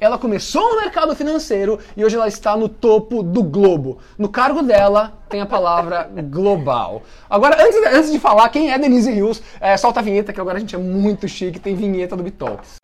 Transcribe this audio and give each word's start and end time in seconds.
Ela 0.00 0.16
começou 0.16 0.62
no 0.74 0.80
mercado 0.80 1.14
financeiro 1.16 1.78
e 1.96 2.04
hoje 2.04 2.14
ela 2.14 2.28
está 2.28 2.56
no 2.56 2.68
topo 2.68 3.20
do 3.20 3.42
globo. 3.42 3.98
No 4.16 4.28
cargo 4.28 4.62
dela 4.62 5.12
tem 5.28 5.40
a 5.40 5.46
palavra 5.46 6.08
global. 6.30 7.02
Agora, 7.28 7.60
antes, 7.60 7.76
antes 7.92 8.12
de 8.12 8.20
falar 8.20 8.48
quem 8.50 8.70
é 8.70 8.78
Denise 8.78 9.10
Rios, 9.10 9.42
é, 9.60 9.76
solta 9.76 9.98
a 9.98 10.02
vinheta 10.02 10.32
que 10.32 10.40
agora 10.40 10.58
a 10.58 10.60
gente 10.60 10.76
é 10.76 10.78
muito 10.78 11.26
chique, 11.26 11.58
tem 11.58 11.74
vinheta 11.74 12.16
do 12.16 12.22
Bitalks. 12.22 12.76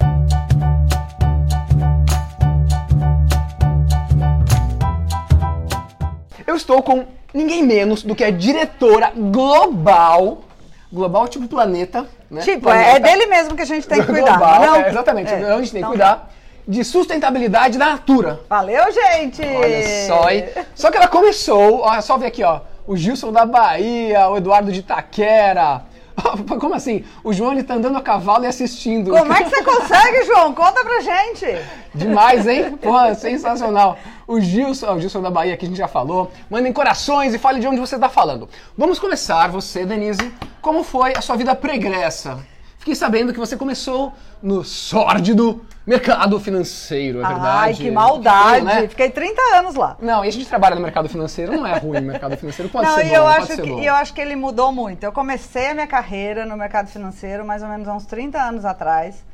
Eu 6.44 6.56
estou 6.56 6.83
com 6.83 7.04
ninguém 7.33 7.62
menos 7.62 8.03
do 8.03 8.15
que 8.15 8.24
a 8.24 8.31
diretora 8.31 9.12
global 9.15 10.42
global 10.92 11.26
tipo 11.26 11.49
planeta, 11.49 12.06
né? 12.31 12.42
Tipo, 12.42 12.62
planeta. 12.62 12.90
é 12.90 13.01
dele 13.01 13.26
mesmo 13.26 13.56
que 13.56 13.62
a 13.62 13.65
gente 13.65 13.87
tem 13.87 14.01
que 14.01 14.06
cuidar. 14.06 14.38
Global, 14.38 14.60
não? 14.60 14.76
é, 14.76 14.88
exatamente. 14.88 15.33
É. 15.33 15.53
A 15.53 15.56
gente 15.58 15.72
tem 15.72 15.72
que 15.72 15.78
Então 15.78 15.90
cuidar 15.90 16.34
de 16.66 16.84
sustentabilidade 16.84 17.78
da 17.78 17.87
natura. 17.87 18.41
Valeu, 18.48 18.84
gente! 18.92 19.42
Olha 19.42 20.06
só, 20.06 20.30
hein? 20.30 20.45
Só 20.74 20.90
que 20.90 20.96
ela 20.96 21.09
começou, 21.09 21.80
olha 21.80 22.00
só 22.00 22.16
ver 22.16 22.27
aqui, 22.27 22.42
ó. 22.42 22.60
O 22.87 22.96
Gilson 22.96 23.32
da 23.32 23.46
Bahia, 23.46 24.28
o 24.28 24.37
Eduardo 24.37 24.73
de 24.73 24.80
Itaquera. 24.80 25.82
Como 26.60 26.74
assim? 26.74 27.04
O 27.23 27.32
João 27.32 27.52
ele 27.52 27.62
tá 27.62 27.74
andando 27.74 27.98
a 27.98 28.00
cavalo 28.00 28.45
e 28.45 28.46
assistindo. 28.46 29.10
Como 29.10 29.32
é 29.32 29.42
que 29.42 29.50
você 29.50 29.62
consegue, 29.62 30.24
João? 30.24 30.54
Conta 30.54 30.84
pra 30.84 31.00
gente! 31.00 31.46
Demais, 31.95 32.46
hein? 32.46 32.76
Porra, 32.76 33.15
sensacional. 33.15 33.98
O 34.26 34.40
Gilson, 34.40 34.95
o 34.95 35.01
Gilson 35.01 35.20
da 35.20 35.30
Bahia, 35.30 35.56
que 35.56 35.65
a 35.66 35.68
gente 35.68 35.78
já 35.78 35.88
falou. 35.88 36.30
Mandem 36.48 36.73
corações 36.73 37.34
e 37.34 37.38
fale 37.38 37.60
de 37.60 37.66
onde 37.66 37.80
você 37.80 37.96
está 37.96 38.09
falando. 38.09 38.48
Vamos 38.76 38.98
começar, 38.98 39.48
você, 39.48 39.84
Denise. 39.84 40.32
Como 40.60 40.82
foi 40.82 41.12
a 41.16 41.20
sua 41.20 41.37
vida 41.37 41.54
pregressa? 41.54 42.38
Fiquei 42.84 42.95
sabendo 42.95 43.33
que 43.33 43.38
você 43.38 43.56
começou 43.56 44.12
no 44.43 44.62
sórdido 44.62 45.65
mercado 45.87 46.38
financeiro, 46.38 47.23
é 47.23 47.27
verdade? 47.27 47.47
Ai, 47.48 47.73
que 47.73 47.91
maldade! 47.91 48.51
Foi, 48.51 48.60
né? 48.60 48.88
Fiquei 48.88 49.09
30 49.09 49.41
anos 49.57 49.74
lá. 49.74 49.97
Não, 50.02 50.23
e 50.23 50.29
a 50.29 50.30
gente 50.30 50.47
trabalha 50.47 50.74
no 50.74 50.83
mercado 50.83 51.09
financeiro, 51.09 51.57
não 51.57 51.66
é 51.66 51.79
ruim 51.79 52.01
o 52.01 52.02
mercado 52.02 52.37
financeiro, 52.37 52.71
pode 52.71 52.87
Não, 52.87 52.96
ser 52.96 53.07
e 53.07 53.09
bom, 53.09 53.15
eu 53.15 53.26
acho, 53.26 53.57
que, 53.57 53.63
bom. 53.63 53.79
e 53.80 53.87
eu 53.87 53.95
acho 53.95 54.13
que 54.13 54.21
ele 54.21 54.37
mudou 54.37 54.71
muito. 54.71 55.02
Eu 55.02 55.13
comecei 55.13 55.68
a 55.68 55.73
minha 55.73 55.87
carreira 55.87 56.45
no 56.45 56.59
mercado 56.59 56.88
financeiro 56.88 57.43
mais 57.43 57.63
ou 57.63 57.71
menos 57.71 57.88
há 57.88 57.95
uns 57.95 58.04
30 58.04 58.38
anos 58.38 58.66
atrás. 58.66 59.24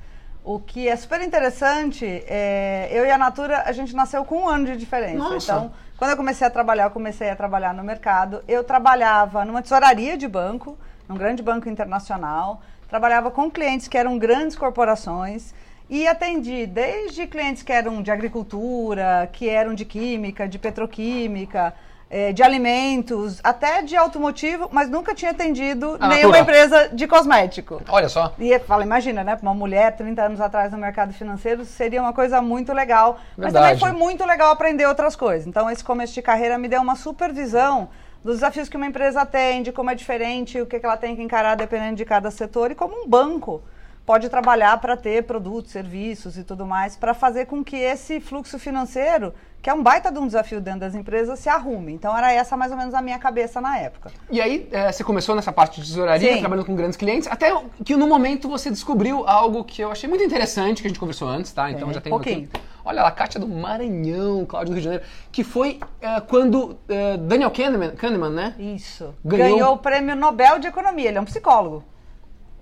O 0.45 0.61
que 0.61 0.87
é 0.87 0.95
super 0.95 1.21
interessante, 1.21 2.07
é, 2.29 2.89
eu 2.93 3.05
e 3.05 3.11
a 3.11 3.19
Natura, 3.19 3.65
a 3.67 3.73
gente 3.73 3.97
nasceu 3.97 4.25
com 4.25 4.43
um 4.45 4.49
ano 4.49 4.67
de 4.67 4.77
diferença. 4.77 5.19
Nossa. 5.19 5.53
Então, 5.53 5.73
quando 5.99 6.13
eu 6.13 6.17
comecei 6.17 6.47
a 6.47 6.51
trabalhar, 6.51 6.85
eu 6.85 6.91
comecei 6.93 7.29
a 7.29 7.35
trabalhar 7.35 7.75
no 7.75 7.83
mercado. 7.83 8.45
Eu 8.47 8.63
trabalhava 8.63 9.45
numa 9.45 9.61
tesouraria 9.61 10.17
de 10.17 10.29
banco, 10.29 10.79
num 11.09 11.17
grande 11.17 11.43
banco 11.43 11.69
internacional. 11.69 12.63
Trabalhava 12.91 13.31
com 13.31 13.49
clientes 13.49 13.87
que 13.87 13.97
eram 13.97 14.19
grandes 14.19 14.57
corporações. 14.57 15.55
E 15.89 16.09
atendi 16.09 16.67
desde 16.67 17.25
clientes 17.25 17.63
que 17.63 17.73
eram 17.73 18.03
de 18.03 18.11
agricultura, 18.11 19.29
que 19.33 19.49
eram 19.49 19.75
de 19.75 19.85
química, 19.85 20.49
de 20.49 20.59
petroquímica, 20.59 21.73
eh, 22.11 22.33
de 22.33 22.43
alimentos, 22.43 23.41
até 23.45 23.83
de 23.83 23.97
automotivo, 23.97 24.69
mas 24.73 24.89
nunca 24.89 25.15
tinha 25.15 25.31
atendido 25.31 25.97
A 26.01 26.09
nenhuma 26.09 26.39
Natura. 26.39 26.39
empresa 26.41 26.89
de 26.93 27.07
cosmético. 27.07 27.81
Olha 27.89 28.09
só. 28.09 28.35
E 28.41 28.51
eu 28.51 28.59
falo, 28.61 28.83
imagina, 28.83 29.23
né? 29.23 29.39
Uma 29.41 29.55
mulher 29.55 29.95
30 29.95 30.23
anos 30.23 30.41
atrás 30.41 30.73
no 30.73 30.79
mercado 30.79 31.13
financeiro 31.13 31.65
seria 31.65 32.03
uma 32.03 32.13
coisa 32.13 32.43
muito 32.43 32.73
legal. 32.73 33.21
Mas 33.37 33.53
também 33.53 33.79
foi 33.79 33.93
muito 33.93 34.25
legal 34.27 34.51
aprender 34.51 34.87
outras 34.87 35.15
coisas. 35.15 35.47
Então, 35.47 35.71
esse 35.71 35.85
começo 35.85 36.13
de 36.13 36.23
carreira 36.23 36.59
me 36.59 36.67
deu 36.67 36.83
uma 36.83 36.97
supervisão 36.97 37.89
dos 38.25 38.37
desafios 38.37 38.69
que 38.69 38.77
uma 38.77 38.87
empresa 38.87 39.25
tem, 39.25 39.63
de 39.63 39.73
como 39.73 39.91
é 39.91 39.95
diferente, 39.95 40.61
o 40.61 40.67
que 40.67 40.79
que 40.79 40.87
ela 40.87 40.97
tem 40.97 41.17
que 41.17 41.23
encarar 41.23 41.55
dependendo 41.57 41.97
de 41.97 42.05
cada 42.05 42.31
setor 42.31 42.71
e 42.71 42.75
como 42.75 43.05
um 43.05 43.09
banco 43.09 43.63
pode 44.05 44.29
trabalhar 44.29 44.79
para 44.81 44.97
ter 44.97 45.23
produtos, 45.25 45.71
serviços 45.71 46.37
e 46.37 46.43
tudo 46.43 46.67
mais, 46.67 46.97
para 46.97 47.15
fazer 47.15 47.47
com 47.47 47.63
que 47.63 47.77
esse 47.77 48.19
fluxo 48.21 48.59
financeiro, 48.59 49.33
que 49.63 49.71
é 49.71 49.75
um 49.75 49.83
baita 49.83 50.11
de 50.11 50.19
um 50.19 50.27
desafio 50.27 50.61
dentro 50.61 50.81
das 50.81 50.95
empresas, 50.95 51.39
se 51.39 51.49
arrume. 51.49 51.93
Então, 51.93 52.17
era 52.17 52.33
essa 52.33 52.57
mais 52.57 52.73
ou 52.73 52.79
menos 52.79 52.93
a 52.93 53.01
minha 53.01 53.19
cabeça 53.19 53.61
na 53.61 53.79
época. 53.79 54.11
E 54.29 54.41
aí, 54.41 54.69
é, 54.73 54.91
você 54.91 55.05
começou 55.05 55.37
nessa 55.37 55.53
parte 55.53 55.81
de 55.81 55.87
tesouraria, 55.87 56.35
Sim. 56.35 56.41
trabalhando 56.41 56.67
com 56.67 56.75
grandes 56.75 56.97
clientes, 56.97 57.29
até 57.31 57.55
que 57.85 57.97
no 57.97 58.09
momento 58.09 58.49
você 58.49 58.69
descobriu 58.69 59.25
algo 59.29 59.63
que 59.63 59.81
eu 59.81 59.93
achei 59.93 60.09
muito 60.09 60.25
interessante, 60.25 60.83
que 60.83 60.89
a 60.89 60.91
gente 60.91 60.99
conversou 60.99 61.29
antes, 61.29 61.53
tá? 61.53 61.71
Então 61.71 61.93
já 61.93 62.01
tem 62.01 62.11
pouquinho. 62.11 62.49
aqui. 62.53 62.61
Olha 62.85 63.03
lá, 63.03 63.11
Kátia 63.11 63.39
do 63.41 63.47
Maranhão, 63.49 64.45
Cláudio 64.47 64.73
do 64.73 64.75
Rio 64.75 64.81
de 64.81 64.85
Janeiro, 64.85 65.05
que 65.31 65.45
foi 65.45 65.81
é, 66.01 66.21
quando 66.21 66.77
é, 66.89 67.17
Daniel 67.17 67.51
Kahneman, 67.51 67.91
Kahneman, 67.97 68.31
né? 68.31 68.55
Isso. 68.59 69.15
Ganhou- 69.25 69.57
Ganhou 69.59 69.75
o 69.75 69.79
prêmio 69.79 70.17
Nobel 70.17 70.59
de 70.59 70.67
Economia. 70.67 71.09
Ele 71.09 71.19
é 71.19 71.21
um 71.21 71.25
psicólogo. 71.25 71.85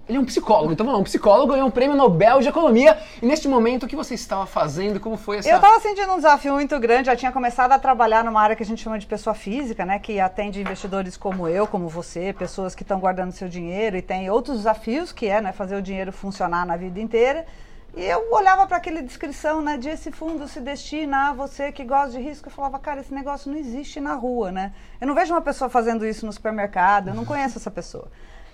Ele 0.09 0.17
é 0.17 0.21
um 0.23 0.25
psicólogo, 0.25 0.73
então 0.73 0.87
vamos 0.87 0.99
lá, 0.99 1.03
um 1.03 1.05
psicólogo 1.05 1.53
ganhou 1.53 1.69
um 1.69 1.71
prêmio 1.71 1.95
Nobel 1.95 2.41
de 2.41 2.49
Economia. 2.49 2.97
E 3.21 3.27
neste 3.27 3.47
momento, 3.47 3.83
o 3.83 3.87
que 3.87 3.95
você 3.95 4.15
estava 4.15 4.47
fazendo? 4.47 4.99
Como 4.99 5.19
foi 5.19 5.37
essa... 5.37 5.51
Eu 5.51 5.57
estava 5.57 5.79
sentindo 5.81 6.11
um 6.11 6.17
desafio 6.17 6.55
muito 6.55 6.79
grande, 6.81 7.09
já 7.09 7.15
tinha 7.15 7.31
começado 7.31 7.73
a 7.73 7.79
trabalhar 7.79 8.25
numa 8.25 8.41
área 8.41 8.57
que 8.57 8.63
a 8.63 8.67
gente 8.67 8.83
chama 8.83 8.99
de 8.99 9.05
pessoa 9.05 9.35
física, 9.35 9.85
né? 9.85 9.99
Que 9.99 10.19
atende 10.19 10.63
investidores 10.63 11.15
como 11.15 11.47
eu, 11.47 11.67
como 11.67 11.89
você, 11.91 12.33
pessoas 12.33 12.75
que 12.75 12.83
estão 12.85 12.99
guardando 12.99 13.33
seu 13.33 13.51
dinheiro 13.51 13.99
e 13.99 14.01
tem 14.03 14.31
outros 14.31 14.57
desafios 14.57 15.13
que 15.13 15.27
é 15.27 15.43
né, 15.43 15.53
fazer 15.53 15.77
o 15.77 15.83
dinheiro 15.83 16.11
funcionar 16.11 16.65
na 16.65 16.75
vida 16.75 16.99
inteira. 16.99 17.45
E 17.99 18.05
eu 18.05 18.29
olhava 18.31 18.65
para 18.65 18.77
aquela 18.77 19.03
descrição, 19.03 19.61
né, 19.61 19.77
de 19.77 19.89
esse 19.89 20.13
fundo 20.13 20.47
se 20.47 20.61
destina 20.61 21.31
a 21.31 21.33
você 21.33 21.73
que 21.73 21.83
gosta 21.83 22.13
de 22.13 22.21
risco. 22.21 22.47
Eu 22.47 22.53
falava, 22.53 22.79
cara, 22.79 23.01
esse 23.01 23.13
negócio 23.13 23.51
não 23.51 23.59
existe 23.59 24.01
na 24.01 24.15
rua, 24.15 24.53
né? 24.53 24.73
Eu 25.01 25.09
não 25.09 25.17
vejo 25.17 25.35
uma 25.35 25.41
pessoa 25.41 25.69
fazendo 25.69 26.07
isso 26.07 26.25
no 26.25 26.33
supermercado, 26.33 27.09
eu 27.09 27.15
não 27.15 27.25
conheço 27.25 27.59
essa 27.59 27.73
pessoa. 27.73 28.07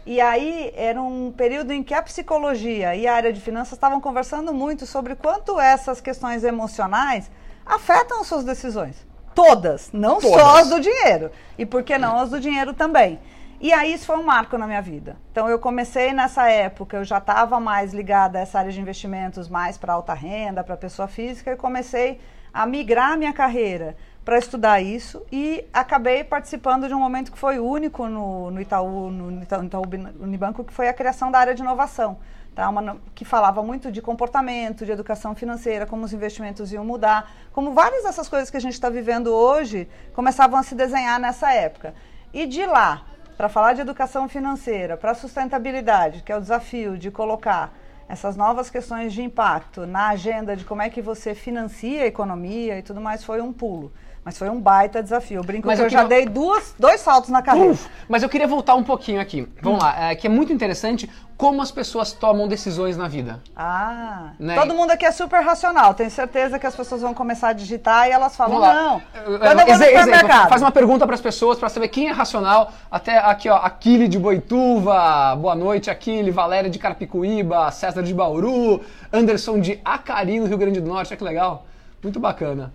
E 0.06 0.18
aí 0.18 0.72
era 0.74 0.98
um 1.02 1.30
período 1.30 1.72
em 1.72 1.82
que 1.82 1.92
a 1.92 2.00
psicologia 2.00 2.96
e 2.96 3.06
a 3.06 3.14
área 3.14 3.34
de 3.34 3.40
finanças 3.42 3.74
estavam 3.74 4.00
conversando 4.00 4.54
muito 4.54 4.86
sobre 4.86 5.14
quanto 5.14 5.60
essas 5.60 6.00
questões 6.00 6.42
emocionais 6.42 7.30
afetam 7.66 8.22
as 8.22 8.26
suas 8.26 8.44
decisões. 8.44 8.96
Todas, 9.34 9.90
não 9.92 10.22
só 10.22 10.30
Todas. 10.30 10.58
as 10.58 10.68
do 10.70 10.80
dinheiro. 10.80 11.30
E 11.58 11.66
por 11.66 11.82
que 11.82 11.98
não 11.98 12.18
as 12.18 12.30
do 12.30 12.40
dinheiro 12.40 12.72
também? 12.72 13.20
E 13.60 13.72
aí 13.72 13.94
isso 13.94 14.06
foi 14.06 14.16
um 14.16 14.24
marco 14.24 14.58
na 14.58 14.66
minha 14.66 14.82
vida. 14.82 15.16
Então 15.32 15.48
eu 15.48 15.58
comecei 15.58 16.12
nessa 16.12 16.48
época, 16.50 16.98
eu 16.98 17.04
já 17.04 17.18
estava 17.18 17.58
mais 17.58 17.92
ligada 17.94 18.38
a 18.38 18.42
essa 18.42 18.58
área 18.58 18.70
de 18.70 18.80
investimentos, 18.80 19.48
mais 19.48 19.78
para 19.78 19.92
alta 19.92 20.12
renda, 20.12 20.62
para 20.62 20.76
pessoa 20.76 21.08
física, 21.08 21.52
e 21.52 21.56
comecei 21.56 22.20
a 22.52 22.66
migrar 22.66 23.16
minha 23.18 23.32
carreira 23.32 23.96
para 24.24 24.38
estudar 24.38 24.80
isso 24.80 25.22
e 25.30 25.64
acabei 25.72 26.24
participando 26.24 26.88
de 26.88 26.94
um 26.94 26.98
momento 26.98 27.32
que 27.32 27.38
foi 27.38 27.58
único 27.58 28.06
no, 28.06 28.50
no 28.50 28.60
Itaú, 28.60 29.10
no 29.10 29.42
Ita- 29.42 29.58
no 29.58 29.64
Itaú 29.64 29.82
Unibanco, 30.20 30.64
que 30.64 30.72
foi 30.72 30.88
a 30.88 30.94
criação 30.94 31.30
da 31.30 31.38
área 31.38 31.54
de 31.54 31.62
inovação. 31.62 32.18
Tá? 32.54 32.68
Uma, 32.68 32.96
que 33.14 33.24
falava 33.24 33.62
muito 33.62 33.90
de 33.90 34.00
comportamento, 34.00 34.86
de 34.86 34.92
educação 34.92 35.34
financeira, 35.34 35.86
como 35.86 36.04
os 36.04 36.12
investimentos 36.12 36.72
iam 36.72 36.84
mudar, 36.84 37.28
como 37.52 37.72
várias 37.72 38.04
dessas 38.04 38.28
coisas 38.28 38.48
que 38.48 38.56
a 38.56 38.60
gente 38.60 38.74
está 38.74 38.88
vivendo 38.88 39.26
hoje 39.26 39.88
começavam 40.14 40.58
a 40.58 40.62
se 40.62 40.74
desenhar 40.74 41.18
nessa 41.18 41.52
época. 41.52 41.94
E 42.32 42.46
de 42.46 42.64
lá, 42.64 43.02
para 43.36 43.48
falar 43.48 43.72
de 43.72 43.80
educação 43.80 44.28
financeira, 44.28 44.96
para 44.96 45.14
sustentabilidade, 45.14 46.22
que 46.22 46.30
é 46.30 46.36
o 46.36 46.40
desafio 46.40 46.96
de 46.96 47.10
colocar 47.10 47.72
essas 48.08 48.36
novas 48.36 48.70
questões 48.70 49.12
de 49.12 49.22
impacto 49.22 49.86
na 49.86 50.08
agenda 50.08 50.56
de 50.56 50.64
como 50.64 50.82
é 50.82 50.90
que 50.90 51.02
você 51.02 51.34
financia 51.34 52.02
a 52.02 52.06
economia 52.06 52.78
e 52.78 52.82
tudo 52.82 53.00
mais, 53.00 53.24
foi 53.24 53.40
um 53.40 53.52
pulo. 53.52 53.92
Mas 54.24 54.38
foi 54.38 54.48
um 54.48 54.58
baita 54.58 55.02
desafio. 55.02 55.40
Eu 55.40 55.44
brinco 55.44 55.66
Mas 55.66 55.76
que 55.78 55.82
eu 55.82 55.86
eu 55.86 55.90
já 55.90 56.02
queria- 56.04 56.16
dei 56.24 56.26
duas, 56.32 56.74
dois 56.78 57.00
saltos 57.00 57.28
na 57.28 57.42
carreira. 57.42 57.72
Uf, 57.72 57.86
mas 58.08 58.22
eu 58.22 58.28
queria 58.28 58.46
voltar 58.48 58.74
um 58.74 58.82
pouquinho 58.82 59.20
aqui. 59.20 59.46
Vamos 59.60 59.82
lá, 59.82 60.10
é, 60.10 60.14
que 60.14 60.26
é 60.26 60.30
muito 60.30 60.50
interessante 60.50 61.10
como 61.36 61.60
as 61.60 61.70
pessoas 61.70 62.12
tomam 62.12 62.48
decisões 62.48 62.96
na 62.96 63.06
vida. 63.06 63.40
Ah, 63.54 64.30
Né? 64.38 64.54
todo 64.54 64.72
mundo 64.72 64.92
aqui 64.92 65.04
é 65.04 65.10
super 65.12 65.40
racional. 65.42 65.92
Tenho 65.92 66.10
certeza 66.10 66.58
que 66.58 66.66
as 66.66 66.74
pessoas 66.74 67.02
vão 67.02 67.12
começar 67.12 67.48
a 67.48 67.52
digitar 67.52 68.08
e 68.08 68.12
elas 68.12 68.34
falam, 68.34 68.60
não. 68.60 68.96
Eh, 69.14 69.38
Quando 69.38 69.60
eu 69.60 69.66
vou 69.66 69.78
no 69.78 69.84
supermercado. 69.84 70.48
faz 70.48 70.62
uma 70.62 70.70
pergunta 70.70 71.04
para 71.04 71.14
as 71.16 71.20
pessoas 71.20 71.58
para 71.58 71.68
saber 71.68 71.88
quem 71.88 72.08
é 72.08 72.12
racional. 72.12 72.72
Até 72.90 73.18
aqui, 73.18 73.50
ó, 73.50 73.56
Aquile 73.56 74.08
de 74.08 74.18
Boituva, 74.18 75.36
boa 75.36 75.54
noite, 75.54 75.90
Aquile, 75.90 76.30
Valéria 76.30 76.70
de 76.70 76.78
Carapicuíba, 76.78 77.70
César 77.72 78.02
de 78.02 78.14
Bauru, 78.14 78.80
Anderson 79.12 79.60
de 79.60 79.78
Acari, 79.84 80.40
no 80.40 80.46
Rio 80.46 80.56
Grande 80.56 80.80
do 80.80 80.88
Norte, 80.88 81.08
olha 81.10 81.16
que 81.18 81.24
legal. 81.24 81.66
Muito 82.02 82.18
bacana. 82.18 82.72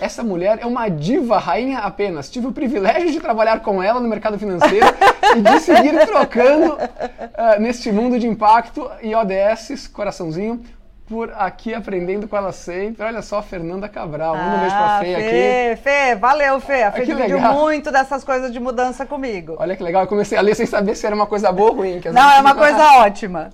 Essa 0.00 0.22
mulher 0.24 0.58
é 0.60 0.66
uma 0.66 0.88
diva 0.88 1.38
rainha 1.38 1.78
apenas. 1.78 2.28
Tive 2.30 2.46
o 2.48 2.52
privilégio 2.52 3.10
de 3.12 3.20
trabalhar 3.20 3.60
com 3.60 3.82
ela 3.82 4.00
no 4.00 4.08
mercado 4.08 4.38
financeiro 4.38 4.86
e 5.36 5.40
de 5.40 5.60
seguir 5.60 5.98
trocando 6.06 6.76
ah, 7.36 7.56
neste 7.58 7.92
mundo 7.92 8.18
de 8.18 8.26
impacto 8.26 8.90
e 9.02 9.14
ODS, 9.14 9.86
coraçãozinho, 9.88 10.62
por 11.06 11.32
aqui 11.36 11.74
aprendendo 11.74 12.26
com 12.26 12.36
ela 12.36 12.50
sempre. 12.50 13.04
Olha 13.04 13.20
só, 13.22 13.40
Fernanda 13.42 13.88
Cabral. 13.88 14.34
Manda 14.36 14.56
um 14.56 14.60
beijo 14.60 14.74
pra 14.74 14.96
Ah, 14.96 15.00
Fê 15.00 15.14
aqui. 15.14 15.28
Fê, 15.28 15.78
Fê, 15.82 16.14
valeu, 16.16 16.60
Fê. 16.60 16.82
A 16.82 16.90
Fê 16.92 17.00
que 17.00 17.06
dividiu 17.06 17.36
legal. 17.36 17.54
muito 17.54 17.92
dessas 17.92 18.24
coisas 18.24 18.50
de 18.52 18.58
mudança 18.58 19.04
comigo. 19.06 19.54
Olha 19.58 19.76
que 19.76 19.82
legal, 19.82 20.02
eu 20.02 20.08
comecei 20.08 20.36
a 20.36 20.40
ler 20.40 20.54
sem 20.56 20.64
saber 20.66 20.94
se 20.96 21.06
era 21.06 21.14
uma 21.14 21.26
coisa 21.26 21.52
boa 21.52 21.70
ou 21.70 21.76
ruim. 21.76 22.00
Não, 22.12 22.32
é 22.32 22.40
uma 22.40 22.54
coisa 22.54 22.82
ótima. 23.04 23.50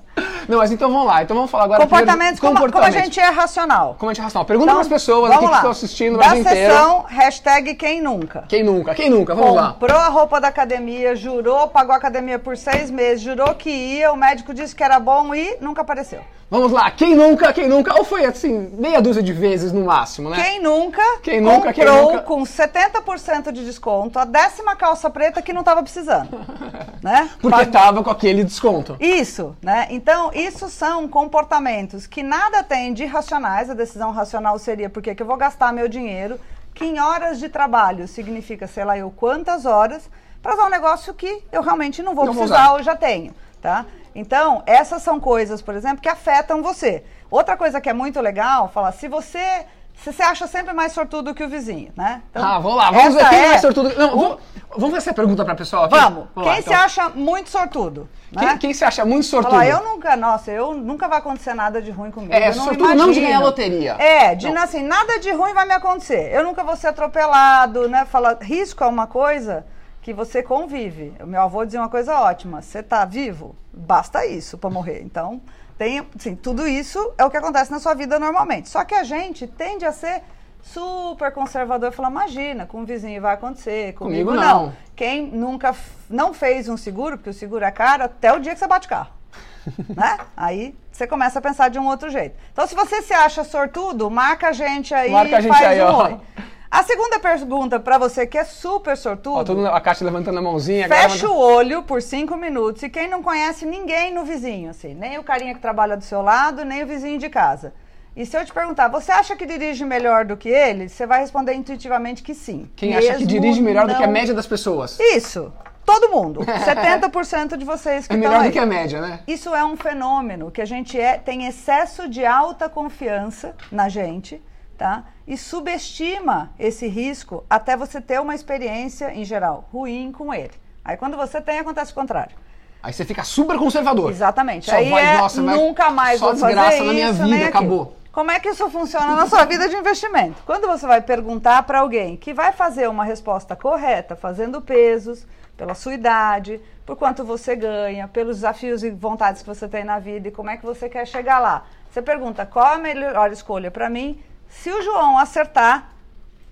Não, 0.49 0.59
mas 0.59 0.71
então 0.71 0.91
vamos 0.91 1.07
lá. 1.07 1.23
Então 1.23 1.37
vamos 1.37 1.51
falar 1.51 1.65
agora 1.65 1.81
Comportamentos, 1.83 2.41
como, 2.41 2.71
como 2.71 2.85
a 2.85 2.91
gente 2.91 3.19
é 3.21 3.29
racional. 3.29 3.97
Como 3.99 4.11
a 4.11 4.15
gente 4.15 4.21
é 4.21 4.25
racional. 4.25 4.45
Pergunta 4.45 4.71
Então, 4.71 4.75
para 4.77 4.83
as 4.83 4.89
pessoas 4.89 5.31
aqui 5.31 5.41
que 5.45 5.51
lá. 5.51 5.57
estão 5.57 5.71
assistindo 5.71 6.15
o 6.15 6.19
Brasil 6.19 6.39
inteiro. 6.41 6.73
sessão, 6.73 7.05
hashtag 7.09 7.75
quem 7.75 8.01
nunca. 8.03 8.45
Quem 8.49 8.63
nunca? 8.63 8.95
Quem 8.95 9.11
nunca? 9.11 9.35
Vamos 9.35 9.55
lá. 9.55 9.73
Comprou 9.73 9.99
a 9.99 10.09
roupa 10.09 10.41
da 10.41 10.49
academia, 10.49 11.15
jurou, 11.17 11.69
pagou 11.69 11.95
a 11.95 11.97
academia 11.99 12.39
por 12.39 12.57
seis 12.57 12.91
meses, 12.91 13.23
jurou 13.23 13.55
que 13.55 13.71
ia, 13.71 14.13
o 14.13 14.17
médico 14.17 14.53
disse 14.55 14.75
que 14.75 14.83
era 14.83 14.99
bom 14.99 15.35
e 15.35 15.57
nunca 15.61 15.83
apareceu. 15.83 16.21
Vamos 16.51 16.73
lá. 16.73 16.91
Quem 16.91 17.15
nunca? 17.15 17.53
Quem 17.53 17.69
nunca? 17.69 17.97
Ou 17.97 18.05
foi 18.05 18.25
assim, 18.25 18.73
meia 18.77 19.01
dúzia 19.01 19.23
de 19.23 19.33
vezes 19.33 19.73
no 19.73 19.85
máximo, 19.85 20.29
né? 20.31 20.43
Quem 20.43 20.61
nunca 20.61 21.01
Quem 21.23 21.41
nunca, 21.41 21.73
quem 21.73 21.85
comprou 21.87 22.11
nunca? 22.11 22.23
com 22.23 22.43
70% 22.43 23.53
de 23.53 23.65
desconto 23.65 24.19
a 24.19 24.25
décima 24.25 24.75
calça 24.75 25.09
preta 25.09 25.41
que 25.41 25.53
não 25.53 25.61
estava 25.61 25.81
precisando. 25.81 26.29
né? 27.03 27.31
Porque 27.41 27.57
Pag- 27.57 27.71
tava 27.71 28.03
com 28.03 28.11
aquele 28.11 28.43
desconto. 28.43 28.97
Isso, 28.99 29.55
né? 29.63 29.87
Então, 29.91 30.10
isso 30.33 30.69
são 30.69 31.09
comportamentos 31.09 32.07
que 32.07 32.23
nada 32.23 32.63
tem 32.63 32.93
de 32.93 33.05
irracionais. 33.05 33.71
A 33.71 33.75
decisão 33.75 34.11
racional 34.11 34.59
seria 34.59 34.89
por 34.89 35.03
que 35.03 35.15
que 35.15 35.23
eu 35.23 35.27
vou 35.27 35.37
gastar 35.37 35.73
meu 35.73 35.89
dinheiro, 35.89 36.41
que 36.75 36.85
em 36.85 36.99
horas 36.99 37.39
de 37.39 37.49
trabalho 37.49 38.09
significa, 38.09 38.67
sei 38.67 38.85
lá, 38.85 38.97
eu 38.97 39.11
quantas 39.11 39.67
horas, 39.67 40.09
para 40.43 40.55
usar 40.55 40.67
um 40.67 40.71
negócio 40.71 41.13
que 41.15 41.43
eu 41.53 41.63
realmente 41.63 42.03
não 42.03 42.15
vou 42.15 42.27
Não 42.27 42.35
precisar 42.35 42.73
ou 42.73 42.83
já 42.83 42.97
tenho, 42.97 43.35
tá? 43.61 43.85
Então, 44.15 44.63
essas 44.67 45.03
são 45.03 45.21
coisas, 45.21 45.63
por 45.63 45.75
exemplo, 45.75 46.01
que 46.01 46.09
afetam 46.09 46.63
você. 46.63 47.05
Outra 47.31 47.57
coisa 47.57 47.81
que 47.81 47.89
é 47.89 47.93
muito 47.93 48.21
legal, 48.21 48.69
falar, 48.69 48.93
se 48.93 49.07
você... 49.07 49.67
Se 50.03 50.13
você 50.13 50.23
acha 50.23 50.47
sempre 50.47 50.73
mais 50.73 50.93
sortudo 50.93 51.35
que 51.35 51.45
o 51.45 51.49
vizinho, 51.49 51.93
né? 51.97 52.23
Então, 52.31 52.43
ah, 52.43 52.59
vamos 52.59 52.77
lá. 52.79 52.91
Vamos 52.91 53.15
ver 53.15 53.29
quem 53.29 53.39
é 53.39 53.49
mais 53.49 53.61
sortudo. 53.61 53.95
Não, 53.99 54.07
um- 54.17 54.19
vamos, 54.21 54.39
vamos 54.71 54.91
ver 54.93 54.97
essa 54.97 55.13
pergunta 55.13 55.45
pra 55.45 55.55
pessoa 55.55 55.85
aqui. 55.87 55.95
Vamos. 55.95 56.27
lá, 56.35 56.43
Quem 56.45 56.53
então. 56.61 56.63
se 56.63 56.73
acha 56.73 57.09
muito 57.11 57.51
sortudo? 57.51 58.09
Quem, 58.33 58.47
né? 58.49 58.59
quem 58.59 58.73
se 58.73 58.83
acha 58.85 59.05
muito 59.05 59.27
sortudo? 59.27 59.51
Falar, 59.53 59.67
eu 59.69 59.85
nunca, 59.85 60.17
nossa, 60.17 60.51
eu 60.51 60.73
nunca 60.75 61.07
vai 61.07 61.19
acontecer 61.19 61.53
nada 61.53 61.83
de 61.83 61.91
ruim 61.91 62.11
comigo. 62.11 62.33
É, 62.33 62.49
eu 62.49 62.55
não 62.57 62.65
sortudo 62.65 62.89
não 62.89 62.95
de 62.97 63.03
imagino. 63.03 63.27
ganhar 63.27 63.41
loteria. 63.41 63.93
É, 63.99 64.35
de 64.35 64.51
Não. 64.51 64.63
assim, 64.63 64.83
nada 64.83 65.19
de 65.19 65.31
ruim 65.33 65.53
vai 65.53 65.67
me 65.67 65.75
acontecer. 65.75 66.33
Eu 66.33 66.45
nunca 66.45 66.65
vou 66.65 66.77
ser 66.77 66.87
atropelado, 66.87 67.87
né? 67.89 68.07
Fala, 68.07 68.39
risco 68.41 68.83
é 68.83 68.87
uma 68.87 69.07
coisa 69.07 69.67
que 70.01 70.15
você 70.15 70.43
convive. 70.43 71.13
O 71.21 71.27
meu 71.27 71.43
avô 71.43 71.63
dizia 71.65 71.81
uma 71.81 71.91
coisa 71.91 72.19
ótima: 72.21 72.63
você 72.63 72.83
tá 72.83 73.05
vivo, 73.05 73.55
basta 73.71 74.25
isso 74.25 74.57
para 74.57 74.71
morrer. 74.71 75.03
Então, 75.03 75.43
tem, 75.81 76.07
assim, 76.15 76.37
tudo 76.37 76.69
isso 76.69 77.15
é 77.17 77.25
o 77.25 77.31
que 77.31 77.39
acontece 77.39 77.71
na 77.71 77.79
sua 77.79 77.95
vida 77.95 78.19
normalmente. 78.19 78.69
Só 78.69 78.85
que 78.85 78.95
a 78.95 79.03
gente 79.03 79.47
tende 79.47 79.87
a 79.87 79.93
ser 79.93 80.21
super 80.63 81.33
conservador, 81.33 81.91
falar, 81.91 82.11
imagina, 82.11 82.67
com 82.67 82.83
o 82.83 82.85
vizinho 82.85 83.23
vai 83.23 83.33
acontecer, 83.33 83.95
comigo, 83.95 84.27
Comigo 84.29 84.47
não. 84.47 84.67
não. 84.67 84.73
Quem 84.95 85.29
nunca 85.29 85.75
não 86.11 86.35
fez 86.35 86.69
um 86.69 86.77
seguro, 86.77 87.17
porque 87.17 87.31
o 87.31 87.33
seguro 87.33 87.65
é 87.65 87.71
caro, 87.71 88.05
até 88.05 88.31
o 88.31 88.39
dia 88.39 88.53
que 88.53 88.59
você 88.59 88.67
bate 88.67 88.89
o 88.89 88.91
carro. 88.91 89.11
né? 89.97 90.19
Aí 90.37 90.75
você 90.93 91.07
começa 91.07 91.39
a 91.39 91.43
pensar 91.43 91.71
de 91.71 91.79
um 91.79 91.87
outro 91.87 92.11
jeito. 92.11 92.37
Então, 92.53 92.67
se 92.67 92.75
você 92.75 93.01
se 93.01 93.15
acha 93.15 93.43
sortudo, 93.43 94.11
marca 94.11 94.49
a 94.49 94.53
gente 94.53 94.93
aí 94.93 95.11
Marca 95.11 95.39
a 95.39 95.41
gente 95.41 95.51
faz 95.51 95.67
aí, 95.67 95.81
um 95.81 95.87
ó. 95.87 96.05
oi. 96.09 96.21
A 96.71 96.85
segunda 96.85 97.19
pergunta 97.19 97.81
pra 97.81 97.99
você 97.99 98.27
que 98.27 98.39
é 98.39 98.45
super 98.45 98.97
sortudo, 98.97 99.39
Ó, 99.39 99.45
todo 99.45 99.67
a 99.67 99.81
Caixa 99.81 100.05
levantando 100.05 100.39
a 100.39 100.43
mãozinha. 100.43 100.87
fecha 100.87 101.29
o 101.29 101.37
olho 101.37 101.83
por 101.83 102.01
cinco 102.01 102.37
minutos 102.37 102.83
e 102.85 102.89
quem 102.89 103.09
não 103.09 103.23
conhece 103.23 103.67
ninguém 103.67 104.15
no 104.15 104.25
vizinho, 104.25 104.71
assim, 104.71 104.95
nem 104.95 105.19
o 105.19 105.25
carinha 105.25 105.53
que 105.53 105.61
trabalha 105.61 105.97
do 105.97 106.05
seu 106.05 106.23
lado, 106.23 106.65
nem 106.65 106.85
o 106.85 106.87
vizinho 106.87 107.19
de 107.19 107.29
casa. 107.29 107.73
E 108.15 108.25
se 108.25 108.37
eu 108.37 108.45
te 108.45 108.53
perguntar, 108.53 108.87
você 108.89 109.11
acha 109.11 109.35
que 109.35 109.47
dirige 109.47 109.85
melhor 109.85 110.25
do 110.25 110.37
que 110.37 110.49
ele? 110.49 110.89
Você 110.89 111.07
vai 111.07 111.21
responder 111.21 111.55
intuitivamente 111.55 112.23
que 112.23 112.35
sim. 112.35 112.71
Quem 112.77 112.97
acha 112.97 113.15
que 113.15 113.27
dirige 113.27 113.61
melhor 113.61 113.87
do 113.89 113.95
que 113.97 114.03
a 114.03 114.07
não- 114.07 114.13
média 114.13 114.35
das 114.35 114.47
pessoas? 114.47 114.99
Isso. 115.01 115.53
Todo 115.85 116.09
mundo. 116.11 116.41
70% 116.47 117.57
de 117.57 117.65
vocês 117.65 118.07
que 118.07 118.15
É 118.15 118.17
melhor 118.17 118.45
do 118.45 118.51
que 118.53 118.59
a 118.59 118.67
média, 118.67 119.01
né? 119.01 119.21
Isso 119.27 119.53
é 119.55 119.65
um 119.65 119.77
fenômeno 119.77 120.51
que 120.53 120.61
a 120.61 120.65
gente 120.65 121.01
é, 121.01 121.19
tem 121.19 121.47
excesso 121.47 122.09
de 122.09 122.25
alta 122.25 122.69
confiança 122.69 123.57
na 123.73 123.89
gente, 123.89 124.41
tá? 124.81 125.05
E 125.27 125.37
subestima 125.37 126.51
esse 126.59 126.89
risco 126.89 127.45
até 127.51 127.77
você 127.77 128.01
ter 128.01 128.19
uma 128.19 128.35
experiência, 128.35 129.13
em 129.13 129.27
geral, 129.27 129.69
ruim 129.71 130.11
com 130.11 130.33
ele. 130.33 130.55
Aí 130.83 130.97
quando 130.97 131.19
você 131.19 131.39
tem, 131.39 131.59
acontece 131.59 131.93
o 131.93 131.95
contrário. 131.95 132.35
Aí 132.83 132.91
você 132.91 133.05
fica 133.05 133.23
super 133.23 133.59
conservador. 133.59 134.11
Exatamente. 134.11 134.71
Só 134.71 134.77
Aí 134.77 134.89
vai, 134.89 135.05
é, 135.05 135.19
nossa, 135.19 135.43
nunca 135.43 135.91
mais 135.91 136.19
só 136.19 136.29
vou 136.29 136.37
fazer 136.37 136.55
desgraça 136.55 136.83
na 136.83 136.93
minha 136.95 137.11
isso, 137.11 137.23
vida, 137.23 137.27
nem 137.27 137.43
aquilo. 137.45 137.59
acabou. 137.59 137.97
Como 138.11 138.31
é 138.31 138.41
que 138.41 138.49
isso 138.49 138.71
funciona 138.71 139.15
na 139.15 139.27
sua 139.27 139.45
vida 139.45 139.69
de 139.69 139.77
investimento? 139.77 140.43
Quando 140.47 140.67
você 140.67 140.87
vai 140.87 141.03
perguntar 141.03 141.63
para 141.65 141.81
alguém 141.81 142.17
que 142.17 142.33
vai 142.33 142.51
fazer 142.51 142.89
uma 142.89 143.05
resposta 143.05 143.55
correta, 143.55 144.17
fazendo 144.17 144.63
pesos, 144.63 145.27
pela 145.59 145.75
sua 145.75 145.93
idade, 145.93 146.59
por 146.87 146.97
quanto 146.97 147.23
você 147.23 147.55
ganha, 147.55 148.09
pelos 148.09 148.37
desafios 148.37 148.83
e 148.83 148.89
vontades 148.89 149.43
que 149.43 149.49
você 149.49 149.69
tem 149.69 149.85
na 149.85 149.99
vida 149.99 150.29
e 150.29 150.31
como 150.31 150.49
é 150.49 150.57
que 150.57 150.65
você 150.65 150.89
quer 150.89 151.07
chegar 151.07 151.39
lá. 151.39 151.67
Você 151.91 152.01
pergunta 152.01 152.47
qual 152.47 152.67
a 152.67 152.79
melhor 152.79 153.31
escolha 153.31 153.71
para 153.71 153.91
mim. 153.91 154.19
Se 154.51 154.71
o 154.71 154.83
João 154.83 155.17
acertar, 155.17 155.91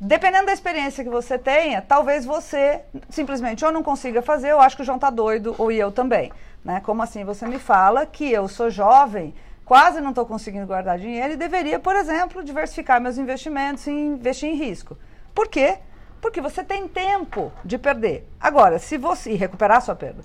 Dependendo 0.01 0.47
da 0.47 0.53
experiência 0.53 1.03
que 1.03 1.11
você 1.11 1.37
tenha, 1.37 1.83
talvez 1.83 2.25
você 2.25 2.83
simplesmente 3.11 3.65
ou 3.65 3.73
não 3.73 3.83
consiga 3.83 4.23
fazer, 4.23 4.53
eu 4.53 4.61
acho 4.61 4.77
que 4.77 4.83
o 4.83 4.85
João 4.85 4.99
tá 4.99 5.11
doido, 5.11 5.57
ou 5.59 5.73
eu 5.73 5.91
também. 5.91 6.31
Né? 6.65 6.81
Como 6.85 7.03
assim 7.03 7.25
você 7.25 7.49
me 7.49 7.59
fala 7.59 8.07
que 8.07 8.31
eu 8.31 8.47
sou 8.47 8.71
jovem, 8.71 9.35
quase 9.65 10.01
não 10.01 10.11
estou 10.11 10.25
conseguindo 10.25 10.69
guardar 10.69 10.99
dinheiro 10.99 11.33
e 11.33 11.37
deveria, 11.37 11.81
por 11.81 11.97
exemplo, 11.97 12.45
diversificar 12.45 13.01
meus 13.01 13.19
investimentos 13.19 13.89
e 13.89 13.91
investir 13.91 14.49
em 14.49 14.55
risco. 14.55 14.97
Por 15.35 15.49
quê? 15.49 15.79
Porque 16.21 16.41
você 16.41 16.63
tem 16.63 16.87
tempo 16.87 17.53
de 17.65 17.77
perder. 17.77 18.29
Agora, 18.39 18.79
se 18.79 18.97
você. 18.97 19.35
recuperar 19.35 19.83
sua 19.83 19.97
perda. 19.97 20.23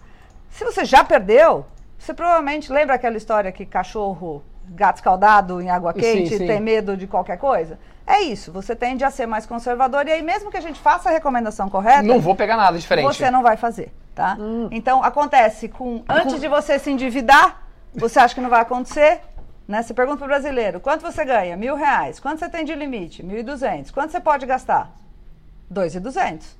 Se 0.52 0.64
você 0.64 0.86
já 0.86 1.04
perdeu, 1.04 1.66
você 1.98 2.14
provavelmente 2.14 2.72
lembra 2.72 2.94
aquela 2.94 3.18
história 3.18 3.52
que 3.52 3.66
cachorro, 3.66 4.44
gato 4.70 4.98
escaldado 4.98 5.62
em 5.62 5.70
água 5.70 5.94
Sim, 5.94 6.00
quente, 6.00 6.38
sim. 6.38 6.48
tem 6.48 6.60
medo 6.60 6.96
de 6.98 7.08
qualquer 7.08 7.38
coisa? 7.38 7.78
É 8.06 8.22
isso, 8.22 8.52
você 8.52 8.76
tende 8.76 9.04
a 9.04 9.10
ser 9.10 9.26
mais 9.26 9.46
conservador 9.46 10.08
e 10.08 10.12
aí 10.12 10.22
mesmo 10.22 10.52
que 10.52 10.58
a 10.58 10.62
gente 10.62 10.80
faça 10.80 11.10
a 11.10 11.12
recomendação 11.12 11.70
correta, 11.70 12.04
Não 12.04 12.20
vou 12.20 12.36
pegar 12.36 12.58
nada 12.58 12.78
diferente. 12.78 13.06
você 13.06 13.32
não 13.32 13.42
vai 13.42 13.56
fazer, 13.56 13.94
tá? 14.14 14.36
Hum. 14.40 14.68
Então 14.72 15.04
acontece 15.04 15.70
com 15.70 16.04
antes 16.10 16.42
de 16.42 16.48
você 16.48 16.78
se 16.78 16.92
endividar, 16.92 17.64
você 17.94 18.20
acha 18.20 18.36
que 18.36 18.42
não 18.42 18.50
vai 18.50 18.62
acontecer, 18.62 19.22
né? 19.68 19.82
Você 19.82 19.94
pergunta 19.94 20.18
pro 20.18 20.28
brasileiro, 20.28 20.80
quanto 20.80 21.02
você 21.02 21.24
ganha? 21.24 21.56
Mil 21.56 21.76
reais. 21.76 22.20
Quanto 22.20 22.40
você 22.40 22.50
tem 22.50 22.66
de 22.66 22.76
limite? 22.76 23.24
Mil 23.24 23.38
e 23.40 23.44
duzentos. 23.44 23.92
Quanto 23.92 24.12
você 24.12 24.20
pode 24.20 24.46
gastar? 24.46 24.92
Dois 25.70 25.96
e 25.96 26.00
duzentos. 26.00 26.58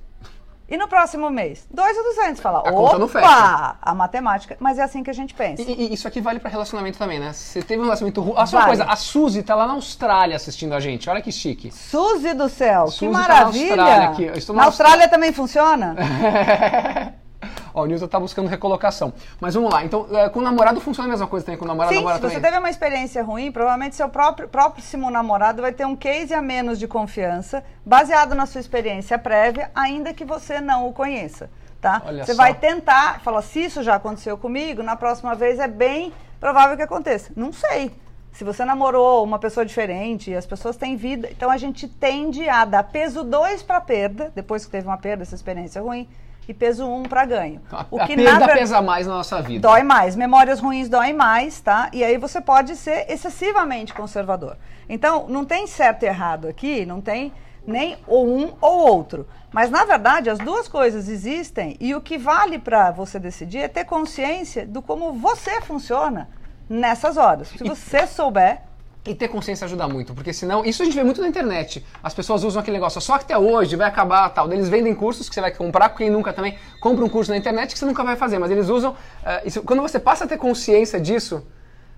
E 0.68 0.76
no 0.78 0.88
próximo 0.88 1.28
mês? 1.30 1.66
Dois 1.70 1.94
e 1.96 2.02
duzentos. 2.02 2.40
Fala, 2.40 2.60
A 2.60 2.72
conta 2.72 2.98
não 2.98 3.06
opa, 3.06 3.20
fecha. 3.20 3.76
a 3.82 3.94
matemática. 3.94 4.56
Mas 4.58 4.78
é 4.78 4.82
assim 4.82 5.02
que 5.02 5.10
a 5.10 5.12
gente 5.12 5.34
pensa. 5.34 5.60
E, 5.62 5.88
e 5.88 5.92
isso 5.94 6.08
aqui 6.08 6.20
vale 6.20 6.40
pra 6.40 6.48
relacionamento 6.50 6.98
também, 6.98 7.18
né? 7.18 7.32
Você 7.32 7.62
teve 7.62 7.80
um 7.80 7.84
relacionamento 7.84 8.20
ruim. 8.22 8.34
Ah, 8.36 8.46
só 8.46 8.56
uma 8.56 8.64
Vale. 8.66 8.76
coisa, 8.78 8.90
a 8.90 8.96
Suzy 8.96 9.42
tá 9.42 9.54
lá 9.54 9.66
na 9.66 9.74
Austrália 9.74 10.36
assistindo 10.36 10.72
a 10.74 10.80
gente. 10.80 11.08
Olha 11.10 11.20
que 11.20 11.30
chique. 11.30 11.70
Suzy 11.70 12.32
do 12.34 12.48
céu, 12.48 12.86
Suzy 12.88 12.98
que 13.00 13.06
tá 13.06 13.12
na 13.12 13.18
maravilha! 13.28 13.82
Austrália 13.82 14.08
aqui. 14.08 14.48
Na 14.48 14.54
na 14.54 14.64
Austrália 14.64 15.08
também 15.08 15.32
funciona? 15.32 15.94
Ó, 17.72 17.82
o 17.82 17.86
Nilton 17.86 18.06
tá 18.06 18.20
buscando 18.20 18.48
recolocação. 18.48 19.12
Mas 19.40 19.54
vamos 19.54 19.72
lá. 19.72 19.84
Então, 19.84 20.06
é, 20.12 20.28
com 20.28 20.40
o 20.40 20.42
namorado 20.42 20.80
funciona 20.80 21.08
a 21.08 21.10
mesma 21.10 21.26
coisa 21.26 21.44
também 21.44 21.58
com 21.58 21.64
o 21.64 21.68
namorado 21.68 21.92
Sim, 21.92 21.98
se 21.98 22.02
namorado 22.02 22.22
você 22.22 22.34
também. 22.34 22.50
teve 22.50 22.58
uma 22.58 22.70
experiência 22.70 23.22
ruim, 23.22 23.50
provavelmente 23.52 23.96
seu 23.96 24.08
próprio 24.08 24.48
próximo 24.48 25.10
namorado 25.10 25.62
vai 25.62 25.72
ter 25.72 25.86
um 25.86 25.96
case 25.96 26.34
a 26.34 26.42
menos 26.42 26.78
de 26.78 26.86
confiança, 26.86 27.64
baseado 27.84 28.34
na 28.34 28.46
sua 28.46 28.60
experiência 28.60 29.18
prévia, 29.18 29.70
ainda 29.74 30.14
que 30.14 30.24
você 30.24 30.60
não 30.60 30.88
o 30.88 30.92
conheça, 30.92 31.50
tá? 31.80 32.02
Olha 32.06 32.24
você 32.24 32.34
só. 32.34 32.42
vai 32.42 32.54
tentar, 32.54 33.20
falar, 33.20 33.42
se 33.42 33.64
isso 33.64 33.82
já 33.82 33.96
aconteceu 33.96 34.36
comigo, 34.38 34.82
na 34.82 34.96
próxima 34.96 35.34
vez 35.34 35.58
é 35.58 35.68
bem 35.68 36.12
provável 36.40 36.76
que 36.76 36.82
aconteça. 36.82 37.32
Não 37.36 37.52
sei. 37.52 37.90
Se 38.32 38.42
você 38.42 38.64
namorou 38.64 39.22
uma 39.22 39.38
pessoa 39.38 39.64
diferente, 39.64 40.34
as 40.34 40.44
pessoas 40.44 40.76
têm 40.76 40.96
vida, 40.96 41.28
então 41.30 41.48
a 41.48 41.56
gente 41.56 41.86
tende 41.86 42.48
a 42.48 42.64
dar 42.64 42.82
peso 42.82 43.22
2 43.22 43.62
para 43.62 43.80
perda, 43.80 44.32
depois 44.34 44.64
que 44.64 44.72
teve 44.72 44.88
uma 44.88 44.98
perda, 44.98 45.22
essa 45.22 45.36
experiência 45.36 45.80
ruim, 45.80 46.08
e 46.48 46.54
peso 46.54 46.86
1 46.86 46.94
um 46.96 47.02
para 47.04 47.24
ganho. 47.24 47.60
A, 47.72 47.86
O 47.90 48.00
a 48.00 48.06
que, 48.06 48.16
perda 48.16 48.38
na 48.40 48.46
ver- 48.46 48.54
pesa 48.58 48.80
mais 48.82 49.06
na 49.06 49.14
nossa 49.14 49.40
vida. 49.42 49.66
Dói 49.68 49.82
mais. 49.82 50.14
Memórias 50.16 50.60
ruins 50.60 50.88
doem 50.88 51.12
mais, 51.12 51.60
tá? 51.60 51.88
E 51.92 52.02
aí 52.04 52.16
você 52.18 52.40
pode 52.40 52.76
ser 52.76 53.06
excessivamente 53.10 53.92
conservador. 53.94 54.56
Então, 54.88 55.26
não 55.28 55.44
tem 55.44 55.66
certo 55.66 56.02
e 56.02 56.06
errado 56.06 56.46
aqui, 56.46 56.84
não 56.84 57.00
tem 57.00 57.32
nem 57.66 57.96
ou 58.06 58.26
um 58.28 58.52
ou 58.60 58.86
outro. 58.86 59.26
Mas, 59.50 59.70
na 59.70 59.84
verdade, 59.84 60.28
as 60.28 60.38
duas 60.38 60.68
coisas 60.68 61.08
existem 61.08 61.76
e 61.80 61.94
o 61.94 62.00
que 62.00 62.18
vale 62.18 62.58
para 62.58 62.90
você 62.90 63.18
decidir 63.18 63.58
é 63.60 63.68
ter 63.68 63.84
consciência 63.84 64.66
do 64.66 64.82
como 64.82 65.12
você 65.12 65.60
funciona 65.62 66.28
nessas 66.68 67.16
horas. 67.16 67.48
Se 67.48 67.62
você 67.64 68.06
souber, 68.06 68.62
E 69.06 69.14
ter 69.14 69.28
consciência 69.28 69.66
ajuda 69.66 69.86
muito, 69.86 70.14
porque 70.14 70.32
senão. 70.32 70.64
Isso 70.64 70.80
a 70.82 70.86
gente 70.86 70.94
vê 70.94 71.04
muito 71.04 71.20
na 71.20 71.28
internet. 71.28 71.84
As 72.02 72.14
pessoas 72.14 72.42
usam 72.42 72.60
aquele 72.62 72.78
negócio, 72.78 72.98
só 73.02 73.18
que 73.18 73.24
até 73.24 73.36
hoje 73.36 73.76
vai 73.76 73.86
acabar 73.86 74.28
tal. 74.30 74.50
Eles 74.50 74.68
vendem 74.70 74.94
cursos 74.94 75.28
que 75.28 75.34
você 75.34 75.42
vai 75.42 75.50
comprar, 75.50 75.90
quem 75.90 76.08
nunca 76.08 76.32
também 76.32 76.56
compra 76.80 77.04
um 77.04 77.08
curso 77.08 77.30
na 77.30 77.36
internet 77.36 77.74
que 77.74 77.78
você 77.78 77.84
nunca 77.84 78.02
vai 78.02 78.16
fazer, 78.16 78.38
mas 78.38 78.50
eles 78.50 78.68
usam. 78.70 78.96
eh, 79.22 79.42
isso- 79.44 79.62
quando 79.62 79.82
você 79.82 79.98
passa 79.98 80.24
a 80.24 80.26
ter 80.26 80.38
consciência 80.38 80.98
disso, 80.98 81.46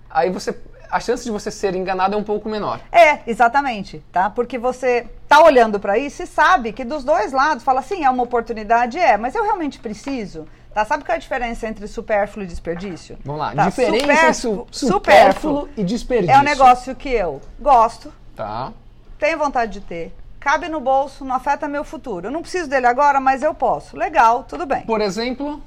aí 0.09 0.29
você. 0.29 0.53
A 0.89 1.01
chance 1.01 1.23
de 1.25 1.31
você 1.31 1.51
ser 1.51 1.75
enganado 1.75 2.15
é 2.15 2.17
um 2.17 2.23
pouco 2.23 2.47
menor. 2.47 2.79
É, 2.93 3.19
exatamente, 3.27 4.01
tá? 4.09 4.29
Porque 4.29 4.57
você 4.57 5.05
tá 5.27 5.41
olhando 5.43 5.81
para 5.81 5.97
isso 5.97 6.23
e 6.23 6.27
sabe 6.27 6.71
que 6.71 6.85
dos 6.85 7.03
dois 7.03 7.33
lados 7.33 7.61
fala 7.61 7.81
assim, 7.81 8.05
é 8.05 8.09
uma 8.09 8.23
oportunidade, 8.23 8.97
é, 8.97 9.17
mas 9.17 9.35
eu 9.35 9.43
realmente 9.43 9.79
preciso, 9.79 10.47
Tá, 10.77 10.85
sabe 10.85 11.03
qual 11.03 11.13
é 11.13 11.15
a 11.15 11.19
diferença 11.19 11.67
entre 11.67 11.87
supérfluo 11.87 12.43
e 12.45 12.47
desperdício? 12.47 13.17
Vamos 13.25 13.41
lá. 13.41 13.55
Tá, 13.55 13.65
Diferença 13.67 13.95
entre 13.95 14.33
supérfluo- 14.35 14.67
su- 14.69 14.87
supérfluo 14.87 15.69
e 15.75 15.83
desperdício. 15.83 16.35
É 16.35 16.39
um 16.39 16.43
negócio 16.43 16.93
que 16.95 17.09
eu 17.09 17.41
gosto, 17.59 18.13
Tá. 18.35 18.71
tenho 19.17 19.39
vontade 19.39 19.71
de 19.71 19.81
ter, 19.81 20.15
cabe 20.39 20.69
no 20.69 20.79
bolso, 20.79 21.25
não 21.25 21.33
afeta 21.33 21.67
meu 21.67 21.83
futuro. 21.83 22.27
Eu 22.27 22.31
não 22.31 22.43
preciso 22.43 22.69
dele 22.69 22.85
agora, 22.85 23.19
mas 23.19 23.41
eu 23.41 23.55
posso. 23.55 23.97
Legal, 23.97 24.43
tudo 24.43 24.67
bem. 24.67 24.81
Por 24.83 25.01
exemplo, 25.01 25.63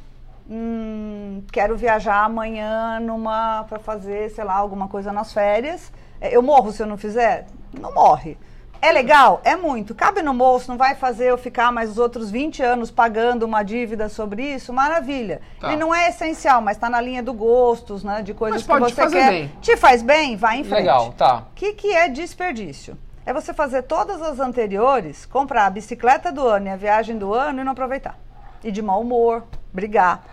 Hum, 0.49 1.43
quero 1.53 1.77
viajar 1.77 2.25
amanhã 2.25 2.99
numa 3.01 3.65
para 3.69 3.79
fazer, 3.81 4.31
sei 4.31 4.45
lá, 4.45 4.55
alguma 4.55 4.87
coisa 4.87 5.13
nas 5.13 5.33
férias. 5.33 5.93
É, 6.21 6.37
Eu 6.37 6.43
morro 6.43 6.71
se 6.71 6.81
eu 6.83 6.87
não 6.87 6.97
fizer? 6.97 7.47
Não 7.81 7.93
morre. 7.95 8.37
É 8.83 8.93
legal? 8.93 9.43
É 9.45 9.55
muito. 9.57 9.95
Cabe 9.95 10.23
no 10.23 10.33
bolso, 10.33 10.71
não 10.71 10.79
vai 10.79 10.95
fazer 10.95 11.27
eu 11.27 11.37
ficar 11.37 11.71
mais 11.71 11.91
os 11.91 11.99
outros 11.99 12.31
20 12.31 12.63
anos 12.63 12.91
pagando 12.91 13.43
uma 13.43 13.63
dívida 13.63 14.09
sobre 14.09 14.43
isso? 14.43 14.73
Maravilha. 14.73 15.43
Tá. 15.61 15.69
Ele 15.69 15.77
não 15.77 15.95
é 15.95 16.09
essencial, 16.09 16.63
mas 16.63 16.77
está 16.77 16.89
na 16.89 17.01
linha 17.01 17.23
do 17.23 17.35
gostos, 17.35 18.03
né? 18.03 18.23
De 18.23 18.33
coisas 18.33 18.63
que 18.63 18.73
te 18.73 18.79
você 18.79 18.95
fazer 18.95 19.19
quer. 19.19 19.31
bem. 19.31 19.53
Te 19.61 19.77
faz 19.77 20.03
bem? 20.03 20.35
Vai 20.37 20.61
em 20.61 20.65
frente. 20.65 20.79
legal, 20.79 21.13
tá. 21.13 21.45
O 21.51 21.55
que, 21.55 21.75
que 21.75 21.93
é 21.93 22.09
desperdício? 22.09 22.97
É 23.27 23.35
você 23.35 23.53
fazer 23.53 23.83
todas 23.83 24.23
as 24.23 24.41
anteriores, 24.41 25.27
comprar 25.27 25.67
a 25.67 25.71
bicicleta 25.71 26.33
do 26.33 26.47
ano 26.47 26.69
e 26.69 26.71
a 26.71 26.77
viagem 26.77 27.19
do 27.19 27.35
ano 27.35 27.61
e 27.61 27.65
não 27.65 27.73
aproveitar. 27.73 28.19
E 28.65 28.73
de 28.73 28.81
mau 28.81 29.03
humor, 29.03 29.45
brigar. 29.73 30.25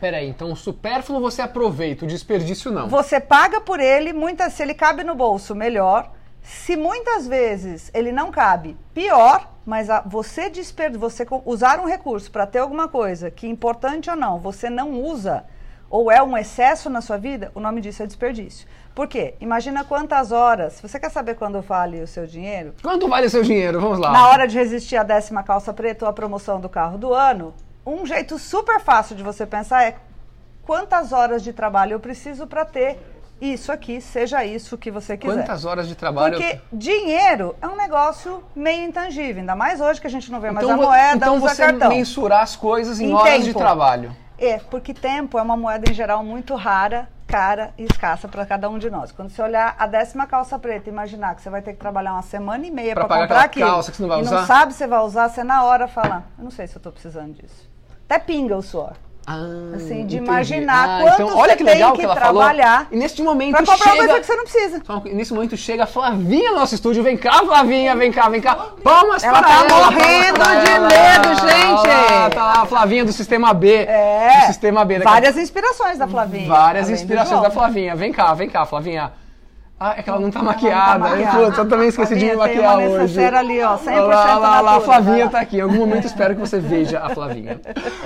Peraí, 0.00 0.28
então 0.28 0.52
o 0.52 0.56
supérfluo 0.56 1.20
você 1.20 1.42
aproveita, 1.42 2.04
o 2.04 2.08
desperdício 2.08 2.70
não. 2.70 2.88
Você 2.88 3.18
paga 3.18 3.60
por 3.60 3.80
ele, 3.80 4.12
muitas, 4.12 4.52
se 4.52 4.62
ele 4.62 4.72
cabe 4.72 5.02
no 5.02 5.16
bolso, 5.16 5.54
melhor. 5.54 6.12
Se 6.50 6.76
muitas 6.76 7.26
vezes 7.26 7.90
ele 7.92 8.10
não 8.10 8.30
cabe, 8.30 8.74
pior. 8.94 9.46
Mas 9.66 9.90
a- 9.90 10.00
você 10.00 10.48
desper, 10.48 10.98
você 10.98 11.26
usar 11.44 11.78
um 11.78 11.84
recurso 11.84 12.30
para 12.30 12.46
ter 12.46 12.58
alguma 12.60 12.88
coisa 12.88 13.30
que 13.30 13.46
importante 13.46 14.08
ou 14.08 14.16
não, 14.16 14.38
você 14.38 14.70
não 14.70 14.92
usa 14.92 15.44
ou 15.90 16.10
é 16.10 16.22
um 16.22 16.38
excesso 16.38 16.88
na 16.88 17.02
sua 17.02 17.18
vida, 17.18 17.52
o 17.54 17.60
nome 17.60 17.82
disso 17.82 18.02
é 18.02 18.06
desperdício. 18.06 18.66
Por 18.94 19.06
quê? 19.06 19.34
Imagina 19.40 19.84
quantas 19.84 20.32
horas. 20.32 20.80
Você 20.80 20.98
quer 20.98 21.10
saber 21.10 21.34
quando 21.34 21.60
vale 21.60 22.00
o 22.00 22.06
seu 22.06 22.26
dinheiro? 22.26 22.74
Quanto 22.82 23.06
vale 23.08 23.26
o 23.26 23.30
seu 23.30 23.42
dinheiro? 23.42 23.78
Vamos 23.78 23.98
lá. 23.98 24.10
Na 24.10 24.28
hora 24.28 24.48
de 24.48 24.56
resistir 24.56 24.96
à 24.96 25.02
décima 25.02 25.42
calça 25.42 25.70
preta 25.72 26.06
ou 26.06 26.10
à 26.10 26.14
promoção 26.14 26.58
do 26.58 26.68
carro 26.68 26.96
do 26.96 27.12
ano, 27.12 27.52
um 27.84 28.06
jeito 28.06 28.38
super 28.38 28.80
fácil 28.80 29.14
de 29.16 29.22
você 29.22 29.44
pensar 29.44 29.84
é 29.84 29.96
quantas 30.64 31.12
horas 31.12 31.42
de 31.42 31.52
trabalho 31.52 31.92
eu 31.92 32.00
preciso 32.00 32.46
para 32.46 32.64
ter 32.64 32.98
isso 33.40 33.70
aqui, 33.70 34.00
seja 34.00 34.44
isso 34.44 34.76
que 34.76 34.90
você 34.90 35.16
quiser. 35.16 35.34
Quantas 35.42 35.64
horas 35.64 35.86
de 35.88 35.94
trabalho? 35.94 36.34
Porque 36.38 36.60
dinheiro 36.72 37.54
é 37.60 37.66
um 37.68 37.76
negócio 37.76 38.42
meio 38.54 38.84
intangível, 38.84 39.40
ainda 39.40 39.54
mais 39.54 39.80
hoje 39.80 40.00
que 40.00 40.06
a 40.06 40.10
gente 40.10 40.30
não 40.30 40.40
vê 40.40 40.50
mais 40.50 40.66
então, 40.66 40.80
a 40.80 40.82
moeda, 40.86 41.16
então 41.16 41.36
usa 41.36 41.48
você 41.48 41.62
cartão. 41.66 41.88
mensurar 41.90 42.42
as 42.42 42.56
coisas 42.56 43.00
em, 43.00 43.10
Em 43.10 43.14
horas 43.14 43.40
de 43.40 43.46
tempo. 43.46 43.58
trabalho. 43.58 44.14
É, 44.38 44.58
porque 44.70 44.92
tempo 44.94 45.38
é 45.38 45.42
uma 45.42 45.56
moeda 45.56 45.90
em 45.90 45.94
geral 45.94 46.22
muito 46.24 46.54
rara, 46.54 47.08
cara 47.26 47.74
e 47.76 47.84
escassa 47.84 48.26
para 48.26 48.46
cada 48.46 48.70
um 48.70 48.78
de 48.78 48.88
nós. 48.88 49.12
Quando 49.12 49.30
você 49.30 49.42
olhar 49.42 49.76
a 49.78 49.86
décima 49.86 50.26
calça 50.26 50.58
preta 50.58 50.88
e 50.88 50.92
imaginar 50.92 51.34
que 51.34 51.42
você 51.42 51.50
vai 51.50 51.60
ter 51.60 51.72
que 51.74 51.78
trabalhar 51.78 52.12
uma 52.14 52.22
semana 52.22 52.66
e 52.66 52.70
meia 52.70 52.94
para 52.94 53.04
comprar 53.04 53.42
aquilo 53.42 53.66
calça 53.66 53.90
que 53.90 53.96
você 53.98 54.02
não 54.02 54.08
vai 54.08 54.18
e 54.18 54.22
usar? 54.22 54.40
não 54.40 54.46
sabe 54.46 54.72
se 54.72 54.86
vai 54.86 55.00
usar, 55.00 55.28
você 55.28 55.44
na 55.44 55.62
hora 55.64 55.86
fala, 55.86 56.24
eu 56.38 56.44
não 56.44 56.50
sei 56.50 56.66
se 56.66 56.74
eu 56.74 56.78
estou 56.78 56.90
precisando 56.92 57.34
disso. 57.34 57.68
Até 58.08 58.18
pinga 58.18 58.56
o 58.56 58.62
suor. 58.62 58.94
Ah, 59.30 59.76
Assim, 59.76 60.06
de 60.06 60.16
entendi. 60.16 60.16
imaginar 60.16 60.88
Ah, 60.88 61.02
quanto 61.02 61.22
então, 61.22 61.36
olha 61.36 61.50
você 61.50 61.56
que 61.58 61.64
legal 61.64 61.90
tem 61.92 62.00
que 62.00 62.00
que 62.00 62.04
ela 62.06 62.14
falou. 62.16 62.40
trabalhar 62.42 62.86
E 62.90 62.96
neste 62.96 63.22
momento 63.22 63.50
Para 63.50 63.60
comprar 63.66 63.74
uma 63.76 63.92
chega... 63.92 63.96
coisa 64.06 64.20
que 64.20 64.26
você 64.26 64.36
não 64.36 64.44
precisa. 64.44 64.82
Nesse 65.12 65.34
momento 65.34 65.56
chega 65.56 65.84
a 65.84 65.86
Flavinha 65.86 66.50
no 66.52 66.56
nosso 66.60 66.74
estúdio. 66.74 67.02
Vem 67.02 67.16
cá, 67.16 67.32
Flavinha, 67.44 67.94
vem 67.94 68.10
cá, 68.10 68.28
vem 68.30 68.40
cá. 68.40 68.54
Palmas 68.82 69.22
Ela 69.22 69.38
para 69.42 69.48
tá 69.48 69.54
ela. 69.68 69.90
morrendo 69.90 70.38
de 70.38 70.70
ela. 70.70 70.88
medo, 70.88 71.28
gente. 71.40 71.88
Lá, 72.10 72.30
tá 72.30 72.42
lá, 72.44 72.62
a 72.62 72.66
Flavinha 72.66 73.04
do 73.04 73.12
Sistema 73.12 73.52
B. 73.52 73.70
É. 73.84 74.40
Do 74.40 74.46
Sistema 74.46 74.82
B. 74.84 74.94
Daqui 74.94 75.10
Várias 75.10 75.36
inspirações 75.36 75.98
da 75.98 76.08
Flavinha. 76.08 76.48
Várias 76.48 76.88
inspirações 76.88 77.42
da 77.42 77.50
Flavinha. 77.50 77.94
Vem 77.94 78.10
cá, 78.12 78.32
vem 78.32 78.48
cá, 78.48 78.64
Flavinha. 78.64 79.12
Ah, 79.80 79.94
é 79.96 80.02
que 80.02 80.10
ela 80.10 80.18
não 80.18 80.28
tá 80.30 80.40
Ela 80.40 80.46
não 80.48 80.52
tá 80.52 80.62
maquiada. 80.64 80.98
maquiada. 80.98 81.38
Putz, 81.46 81.58
eu 81.58 81.68
também 81.68 81.88
esqueci 81.88 82.16
de 82.16 82.24
me 82.24 82.32
Flavinha, 82.32 82.56
tem 82.58 82.62
maquiar 82.64 82.88
uma 82.88 83.02
hoje. 83.04 83.24
ali, 83.24 83.62
ó, 83.62 83.76
100% 83.78 83.86
Olha 83.86 84.00
lá, 84.02 84.36
lá, 84.38 84.60
lá, 84.60 84.76
a 84.76 84.80
Flavinha 84.80 85.28
tá 85.28 85.38
aqui. 85.40 85.58
Em 85.58 85.60
algum 85.60 85.76
momento 85.76 86.04
espero 86.06 86.34
que 86.34 86.40
você 86.40 86.58
veja 86.58 86.98
a 87.00 87.10
Flavinha. 87.10 87.60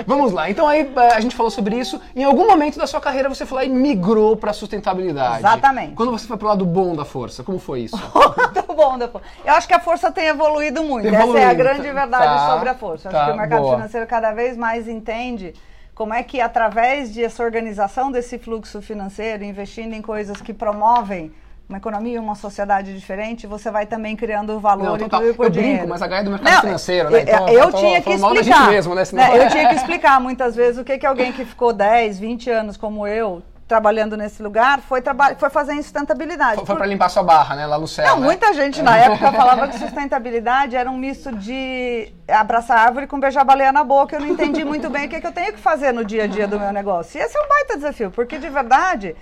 Vamos 0.05 0.31
lá. 0.31 0.49
Então 0.51 0.67
aí 0.67 0.91
eh, 0.95 1.13
a 1.15 1.19
gente 1.19 1.35
falou 1.35 1.49
sobre 1.49 1.75
isso. 1.75 1.99
Em 2.15 2.23
algum 2.23 2.47
momento 2.47 2.77
da 2.77 2.85
sua 2.85 3.01
carreira 3.01 3.27
você 3.27 3.43
lá 3.49 3.65
e 3.65 3.69
migrou 3.69 4.37
pra 4.37 4.53
sustentabilidade. 4.53 5.39
Exatamente. 5.39 5.93
Quando 5.95 6.11
você 6.11 6.27
foi 6.27 6.37
pro 6.37 6.47
lado 6.47 6.63
bom 6.65 6.95
da 6.95 7.05
força, 7.05 7.43
como 7.43 7.57
foi 7.57 7.81
isso? 7.81 7.97
Muito 8.53 8.73
bom, 8.73 8.97
depois. 8.97 9.23
Eu 9.43 9.53
acho 9.53 9.67
que 9.67 9.73
a 9.73 9.79
força 9.79 10.11
tem 10.11 10.27
evoluído 10.27 10.83
muito. 10.83 11.07
Essa 11.07 11.15
é 11.17 11.19
a 11.19 11.23
Evoluído, 11.23 11.55
grande 11.55 11.87
tá. 11.87 11.93
verdade 11.93 12.23
Tá, 12.23 12.49
sobre 12.53 12.69
a 12.69 12.75
força. 12.75 13.07
Eu 13.07 13.11
tá, 13.11 13.17
acho 13.17 13.27
que 13.27 13.33
o 13.33 13.39
mercado 13.39 13.61
boa. 13.61 13.75
financeiro 13.75 14.07
cada 14.07 14.31
vez 14.31 14.57
mais 14.57 14.87
entende 14.87 15.53
como 15.95 16.13
é 16.13 16.23
que, 16.23 16.41
através 16.41 17.13
dessa 17.13 17.43
organização 17.43 18.11
desse 18.11 18.37
fluxo 18.39 18.81
financeiro, 18.81 19.43
investindo 19.43 19.93
em 19.93 20.01
coisas 20.01 20.41
que 20.41 20.53
promovem 20.53 21.31
uma 21.67 21.77
economia 21.77 22.15
e 22.15 22.19
uma 22.19 22.35
sociedade 22.35 22.93
diferente, 22.93 23.47
você 23.47 23.71
vai 23.71 23.85
também 23.85 24.15
criando 24.15 24.59
valor 24.59 24.99
Não, 24.99 25.05
e 25.27 25.33
por 25.33 25.45
Eu 25.45 25.49
dinheiro. 25.49 25.77
brinco, 25.77 25.89
mas 25.89 26.01
a 26.01 26.07
Gaia 26.07 26.21
é 26.21 26.23
do 26.23 26.31
mercado 26.31 26.53
Não, 26.53 26.61
financeiro, 26.61 27.09
né? 27.09 27.19
eu- 27.19 27.21
Então, 27.23 27.49
eu, 27.49 27.59
eu 27.59 27.71
tô 27.71 27.77
tinha 27.77 28.01
que 28.01 28.09
da 28.09 28.17
gente 28.17 28.35
explicar. 28.35 28.69
mesmo, 28.69 28.95
né? 28.95 29.05
Senão-? 29.05 29.35
Eu 29.35 29.49
tinha 29.49 29.69
que 29.69 29.75
explicar 29.75 30.19
muitas 30.19 30.55
vezes 30.55 30.79
o 30.79 30.83
que, 30.83 30.97
que 30.97 31.05
alguém 31.05 31.31
que 31.31 31.45
ficou 31.45 31.73
10, 31.73 32.19
20 32.19 32.49
anos 32.49 32.77
como 32.77 33.07
eu, 33.07 33.41
trabalhando 33.65 34.17
nesse 34.17 34.43
lugar, 34.43 34.81
foi, 34.81 35.01
foi 35.39 35.49
fazer 35.49 35.73
em 35.73 35.81
sustentabilidade. 35.81 36.57
Foi, 36.57 36.65
foi 36.65 36.75
pra 36.75 36.85
limpar 36.85 37.09
sua 37.09 37.23
barra, 37.23 37.55
né? 37.55 37.65
Lá 37.65 37.79
no 37.79 37.87
céu. 37.87 38.05
não, 38.05 38.19
né? 38.19 38.25
muita 38.25 38.53
gente 38.53 38.81
na 38.81 38.97
época 38.97 39.31
falava 39.31 39.67
que 39.69 39.79
sustentabilidade 39.79 40.75
era 40.75 40.91
um 40.91 40.97
misto 40.97 41.31
de 41.37 42.11
abraçar 42.27 42.77
a 42.77 42.81
árvore 42.81 43.07
com 43.07 43.19
beijar 43.19 43.43
baleia 43.43 43.71
na 43.71 43.83
boca. 43.83 44.17
Eu 44.17 44.19
não 44.19 44.27
entendi 44.27 44.63
muito 44.65 44.89
bem 44.89 45.05
o 45.05 45.09
que, 45.09 45.19
que 45.19 45.25
eu 45.25 45.31
tenho 45.31 45.53
que 45.53 45.59
fazer 45.59 45.91
no 45.93 46.03
dia 46.03 46.25
a 46.25 46.27
dia 46.27 46.47
do 46.47 46.59
meu 46.59 46.71
negócio. 46.73 47.17
E 47.17 47.23
esse 47.23 47.35
é 47.37 47.41
um 47.41 47.47
baita 47.47 47.77
desafio, 47.77 48.11
porque 48.11 48.37
de 48.37 48.49
verdade, 48.49 49.15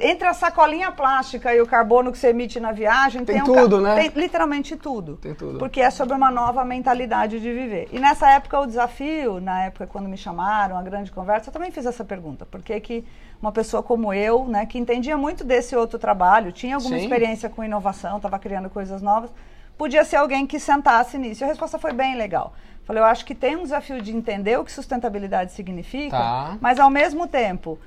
entre 0.00 0.26
a 0.26 0.32
sacolinha 0.32 0.90
plástica 0.90 1.54
e 1.54 1.60
o 1.60 1.66
carbono 1.66 2.10
que 2.10 2.16
você 2.18 2.28
emite 2.28 2.58
na 2.58 2.72
viagem, 2.72 3.22
Tem 3.24 3.42
um 3.42 3.46
ca- 3.46 3.62
tudo, 3.62 3.80
né? 3.80 3.94
Tem 3.96 4.08
literalmente 4.22 4.76
tudo. 4.76 5.16
Tem 5.16 5.34
tudo. 5.34 5.58
Porque 5.58 5.80
é 5.80 5.90
sobre 5.90 6.14
uma 6.14 6.30
nova 6.30 6.64
mentalidade 6.64 7.38
de 7.38 7.52
viver. 7.52 7.88
E 7.92 7.98
nessa 8.00 8.30
época, 8.30 8.58
o 8.60 8.66
desafio, 8.66 9.40
na 9.40 9.64
época 9.64 9.86
quando 9.86 10.08
me 10.08 10.16
chamaram, 10.16 10.78
a 10.78 10.82
grande 10.82 11.12
conversa, 11.12 11.50
eu 11.50 11.52
também 11.52 11.70
fiz 11.70 11.84
essa 11.84 12.02
pergunta. 12.02 12.46
Por 12.46 12.62
que 12.62 12.80
que 12.80 13.04
uma 13.42 13.52
pessoa 13.52 13.82
como 13.82 14.12
eu, 14.14 14.46
né, 14.46 14.64
que 14.64 14.78
entendia 14.78 15.18
muito 15.18 15.44
desse 15.44 15.76
outro 15.76 15.98
trabalho, 15.98 16.50
tinha 16.50 16.76
alguma 16.76 16.96
Sim. 16.96 17.02
experiência 17.02 17.50
com 17.50 17.62
inovação, 17.62 18.16
estava 18.16 18.38
criando 18.38 18.70
coisas 18.70 19.02
novas, 19.02 19.30
podia 19.76 20.02
ser 20.04 20.16
alguém 20.16 20.46
que 20.46 20.58
sentasse 20.58 21.18
nisso. 21.18 21.42
E 21.42 21.44
a 21.44 21.48
resposta 21.48 21.78
foi 21.78 21.92
bem 21.92 22.16
legal. 22.16 22.54
Falei, 22.84 23.02
eu 23.02 23.06
acho 23.06 23.24
que 23.26 23.34
tem 23.34 23.54
um 23.56 23.62
desafio 23.64 24.00
de 24.00 24.16
entender 24.16 24.58
o 24.58 24.64
que 24.64 24.72
sustentabilidade 24.72 25.52
significa, 25.52 26.16
Tá. 26.16 26.56
mas 26.60 26.78
ao 26.80 26.88
mesmo 26.90 27.26
tempo, 27.26 27.78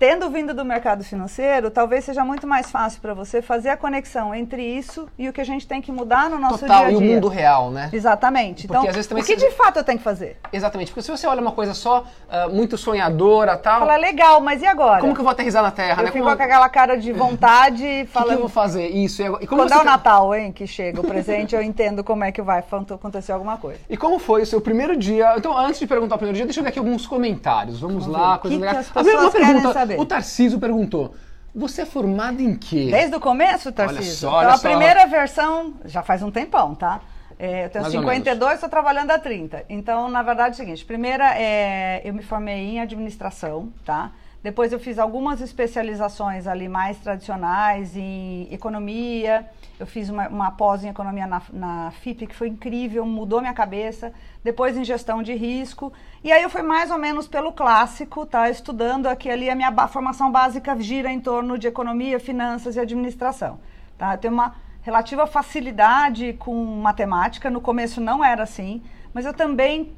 tendo 0.00 0.30
vindo 0.30 0.54
do 0.54 0.64
mercado 0.64 1.04
financeiro, 1.04 1.70
talvez 1.70 2.06
seja 2.06 2.24
muito 2.24 2.46
mais 2.46 2.70
fácil 2.70 3.02
para 3.02 3.12
você 3.12 3.42
fazer 3.42 3.68
a 3.68 3.76
conexão 3.76 4.34
entre 4.34 4.62
isso 4.64 5.06
e 5.18 5.28
o 5.28 5.32
que 5.32 5.42
a 5.42 5.44
gente 5.44 5.66
tem 5.66 5.82
que 5.82 5.92
mudar 5.92 6.30
no 6.30 6.38
nosso 6.38 6.60
Total, 6.60 6.78
dia 6.78 6.86
a 6.86 6.90
e 6.90 6.96
o 6.96 6.98
dia. 6.98 7.14
mundo 7.14 7.28
real, 7.28 7.70
né? 7.70 7.90
Exatamente. 7.92 8.66
Porque 8.66 8.80
Então, 8.80 8.94
vezes 8.94 9.10
o 9.10 9.14
que 9.22 9.36
de 9.36 9.50
fato 9.50 9.76
eu 9.78 9.84
tenho 9.84 9.98
que 9.98 10.04
fazer? 10.04 10.38
Exatamente, 10.50 10.90
porque 10.90 11.02
se 11.02 11.10
você 11.10 11.26
olha 11.26 11.42
uma 11.42 11.52
coisa 11.52 11.74
só 11.74 12.04
ah, 12.30 12.48
muito 12.48 12.78
sonhadora 12.78 13.58
tal, 13.58 13.80
Falar, 13.80 13.98
legal, 13.98 14.40
mas 14.40 14.62
e 14.62 14.66
agora? 14.66 15.02
como 15.02 15.12
que 15.12 15.20
eu 15.20 15.24
vou 15.24 15.32
aterrizar 15.32 15.62
na 15.62 15.70
Terra, 15.70 16.00
eu 16.00 16.06
né? 16.06 16.12
fico 16.12 16.24
Como- 16.24 16.34
com 16.36 16.42
aquela 16.42 16.68
cara 16.70 16.96
de 16.96 17.12
vontade, 17.12 17.82
O 17.82 17.86
que, 17.86 18.00
eu 18.00 18.06
falando... 18.06 18.38
vou 18.38 18.48
fazer? 18.48 18.88
Isso. 18.88 19.20
E, 19.22 19.46
como 19.46 19.62
Quando 19.62 19.72
é 19.72 19.76
o 19.76 19.84
Natal, 19.84 20.34
hein, 20.34 20.50
que 20.50 20.66
chega 20.66 20.98
o 20.98 21.04
presente, 21.04 21.54
eu 21.54 21.60
entendo 21.62 22.02
como 22.02 22.24
é 22.24 22.32
que 22.32 22.40
vai 22.40 22.64
acontecer 22.90 23.32
alguma 23.32 23.58
coisa. 23.58 23.80
E 23.88 23.98
como 23.98 24.18
foi 24.18 24.42
o 24.42 24.46
seu 24.46 24.62
primeiro 24.62 24.96
dia? 24.96 25.34
Então, 25.36 25.54
antes 25.54 25.78
de 25.78 25.86
perguntar 25.86 26.14
o 26.14 26.18
primeiro 26.18 26.36
dia, 26.36 26.46
deixa 26.46 26.60
eu 26.60 26.64
ver 26.64 26.70
aqui 26.70 26.78
alguns 26.78 27.06
comentários. 27.06 27.80
Vamos, 27.80 28.06
Vamos 28.06 28.18
lá, 28.18 28.38
coisas 28.38 28.58
Que 28.58 28.64
que 28.64 28.66
legais. 28.66 28.90
as 28.94 29.04
pessoas 29.04 29.32
querem 29.32 29.46
pergunta, 29.46 29.89
saber? 29.90 30.00
o 30.00 30.06
Tarciso 30.06 30.58
perguntou: 30.58 31.14
Você 31.54 31.82
é 31.82 31.86
formado 31.86 32.40
em 32.40 32.54
quê? 32.54 32.88
Desde 32.90 33.14
o 33.16 33.20
começo, 33.20 33.72
Tarcísio? 33.72 34.14
só, 34.14 34.28
então, 34.28 34.38
olha 34.38 34.48
a 34.48 34.58
só. 34.58 34.68
primeira 34.68 35.06
versão, 35.06 35.74
já 35.84 36.02
faz 36.02 36.22
um 36.22 36.30
tempão, 36.30 36.74
tá? 36.74 37.00
É, 37.38 37.64
eu 37.64 37.70
tenho 37.70 37.84
Mais 37.84 37.94
ou 37.94 38.02
52, 38.02 38.54
estou 38.54 38.68
trabalhando 38.68 39.10
há 39.12 39.18
30. 39.18 39.64
Então, 39.70 40.10
na 40.10 40.22
verdade, 40.22 40.50
é 40.50 40.52
o 40.52 40.56
seguinte: 40.56 40.84
primeira, 40.84 41.34
é, 41.38 42.02
eu 42.04 42.12
me 42.12 42.22
formei 42.22 42.54
em 42.54 42.80
administração, 42.80 43.72
tá? 43.84 44.12
Depois 44.42 44.72
eu 44.72 44.80
fiz 44.80 44.98
algumas 44.98 45.40
especializações 45.40 46.46
ali 46.46 46.66
mais 46.68 46.98
tradicionais 46.98 47.94
em 47.94 48.48
economia. 48.50 49.46
Eu 49.78 49.86
fiz 49.86 50.08
uma, 50.08 50.28
uma 50.28 50.50
pós 50.50 50.82
em 50.82 50.88
economia 50.88 51.26
na, 51.26 51.42
na 51.52 51.90
FIP 51.90 52.26
que 52.26 52.34
foi 52.34 52.48
incrível, 52.48 53.04
mudou 53.04 53.40
minha 53.40 53.52
cabeça. 53.52 54.12
Depois 54.42 54.76
em 54.76 54.84
gestão 54.84 55.22
de 55.22 55.34
risco. 55.34 55.92
E 56.24 56.32
aí 56.32 56.42
eu 56.42 56.50
fui 56.50 56.62
mais 56.62 56.90
ou 56.90 56.98
menos 56.98 57.28
pelo 57.28 57.52
clássico, 57.52 58.24
tá? 58.24 58.48
Estudando 58.48 59.06
aqui 59.06 59.30
ali 59.30 59.50
a 59.50 59.54
minha 59.54 59.70
formação 59.88 60.32
básica 60.32 60.78
gira 60.80 61.10
em 61.12 61.20
torno 61.20 61.58
de 61.58 61.66
economia, 61.66 62.18
finanças 62.18 62.76
e 62.76 62.80
administração. 62.80 63.60
Tá? 63.98 64.14
Eu 64.14 64.18
tenho 64.18 64.34
uma 64.34 64.54
relativa 64.82 65.26
facilidade 65.26 66.32
com 66.34 66.54
matemática. 66.76 67.50
No 67.50 67.60
começo 67.60 68.00
não 68.00 68.24
era 68.24 68.42
assim, 68.42 68.82
mas 69.12 69.26
eu 69.26 69.34
também 69.34 69.92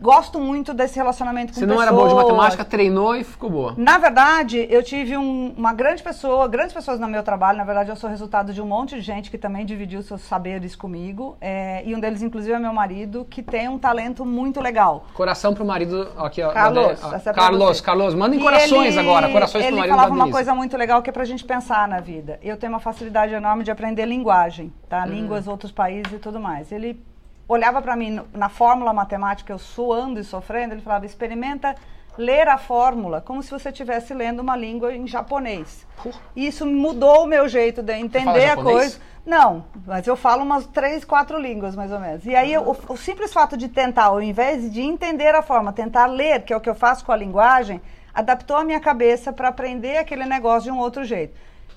gosto 0.00 0.38
muito 0.38 0.74
desse 0.74 0.96
relacionamento 0.96 1.52
com 1.52 1.58
Você 1.60 1.66
não 1.66 1.76
pessoas. 1.76 1.86
era 1.88 1.96
boa 1.96 2.08
de 2.08 2.14
matemática, 2.14 2.64
treinou 2.64 3.14
e 3.16 3.24
ficou 3.24 3.48
boa. 3.50 3.74
Na 3.76 3.98
verdade, 3.98 4.66
eu 4.70 4.82
tive 4.82 5.16
um- 5.16 5.54
uma 5.56 5.72
grande 5.72 6.02
pessoa, 6.02 6.46
grandes 6.48 6.72
pessoas 6.74 7.00
no 7.00 7.08
meu 7.08 7.22
trabalho. 7.22 7.58
Na 7.58 7.64
verdade, 7.64 7.90
eu 7.90 7.96
sou 7.96 8.08
resultado 8.10 8.52
de 8.52 8.60
um 8.60 8.66
monte 8.66 8.94
de 8.96 9.00
gente 9.00 9.30
que 9.30 9.38
também 9.38 9.64
dividiu 9.64 10.02
seus 10.02 10.20
saberes 10.22 10.74
comigo. 10.76 11.36
é, 11.40 11.82
e 11.84 11.94
um 11.94 12.00
deles, 12.00 12.22
inclusive, 12.22 12.52
é 12.54 12.58
meu 12.58 12.72
marido, 12.72 13.24
que 13.28 13.42
tem 13.42 13.68
um 13.68 13.78
talento 13.78 14.24
muito 14.24 14.60
legal. 14.60 15.04
Coração 15.14 15.54
pro 15.54 15.64
marido. 15.64 16.08
Aqui, 16.16 16.42
ó, 16.42 16.50
Carlos, 16.52 16.78
ó, 16.84 16.90
é 17.14 17.32
Carlos, 17.32 17.68
você. 17.76 17.82
Carlos, 17.82 18.14
mandem 18.14 18.38
corações 18.40 18.96
ele- 18.96 19.00
agora. 19.00 19.28
Corações 19.30 19.62
pro 19.64 19.70
Ele 19.72 19.76
marido 19.80 19.94
falava 19.94 20.14
da 20.14 20.14
uma 20.24 20.30
coisa 20.30 20.54
muito 20.54 20.76
legal 20.76 21.02
que 21.02 21.10
é 21.10 21.12
pra 21.12 21.24
gente 21.24 21.44
pensar 21.44 21.86
na 21.88 22.00
vida. 22.00 22.38
Eu 22.42 22.56
tenho 22.56 22.72
uma 22.72 22.80
facilidade 22.80 23.32
enorme 23.34 23.64
de 23.64 23.70
aprender 23.70 24.04
linguagem, 24.06 24.72
tá? 24.88 25.02
Hum. 25.04 25.06
Línguas, 25.10 25.46
outros 25.46 25.70
países 25.72 26.12
e 26.12 26.18
tudo 26.18 26.38
mais. 26.40 26.72
Ele 26.72 27.00
olhava 27.48 27.80
pra 27.80 27.96
mim 27.96 28.20
na 28.32 28.48
fórmula 28.48 28.92
matemática, 28.92 29.52
eu 29.52 29.58
suando 29.58 30.20
e 30.20 30.24
sofrendo, 30.24 30.74
ele 30.74 30.82
falava: 30.82 31.06
experimenta 31.06 31.74
ler 32.18 32.48
a 32.48 32.56
fórmula 32.56 33.20
como 33.20 33.42
se 33.42 33.50
você 33.50 33.68
estivesse 33.68 34.14
lendo 34.14 34.40
uma 34.40 34.56
língua 34.56 34.94
em 34.94 35.06
japonês. 35.06 35.86
Isso 36.34 36.66
mudou 36.66 37.24
o 37.24 37.26
meu 37.26 37.48
jeito 37.48 37.82
de 37.82 37.92
entender 37.94 38.50
a 38.50 38.56
coisa. 38.56 38.98
Não, 39.24 39.64
mas 39.84 40.06
eu 40.06 40.16
falo 40.16 40.44
umas 40.44 40.66
três, 40.66 41.04
quatro 41.04 41.38
línguas 41.38 41.74
mais 41.74 41.90
ou 41.90 41.98
menos. 41.98 42.24
E 42.24 42.34
aí 42.34 42.56
o, 42.56 42.76
o 42.88 42.96
simples 42.96 43.32
fato 43.32 43.56
de 43.56 43.68
tentar, 43.68 44.04
ao 44.04 44.22
invés 44.22 44.72
de 44.72 44.80
entender 44.80 45.34
a 45.34 45.42
forma, 45.42 45.72
tentar 45.72 46.06
ler, 46.06 46.42
que 46.44 46.52
é 46.52 46.56
o 46.56 46.60
que 46.60 46.70
eu 46.70 46.76
faço 46.76 47.04
com 47.04 47.12
a 47.12 47.16
linguagem, 47.16 47.82
adaptou 48.14 48.56
a 48.56 48.64
minha 48.64 48.80
cabeça 48.80 49.32
para 49.32 49.48
aprender 49.48 49.98
aquele 49.98 50.24
negócio 50.24 50.70
de 50.70 50.70
um 50.70 50.78
outro 50.78 51.04
jeito. 51.04 51.34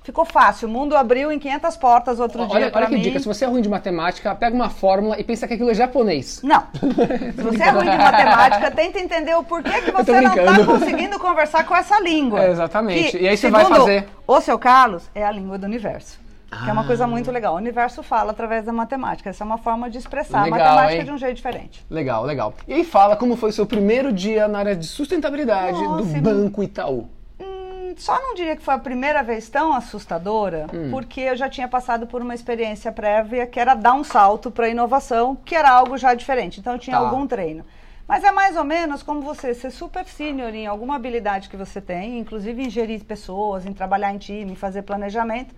Ficou 0.09 0.25
fácil, 0.25 0.67
o 0.67 0.71
mundo 0.71 0.97
abriu 0.97 1.31
em 1.31 1.37
500 1.37 1.77
portas 1.77 2.19
outro 2.19 2.43
dia 2.47 2.55
Olha, 2.55 2.71
para 2.71 2.79
olha 2.81 2.87
que 2.89 2.95
mim. 2.95 3.01
dica, 3.01 3.19
se 3.19 3.27
você 3.27 3.45
é 3.45 3.47
ruim 3.47 3.61
de 3.61 3.69
matemática, 3.69 4.33
pega 4.33 4.55
uma 4.55 4.67
fórmula 4.67 5.19
e 5.19 5.23
pensa 5.23 5.47
que 5.47 5.53
aquilo 5.53 5.69
é 5.69 5.75
japonês. 5.75 6.41
Não. 6.41 6.63
Se 7.35 7.43
você 7.43 7.61
é 7.61 7.69
ruim 7.69 7.91
de 7.91 7.95
matemática, 7.97 8.71
tenta 8.71 8.97
entender 8.99 9.35
o 9.35 9.43
porquê 9.43 9.69
que 9.83 9.91
você 9.91 10.19
não 10.19 10.33
está 10.35 10.65
conseguindo 10.65 11.19
conversar 11.19 11.63
com 11.63 11.75
essa 11.75 11.99
língua. 11.99 12.43
É, 12.43 12.49
exatamente. 12.49 13.11
Que, 13.11 13.23
E 13.23 13.27
aí 13.27 13.37
você 13.37 13.51
vai 13.51 13.65
fazer- 13.65 14.07
O 14.25 14.41
seu 14.41 14.57
Carlos 14.57 15.03
é 15.13 15.23
a 15.23 15.31
língua 15.31 15.59
do 15.59 15.67
universo. 15.67 16.19
Que 16.63 16.67
é 16.67 16.73
uma 16.73 16.81
Ah. 16.81 16.85
coisa 16.87 17.05
muito 17.05 17.29
legal. 17.31 17.53
O 17.53 17.57
universo 17.57 18.01
fala 18.01 18.31
através 18.31 18.65
da 18.65 18.73
matemática. 18.73 19.29
Essa 19.29 19.43
é 19.43 19.45
uma 19.45 19.59
forma 19.59 19.91
de 19.91 19.99
expressar 19.99 20.45
Legal, 20.45 20.59
a 20.59 20.63
matemática 20.71 20.99
hein? 21.01 21.05
de 21.05 21.11
um 21.11 21.17
jeito 21.19 21.35
diferente. 21.35 21.85
Legal, 21.87 22.25
legal. 22.25 22.55
E 22.67 22.73
aí 22.73 22.83
fala 22.83 23.15
como 23.15 23.35
foi 23.35 23.51
o 23.51 23.53
seu 23.53 23.67
primeiro 23.67 24.11
dia 24.11 24.47
na 24.47 24.57
área 24.57 24.75
de 24.75 24.87
sustentabilidade 24.87 25.79
Nossa, 25.83 26.03
do 26.03 26.21
Banco 26.21 26.63
Itaú. 26.63 27.07
Só 27.97 28.19
não 28.21 28.33
diria 28.35 28.55
que 28.55 28.61
foi 28.61 28.73
a 28.73 28.79
primeira 28.79 29.21
vez 29.23 29.49
tão 29.49 29.73
assustadora, 29.73 30.67
Hum. 30.73 30.89
porque 30.91 31.21
eu 31.21 31.35
já 31.35 31.49
tinha 31.49 31.67
passado 31.67 32.07
por 32.07 32.21
uma 32.21 32.33
experiência 32.35 32.91
prévia 32.91 33.45
que 33.47 33.59
era 33.59 33.73
dar 33.75 33.93
um 33.93 34.03
salto 34.03 34.49
para 34.51 34.65
a 34.65 34.69
inovação, 34.69 35.35
que 35.35 35.55
era 35.55 35.69
algo 35.71 35.97
já 35.97 36.13
diferente. 36.13 36.59
Então 36.59 36.73
eu 36.73 36.79
tinha 36.79 36.97
Tá. 36.97 37.03
algum 37.03 37.25
treino. 37.27 37.65
Mas 38.07 38.23
é 38.23 38.31
mais 38.31 38.57
ou 38.57 38.63
menos 38.63 39.03
como 39.03 39.21
você 39.21 39.53
ser 39.53 39.69
super 39.69 40.05
senior 40.05 40.53
em 40.55 40.65
alguma 40.65 40.95
habilidade 40.95 41.47
que 41.47 41.55
você 41.57 41.79
tem, 41.79 42.17
inclusive 42.17 42.63
em 42.63 42.69
gerir 42.69 43.03
pessoas, 43.05 43.65
em 43.65 43.73
trabalhar 43.73 44.11
em 44.11 44.17
time, 44.17 44.51
em 44.51 44.55
fazer 44.55 44.81
planejamento, 44.81 45.53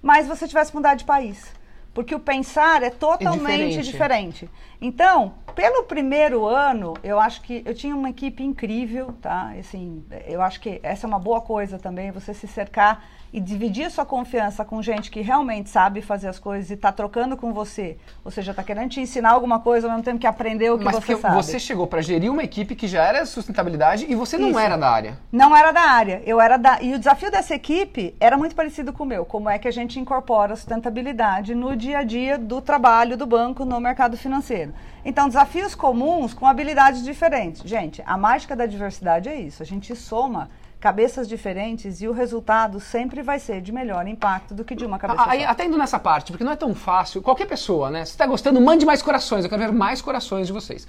mas 0.00 0.28
você 0.28 0.46
tivesse 0.46 0.70
que 0.70 0.76
mudar 0.76 0.94
de 0.94 1.04
país. 1.04 1.52
Porque 1.96 2.14
o 2.14 2.20
pensar 2.20 2.82
é 2.82 2.90
totalmente 2.90 3.80
diferente. 3.80 3.82
diferente. 3.82 4.50
Então, 4.82 5.32
pelo 5.54 5.84
primeiro 5.84 6.44
ano, 6.44 6.92
eu 7.02 7.18
acho 7.18 7.40
que 7.40 7.62
eu 7.64 7.72
tinha 7.72 7.96
uma 7.96 8.10
equipe 8.10 8.42
incrível, 8.42 9.14
tá? 9.22 9.54
Assim, 9.58 10.04
eu 10.26 10.42
acho 10.42 10.60
que 10.60 10.78
essa 10.82 11.06
é 11.06 11.08
uma 11.08 11.18
boa 11.18 11.40
coisa 11.40 11.78
também, 11.78 12.10
você 12.10 12.34
se 12.34 12.46
cercar 12.46 13.02
e 13.36 13.40
dividir 13.40 13.84
a 13.84 13.90
sua 13.90 14.06
confiança 14.06 14.64
com 14.64 14.82
gente 14.82 15.10
que 15.10 15.20
realmente 15.20 15.68
sabe 15.68 16.00
fazer 16.00 16.26
as 16.26 16.38
coisas 16.38 16.70
e 16.70 16.72
está 16.72 16.90
trocando 16.90 17.36
com 17.36 17.52
você. 17.52 17.98
Ou 18.24 18.30
seja, 18.30 18.52
está 18.52 18.64
querendo 18.64 18.88
te 18.88 18.98
ensinar 18.98 19.32
alguma 19.32 19.60
coisa 19.60 19.86
ao 19.86 19.90
mesmo 19.90 20.02
tempo 20.02 20.18
que 20.18 20.26
aprender 20.26 20.70
o 20.70 20.78
que 20.78 20.84
Mas 20.86 20.94
você 20.94 21.16
sabe. 21.18 21.34
você 21.34 21.58
chegou 21.58 21.86
para 21.86 22.00
gerir 22.00 22.32
uma 22.32 22.42
equipe 22.42 22.74
que 22.74 22.88
já 22.88 23.04
era 23.04 23.26
sustentabilidade 23.26 24.06
e 24.08 24.14
você 24.14 24.38
não 24.38 24.48
Isso. 24.48 24.58
era 24.58 24.78
da 24.78 24.88
área. 24.88 25.18
Não 25.30 25.54
era 25.54 25.70
da 25.70 25.82
área, 25.82 26.22
eu 26.24 26.40
era 26.40 26.56
da. 26.56 26.80
E 26.80 26.94
o 26.94 26.98
desafio 26.98 27.30
dessa 27.30 27.54
equipe 27.54 28.16
era 28.18 28.38
muito 28.38 28.54
parecido 28.54 28.90
com 28.90 29.02
o 29.02 29.06
meu. 29.06 29.26
Como 29.26 29.50
é 29.50 29.58
que 29.58 29.68
a 29.68 29.70
gente 29.70 30.00
incorpora 30.00 30.54
a 30.54 30.56
sustentabilidade 30.56 31.54
no 31.54 31.76
dia 31.76 31.98
a 31.98 32.04
dia 32.04 32.38
do 32.38 32.62
trabalho 32.62 33.18
do 33.18 33.26
banco 33.26 33.66
no 33.66 33.78
mercado 33.78 34.16
financeiro? 34.16 34.72
Então, 35.04 35.28
desafios 35.28 35.74
comuns 35.74 36.32
com 36.32 36.46
habilidades 36.46 37.04
diferentes. 37.04 37.60
Gente, 37.68 38.02
a 38.06 38.16
mágica 38.16 38.56
da 38.56 38.64
diversidade 38.64 39.28
é 39.28 39.38
isso. 39.38 39.62
A 39.62 39.66
gente 39.66 39.94
soma 39.94 40.48
cabeças 40.86 41.26
diferentes 41.26 42.00
e 42.00 42.06
o 42.06 42.12
resultado 42.12 42.78
sempre 42.78 43.20
vai 43.20 43.40
ser 43.40 43.60
de 43.60 43.72
melhor 43.72 44.06
impacto 44.06 44.54
do 44.54 44.64
que 44.64 44.72
de 44.72 44.86
uma 44.86 45.00
cabeça 45.00 45.28
Aí, 45.28 45.42
só. 45.42 45.48
até 45.48 45.64
indo 45.64 45.76
nessa 45.76 45.98
parte, 45.98 46.30
porque 46.30 46.44
não 46.44 46.52
é 46.52 46.56
tão 46.56 46.76
fácil. 46.76 47.20
Qualquer 47.20 47.46
pessoa, 47.46 47.90
né? 47.90 48.04
Se 48.04 48.12
está 48.12 48.24
gostando, 48.24 48.60
mande 48.60 48.86
mais 48.86 49.02
corações. 49.02 49.42
Eu 49.42 49.50
quero 49.50 49.62
ver 49.62 49.72
mais 49.72 50.00
corações 50.00 50.46
de 50.46 50.52
vocês. 50.52 50.86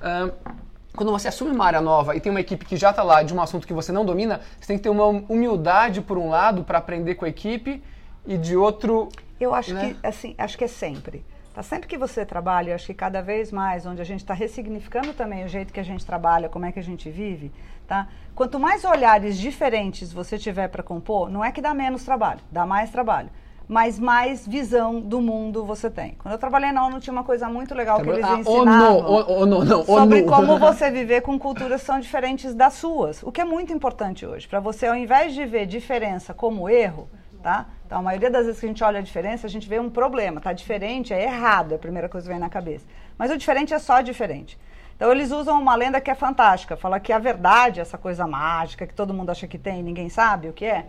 Ahn, 0.00 0.30
quando 0.94 1.10
você 1.10 1.26
assume 1.26 1.50
uma 1.50 1.64
área 1.64 1.80
nova 1.80 2.14
e 2.14 2.20
tem 2.20 2.30
uma 2.30 2.40
equipe 2.40 2.64
que 2.64 2.76
já 2.76 2.90
está 2.90 3.02
lá 3.02 3.24
de 3.24 3.34
um 3.34 3.42
assunto 3.42 3.66
que 3.66 3.72
você 3.72 3.90
não 3.90 4.04
domina, 4.04 4.40
você 4.60 4.68
tem 4.68 4.76
que 4.76 4.84
ter 4.84 4.88
uma 4.88 5.06
humildade, 5.06 6.00
por 6.00 6.16
um 6.16 6.28
lado, 6.28 6.62
para 6.62 6.78
aprender 6.78 7.16
com 7.16 7.24
a 7.24 7.28
equipe 7.28 7.82
e 8.24 8.38
de 8.38 8.56
outro. 8.56 9.08
Eu 9.40 9.52
acho 9.52 9.74
né? 9.74 9.96
que 10.00 10.06
assim, 10.06 10.32
acho 10.38 10.56
que 10.56 10.62
é 10.62 10.68
sempre. 10.68 11.24
Tá 11.52 11.64
sempre 11.64 11.88
que 11.88 11.98
você 11.98 12.24
trabalha, 12.24 12.76
acho 12.76 12.86
que 12.86 12.94
cada 12.94 13.20
vez 13.20 13.50
mais, 13.50 13.84
onde 13.84 14.00
a 14.00 14.04
gente 14.04 14.20
está 14.20 14.32
ressignificando 14.32 15.12
também 15.12 15.44
o 15.44 15.48
jeito 15.48 15.72
que 15.72 15.80
a 15.80 15.82
gente 15.82 16.06
trabalha, 16.06 16.48
como 16.48 16.64
é 16.64 16.70
que 16.70 16.78
a 16.78 16.82
gente 16.82 17.10
vive, 17.10 17.50
tá? 17.90 18.06
Quanto 18.36 18.56
mais 18.60 18.84
olhares 18.84 19.36
diferentes 19.36 20.12
você 20.12 20.38
tiver 20.38 20.68
para 20.68 20.80
compor, 20.80 21.28
não 21.28 21.44
é 21.44 21.50
que 21.50 21.60
dá 21.60 21.74
menos 21.74 22.04
trabalho, 22.04 22.38
dá 22.48 22.64
mais 22.64 22.88
trabalho, 22.88 23.28
mas 23.66 23.98
mais 23.98 24.46
visão 24.46 25.00
do 25.00 25.20
mundo 25.20 25.64
você 25.64 25.90
tem. 25.90 26.14
Quando 26.22 26.30
eu 26.34 26.38
trabalhei 26.38 26.70
na 26.70 26.86
ONU 26.86 27.00
tinha 27.00 27.12
uma 27.12 27.24
coisa 27.24 27.48
muito 27.48 27.74
legal 27.74 28.00
que 28.00 28.08
eles 28.08 28.24
Ah, 28.24 28.36
ensinavam 28.38 28.98
ONU, 28.98 29.10
o- 29.10 29.42
ONU, 29.42 29.64
não, 29.64 29.84
sobre 29.84 30.22
como 30.22 30.56
você 30.66 30.88
viver 30.88 31.20
com 31.22 31.36
culturas 31.36 31.80
que 31.80 31.86
são 31.88 31.98
diferentes 31.98 32.54
das 32.54 32.74
suas. 32.74 33.24
O 33.24 33.32
que 33.32 33.40
é 33.40 33.44
muito 33.44 33.72
importante 33.72 34.24
hoje, 34.24 34.46
para 34.46 34.60
você, 34.60 34.86
ao 34.86 34.94
invés 34.94 35.34
de 35.34 35.44
ver 35.44 35.66
diferença 35.66 36.32
como 36.32 36.68
erro, 36.68 37.08
tá? 37.42 37.66
Então, 37.84 37.98
a 37.98 38.02
maioria 38.02 38.30
das 38.30 38.46
vezes 38.46 38.60
que 38.60 38.66
a 38.66 38.68
gente 38.68 38.84
olha 38.84 39.00
a 39.00 39.02
diferença, 39.02 39.48
a 39.48 39.50
gente 39.50 39.68
vê 39.68 39.80
um 39.80 39.90
problema. 39.90 40.40
Tá 40.40 40.52
diferente, 40.52 41.12
é 41.12 41.24
errado, 41.24 41.72
é 41.72 41.74
a 41.74 41.78
primeira 41.78 42.08
coisa 42.08 42.24
que 42.28 42.32
vem 42.32 42.38
na 42.40 42.48
cabeça. 42.48 42.86
Mas 43.18 43.32
o 43.32 43.36
diferente 43.36 43.74
é 43.74 43.80
só 43.80 44.00
diferente. 44.00 44.56
Então, 45.00 45.10
eles 45.12 45.30
usam 45.30 45.58
uma 45.58 45.74
lenda 45.74 45.98
que 45.98 46.10
é 46.10 46.14
fantástica. 46.14 46.76
Fala 46.76 47.00
que 47.00 47.10
a 47.10 47.18
verdade, 47.18 47.80
essa 47.80 47.96
coisa 47.96 48.26
mágica 48.26 48.86
que 48.86 48.92
todo 48.92 49.14
mundo 49.14 49.30
acha 49.30 49.46
que 49.46 49.56
tem 49.56 49.80
e 49.80 49.82
ninguém 49.82 50.10
sabe 50.10 50.50
o 50.50 50.52
que 50.52 50.66
é, 50.66 50.88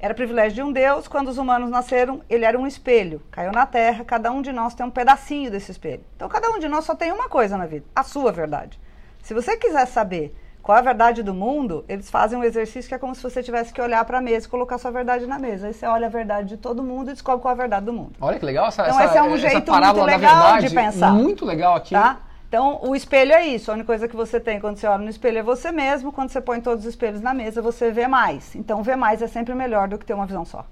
era 0.00 0.12
privilégio 0.12 0.52
de 0.56 0.62
um 0.64 0.72
Deus. 0.72 1.06
Quando 1.06 1.28
os 1.28 1.38
humanos 1.38 1.70
nasceram, 1.70 2.22
ele 2.28 2.44
era 2.44 2.58
um 2.58 2.66
espelho. 2.66 3.22
Caiu 3.30 3.52
na 3.52 3.64
terra, 3.64 4.02
cada 4.02 4.32
um 4.32 4.42
de 4.42 4.50
nós 4.50 4.74
tem 4.74 4.84
um 4.84 4.90
pedacinho 4.90 5.48
desse 5.48 5.70
espelho. 5.70 6.02
Então, 6.16 6.28
cada 6.28 6.50
um 6.50 6.58
de 6.58 6.66
nós 6.66 6.84
só 6.84 6.96
tem 6.96 7.12
uma 7.12 7.28
coisa 7.28 7.56
na 7.56 7.64
vida, 7.64 7.86
a 7.94 8.02
sua 8.02 8.32
verdade. 8.32 8.80
Se 9.22 9.32
você 9.32 9.56
quiser 9.56 9.86
saber 9.86 10.36
qual 10.60 10.76
é 10.76 10.80
a 10.80 10.82
verdade 10.82 11.22
do 11.22 11.32
mundo, 11.32 11.84
eles 11.88 12.10
fazem 12.10 12.36
um 12.36 12.42
exercício 12.42 12.88
que 12.88 12.96
é 12.96 12.98
como 12.98 13.14
se 13.14 13.22
você 13.22 13.44
tivesse 13.44 13.72
que 13.72 13.80
olhar 13.80 14.04
para 14.04 14.18
a 14.18 14.20
mesa 14.20 14.46
e 14.46 14.50
colocar 14.50 14.76
sua 14.76 14.90
verdade 14.90 15.24
na 15.24 15.38
mesa. 15.38 15.68
Aí 15.68 15.72
você 15.72 15.86
olha 15.86 16.08
a 16.08 16.10
verdade 16.10 16.48
de 16.48 16.56
todo 16.56 16.82
mundo 16.82 17.10
e 17.10 17.12
descobre 17.12 17.40
qual 17.40 17.52
é 17.52 17.54
a 17.54 17.58
verdade 17.58 17.86
do 17.86 17.92
mundo. 17.92 18.14
Olha 18.20 18.40
que 18.40 18.44
legal 18.44 18.66
essa, 18.66 18.82
Então, 18.82 18.98
essa, 18.98 19.04
esse 19.08 19.18
é 19.18 19.22
um 19.22 19.34
essa 19.36 19.38
jeito 19.38 19.70
parábola 19.70 20.08
muito 20.08 20.20
da 20.20 20.26
legal 20.26 20.42
verdade. 20.54 20.68
de 20.68 20.74
pensar. 20.74 21.12
Muito 21.12 21.44
legal 21.44 21.76
aqui. 21.76 21.94
Tá? 21.94 22.18
Então, 22.52 22.80
o 22.82 22.94
espelho 22.94 23.32
é 23.32 23.46
isso. 23.46 23.70
A 23.70 23.74
única 23.74 23.86
coisa 23.86 24.06
que 24.06 24.14
você 24.14 24.38
tem 24.38 24.60
quando 24.60 24.76
você 24.76 24.86
olha 24.86 25.02
no 25.02 25.08
espelho 25.08 25.38
é 25.38 25.42
você 25.42 25.72
mesmo. 25.72 26.12
Quando 26.12 26.28
você 26.28 26.38
põe 26.38 26.60
todos 26.60 26.84
os 26.84 26.90
espelhos 26.90 27.22
na 27.22 27.32
mesa, 27.32 27.62
você 27.62 27.90
vê 27.90 28.06
mais. 28.06 28.54
Então, 28.54 28.82
ver 28.82 28.94
mais 28.94 29.22
é 29.22 29.26
sempre 29.26 29.54
melhor 29.54 29.88
do 29.88 29.96
que 29.96 30.04
ter 30.04 30.12
uma 30.12 30.26
visão 30.26 30.44
só. 30.44 30.66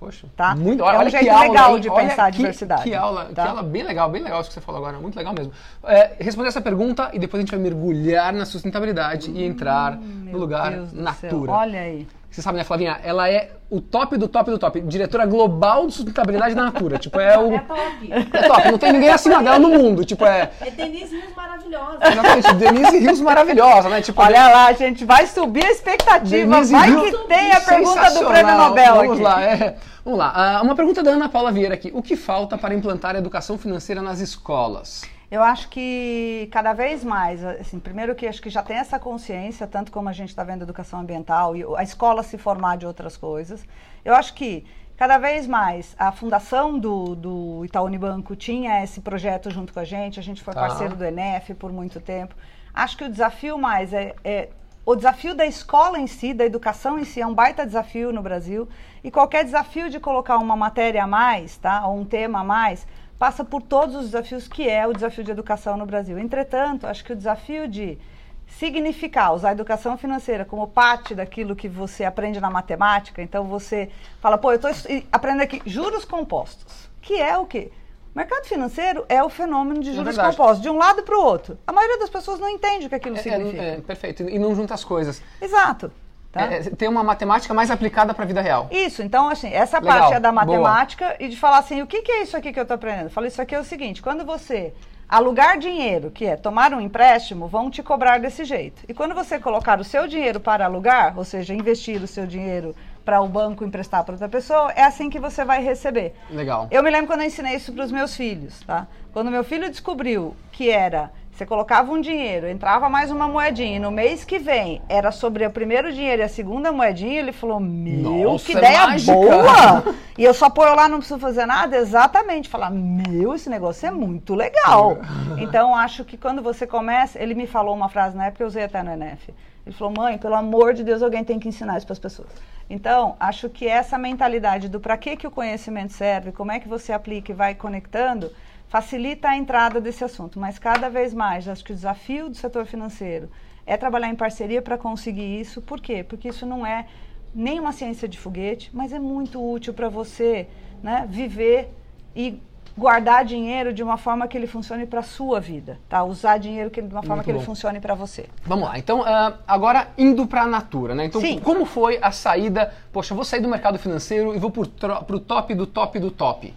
Poxa, 0.00 0.26
Tá? 0.36 0.56
muito, 0.56 0.82
É 0.82 0.92
um 0.92 0.98
olha 0.98 1.08
jeito 1.10 1.22
que 1.22 1.30
aula, 1.30 1.44
legal 1.48 1.74
hein? 1.76 1.80
de 1.80 1.88
Olha 1.88 2.08
pensar 2.08 2.24
a 2.26 2.30
que- 2.32 2.38
diversidade, 2.38 2.82
Que 2.82 2.94
aula, 2.96 3.26
tá? 3.32 3.42
que 3.44 3.48
aula 3.48 3.62
bem 3.62 3.84
legal, 3.84 4.10
bem 4.10 4.24
legal 4.24 4.40
isso 4.40 4.50
que 4.50 4.54
você 4.54 4.60
falou 4.60 4.80
agora, 4.80 4.98
muito 5.00 5.14
legal 5.16 5.32
mesmo. 5.32 5.52
É, 5.84 6.16
responder 6.18 6.48
essa 6.48 6.60
pergunta 6.60 7.08
e 7.12 7.18
depois 7.20 7.38
a 7.38 7.42
gente 7.46 7.52
vai 7.52 7.60
mergulhar 7.60 8.32
na 8.32 8.44
sustentabilidade 8.44 9.30
e 9.30 9.44
entrar 9.44 9.92
no 9.92 10.02
Hum, 10.02 10.22
Meu 10.24 10.38
lugar 10.40 10.72
Deus 10.72 10.92
Natura. 10.92 11.52
Olha 11.52 11.80
aí. 11.80 12.08
Você 12.34 12.42
sabe, 12.42 12.58
né, 12.58 12.64
Flavinha? 12.64 12.98
Ela 13.04 13.30
é 13.30 13.52
o 13.70 13.80
top 13.80 14.16
do 14.16 14.26
top 14.26 14.50
do 14.50 14.58
top. 14.58 14.80
Diretora 14.80 15.24
global 15.24 15.86
de 15.86 15.94
sustentabilidade 15.94 16.52
da 16.52 16.64
Natura. 16.64 16.98
Tipo, 16.98 17.20
é 17.20 17.38
o. 17.38 17.54
É 17.54 17.58
top. 17.60 18.12
É 18.12 18.42
top. 18.48 18.70
Não 18.72 18.78
tem 18.78 18.92
ninguém 18.92 19.10
acima 19.10 19.40
dela 19.40 19.56
no 19.60 19.68
mundo. 19.68 20.04
Tipo, 20.04 20.24
é. 20.26 20.50
É 20.60 20.68
Denise 20.72 21.14
Rios 21.14 21.32
maravilhosa. 21.36 21.98
Exatamente. 22.02 22.54
Denise 22.54 22.98
Rios 22.98 23.20
maravilhosa, 23.20 23.88
né? 23.88 24.02
Tipo, 24.02 24.20
Olha 24.20 24.48
lá, 24.48 24.72
gente, 24.72 25.04
vai 25.04 25.28
subir 25.28 25.64
a 25.64 25.70
expectativa. 25.70 26.26
Denise 26.28 26.72
vai 26.72 26.90
Rios, 26.90 27.10
que 27.10 27.28
tem 27.28 27.52
a 27.52 27.60
pergunta 27.60 28.10
do. 28.10 28.26
Prêmio 28.26 28.56
Nobel 28.56 28.94
Vamos 28.96 29.12
aqui. 29.12 29.22
lá, 29.22 29.42
é. 29.44 29.76
Vamos 30.04 30.18
lá. 30.18 30.32
Ah, 30.34 30.60
uma 30.60 30.74
pergunta 30.74 31.04
da 31.04 31.12
Ana 31.12 31.28
Paula 31.28 31.52
Vieira 31.52 31.74
aqui. 31.74 31.92
O 31.94 32.02
que 32.02 32.16
falta 32.16 32.58
para 32.58 32.74
implantar 32.74 33.14
a 33.14 33.18
educação 33.18 33.56
financeira 33.56 34.02
nas 34.02 34.18
escolas? 34.18 35.02
Eu 35.34 35.42
acho 35.42 35.68
que 35.68 36.48
cada 36.52 36.72
vez 36.72 37.02
mais, 37.02 37.44
assim, 37.44 37.80
primeiro 37.80 38.14
que 38.14 38.24
acho 38.24 38.40
que 38.40 38.48
já 38.48 38.62
tem 38.62 38.76
essa 38.76 39.00
consciência, 39.00 39.66
tanto 39.66 39.90
como 39.90 40.08
a 40.08 40.12
gente 40.12 40.28
está 40.28 40.44
vendo 40.44 40.62
educação 40.62 41.00
ambiental 41.00 41.56
e 41.56 41.64
a 41.76 41.82
escola 41.82 42.22
se 42.22 42.38
formar 42.38 42.76
de 42.76 42.86
outras 42.86 43.16
coisas. 43.16 43.66
Eu 44.04 44.14
acho 44.14 44.32
que 44.34 44.64
cada 44.96 45.18
vez 45.18 45.48
mais 45.48 45.96
a 45.98 46.12
fundação 46.12 46.78
do, 46.78 47.16
do 47.16 47.64
Itaú 47.64 47.86
Unibanco 47.86 48.36
tinha 48.36 48.84
esse 48.84 49.00
projeto 49.00 49.50
junto 49.50 49.72
com 49.72 49.80
a 49.80 49.84
gente, 49.84 50.20
a 50.20 50.22
gente 50.22 50.40
foi 50.40 50.54
Tá. 50.54 50.60
parceiro 50.60 50.94
do 50.94 51.04
ENEF 51.04 51.52
por 51.54 51.72
muito 51.72 52.00
tempo. 52.00 52.36
Acho 52.72 52.96
que 52.96 53.02
o 53.02 53.10
desafio 53.10 53.58
mais 53.58 53.92
é, 53.92 54.14
é 54.22 54.50
o 54.86 54.94
desafio 54.94 55.34
da 55.34 55.46
escola 55.46 55.98
em 55.98 56.06
si, 56.06 56.32
da 56.32 56.44
educação 56.44 56.96
em 56.96 57.04
si, 57.04 57.20
é 57.20 57.26
um 57.26 57.34
baita 57.34 57.66
desafio 57.66 58.12
no 58.12 58.22
Brasil. 58.22 58.68
E 59.02 59.10
qualquer 59.10 59.44
desafio 59.44 59.90
de 59.90 59.98
colocar 59.98 60.36
uma 60.36 60.54
matéria 60.54 61.02
a 61.02 61.06
mais, 61.08 61.56
tá? 61.56 61.86
Ou 61.88 61.98
um 61.98 62.04
tema 62.04 62.40
a 62.40 62.44
mais, 62.44 62.86
passa 63.18 63.44
por 63.44 63.62
todos 63.62 63.94
os 63.94 64.04
desafios 64.06 64.48
que 64.48 64.68
é 64.68 64.86
o 64.86 64.92
desafio 64.92 65.24
de 65.24 65.30
educação 65.30 65.76
no 65.76 65.86
Brasil. 65.86 66.18
Entretanto, 66.18 66.86
acho 66.86 67.04
que 67.04 67.12
o 67.12 67.16
desafio 67.16 67.68
de 67.68 67.98
significar, 68.46 69.32
usar 69.34 69.48
a 69.50 69.52
educação 69.52 69.96
financeira 69.96 70.44
como 70.44 70.68
parte 70.68 71.14
daquilo 71.14 71.56
que 71.56 71.68
você 71.68 72.04
aprende 72.04 72.40
na 72.40 72.50
matemática, 72.50 73.22
então 73.22 73.44
você 73.44 73.90
fala, 74.20 74.36
pô, 74.38 74.52
eu 74.52 74.56
estou 74.56 74.70
aprendendo 75.10 75.42
aqui 75.42 75.62
juros 75.66 76.04
compostos, 76.04 76.88
que 77.00 77.14
é 77.20 77.36
o 77.36 77.46
quê? 77.46 77.72
O 78.14 78.18
mercado 78.18 78.44
financeiro 78.44 79.04
é 79.08 79.22
o 79.24 79.28
fenômeno 79.28 79.80
de 79.80 79.90
É 79.90 79.92
juros 79.92 80.14
verdade. 80.14 80.36
compostos, 80.36 80.62
de 80.62 80.70
um 80.70 80.76
lado 80.76 81.02
para 81.02 81.18
o 81.18 81.22
outro. 81.24 81.58
A 81.66 81.72
maioria 81.72 81.98
das 81.98 82.08
pessoas 82.10 82.38
não 82.38 82.48
entende 82.48 82.86
o 82.86 82.88
que 82.88 82.94
aquilo 82.94 83.16
É, 83.16 83.20
significa. 83.22 83.62
é, 83.62 83.74
é, 83.74 83.80
perfeito. 83.80 84.22
E 84.22 84.38
não 84.38 84.54
junta 84.54 84.72
as 84.74 84.84
coisas. 84.84 85.20
Exato. 85.42 85.90
Tá? 86.34 86.52
É, 86.52 86.62
tem 86.62 86.88
uma 86.88 87.04
matemática 87.04 87.54
mais 87.54 87.70
aplicada 87.70 88.12
para 88.12 88.24
a 88.24 88.26
vida 88.26 88.40
real. 88.40 88.68
Isso, 88.72 89.02
então, 89.02 89.28
assim, 89.28 89.52
essa 89.52 89.78
Legal, 89.78 90.00
parte 90.00 90.14
é 90.14 90.20
da 90.20 90.32
boa. 90.32 90.44
matemática 90.44 91.14
e 91.20 91.28
de 91.28 91.36
falar 91.36 91.58
assim, 91.58 91.80
o 91.80 91.86
que, 91.86 92.02
que 92.02 92.10
é 92.10 92.22
isso 92.22 92.36
aqui 92.36 92.52
que 92.52 92.58
eu 92.58 92.64
estou 92.64 92.74
aprendendo? 92.74 93.04
Eu 93.04 93.10
falo, 93.10 93.28
isso 93.28 93.40
aqui 93.40 93.54
é 93.54 93.60
o 93.60 93.64
seguinte, 93.64 94.02
quando 94.02 94.24
você 94.24 94.74
alugar 95.08 95.58
dinheiro, 95.58 96.10
que 96.10 96.26
é 96.26 96.34
tomar 96.34 96.74
um 96.74 96.80
empréstimo, 96.80 97.46
vão 97.46 97.70
te 97.70 97.84
cobrar 97.84 98.18
desse 98.18 98.44
jeito. 98.44 98.82
E 98.88 98.92
quando 98.92 99.14
você 99.14 99.38
colocar 99.38 99.78
o 99.78 99.84
seu 99.84 100.08
dinheiro 100.08 100.40
para 100.40 100.64
alugar, 100.64 101.16
ou 101.16 101.24
seja, 101.24 101.54
investir 101.54 102.02
o 102.02 102.06
seu 102.08 102.26
dinheiro 102.26 102.74
para 103.04 103.20
o 103.20 103.28
banco 103.28 103.64
emprestar 103.64 104.02
para 104.02 104.14
outra 104.14 104.28
pessoa, 104.28 104.72
é 104.74 104.82
assim 104.82 105.08
que 105.08 105.20
você 105.20 105.44
vai 105.44 105.62
receber. 105.62 106.14
Legal. 106.30 106.66
Eu 106.68 106.82
me 106.82 106.90
lembro 106.90 107.06
quando 107.06 107.20
eu 107.20 107.26
ensinei 107.26 107.54
isso 107.54 107.72
para 107.72 107.84
os 107.84 107.92
meus 107.92 108.16
filhos, 108.16 108.60
tá? 108.66 108.88
Quando 109.12 109.30
meu 109.30 109.44
filho 109.44 109.70
descobriu 109.70 110.34
que 110.50 110.68
era, 110.68 111.12
você 111.34 111.44
colocava 111.44 111.90
um 111.90 112.00
dinheiro, 112.00 112.48
entrava 112.48 112.88
mais 112.88 113.10
uma 113.10 113.26
moedinha, 113.26 113.76
e 113.76 113.78
no 113.80 113.90
mês 113.90 114.24
que 114.24 114.38
vem 114.38 114.80
era 114.88 115.10
sobre 115.10 115.44
o 115.44 115.50
primeiro 115.50 115.92
dinheiro 115.92 116.22
e 116.22 116.24
a 116.24 116.28
segunda 116.28 116.70
moedinha, 116.70 117.18
ele 117.18 117.32
falou: 117.32 117.58
Meu, 117.58 118.30
Nossa, 118.30 118.46
que 118.46 118.52
é 118.52 118.58
ideia 118.58 118.86
mágica." 118.86 119.12
boa! 119.12 119.94
E 120.16 120.22
eu 120.22 120.32
só 120.32 120.48
ponho 120.48 120.76
lá, 120.76 120.88
não 120.88 120.98
preciso 120.98 121.18
fazer 121.18 121.44
nada, 121.44 121.76
exatamente. 121.76 122.48
Falar: 122.48 122.70
Meu, 122.70 123.34
esse 123.34 123.50
negócio 123.50 123.84
é 123.84 123.90
muito 123.90 124.32
legal. 124.32 124.98
Então, 125.36 125.74
acho 125.74 126.04
que 126.04 126.16
quando 126.16 126.40
você 126.40 126.68
começa, 126.68 127.20
ele 127.20 127.34
me 127.34 127.48
falou 127.48 127.74
uma 127.74 127.88
frase 127.88 128.16
na 128.16 128.26
época, 128.26 128.44
eu 128.44 128.46
usei 128.46 128.62
até 128.62 128.80
no 128.84 128.92
NF. 128.92 129.34
Ele 129.66 129.74
falou: 129.74 129.92
Mãe, 129.92 130.16
pelo 130.16 130.36
amor 130.36 130.72
de 130.72 130.84
Deus, 130.84 131.02
alguém 131.02 131.24
tem 131.24 131.40
que 131.40 131.48
ensinar 131.48 131.76
isso 131.76 131.86
para 131.86 131.94
as 131.94 131.98
pessoas. 131.98 132.28
Então, 132.70 133.16
acho 133.18 133.48
que 133.48 133.66
essa 133.66 133.98
mentalidade 133.98 134.68
do 134.68 134.78
para 134.78 134.96
que, 134.96 135.16
que 135.16 135.26
o 135.26 135.32
conhecimento 135.32 135.92
serve, 135.92 136.30
como 136.30 136.52
é 136.52 136.60
que 136.60 136.68
você 136.68 136.92
aplica 136.92 137.32
e 137.32 137.34
vai 137.34 137.56
conectando, 137.56 138.30
facilita 138.74 139.28
a 139.28 139.36
entrada 139.36 139.80
desse 139.80 140.02
assunto. 140.02 140.40
Mas 140.40 140.58
cada 140.58 140.90
vez 140.90 141.14
mais, 141.14 141.46
acho 141.46 141.62
que 141.62 141.70
o 141.70 141.76
desafio 141.76 142.28
do 142.28 142.36
setor 142.36 142.66
financeiro 142.66 143.30
é 143.64 143.76
trabalhar 143.76 144.08
em 144.08 144.16
parceria 144.16 144.60
para 144.60 144.76
conseguir 144.76 145.40
isso. 145.40 145.62
Por 145.62 145.80
quê? 145.80 146.02
Porque 146.02 146.28
isso 146.28 146.44
não 146.44 146.66
é 146.66 146.86
nem 147.32 147.60
uma 147.60 147.70
ciência 147.70 148.08
de 148.08 148.18
foguete, 148.18 148.70
mas 148.74 148.92
é 148.92 148.98
muito 148.98 149.40
útil 149.40 149.72
para 149.72 149.88
você 149.88 150.48
né, 150.82 151.06
viver 151.08 151.72
e 152.16 152.42
guardar 152.76 153.24
dinheiro 153.24 153.72
de 153.72 153.80
uma 153.80 153.96
forma 153.96 154.26
que 154.26 154.36
ele 154.36 154.48
funcione 154.48 154.86
para 154.86 154.98
a 154.98 155.04
sua 155.04 155.38
vida, 155.38 155.78
tá? 155.88 156.02
Usar 156.02 156.38
dinheiro 156.38 156.68
que, 156.68 156.82
de 156.82 156.92
uma 156.92 157.00
forma 157.00 157.14
Muito 157.14 157.26
que 157.26 157.30
ele 157.30 157.38
bom. 157.38 157.44
funcione 157.44 157.78
para 157.78 157.94
você. 157.94 158.26
Vamos 158.44 158.68
lá, 158.68 158.76
então 158.76 159.04
ah, 159.06 159.38
agora 159.46 159.86
indo 159.96 160.26
para 160.26 160.42
a 160.42 160.46
Natura, 160.48 160.96
né? 160.96 161.04
Então, 161.04 161.20
Sim. 161.20 161.38
como 161.38 161.64
foi 161.64 162.00
a 162.02 162.10
saída? 162.10 162.74
Poxa, 162.92 163.12
eu 163.12 163.16
vou 163.16 163.24
sair 163.24 163.40
do 163.40 163.48
mercado 163.48 163.78
financeiro 163.78 164.34
e 164.34 164.38
vou 164.40 164.50
para 164.50 165.14
o 165.14 165.20
top 165.20 165.54
do 165.54 165.64
top 165.64 166.00
do 166.00 166.10
top. 166.10 166.52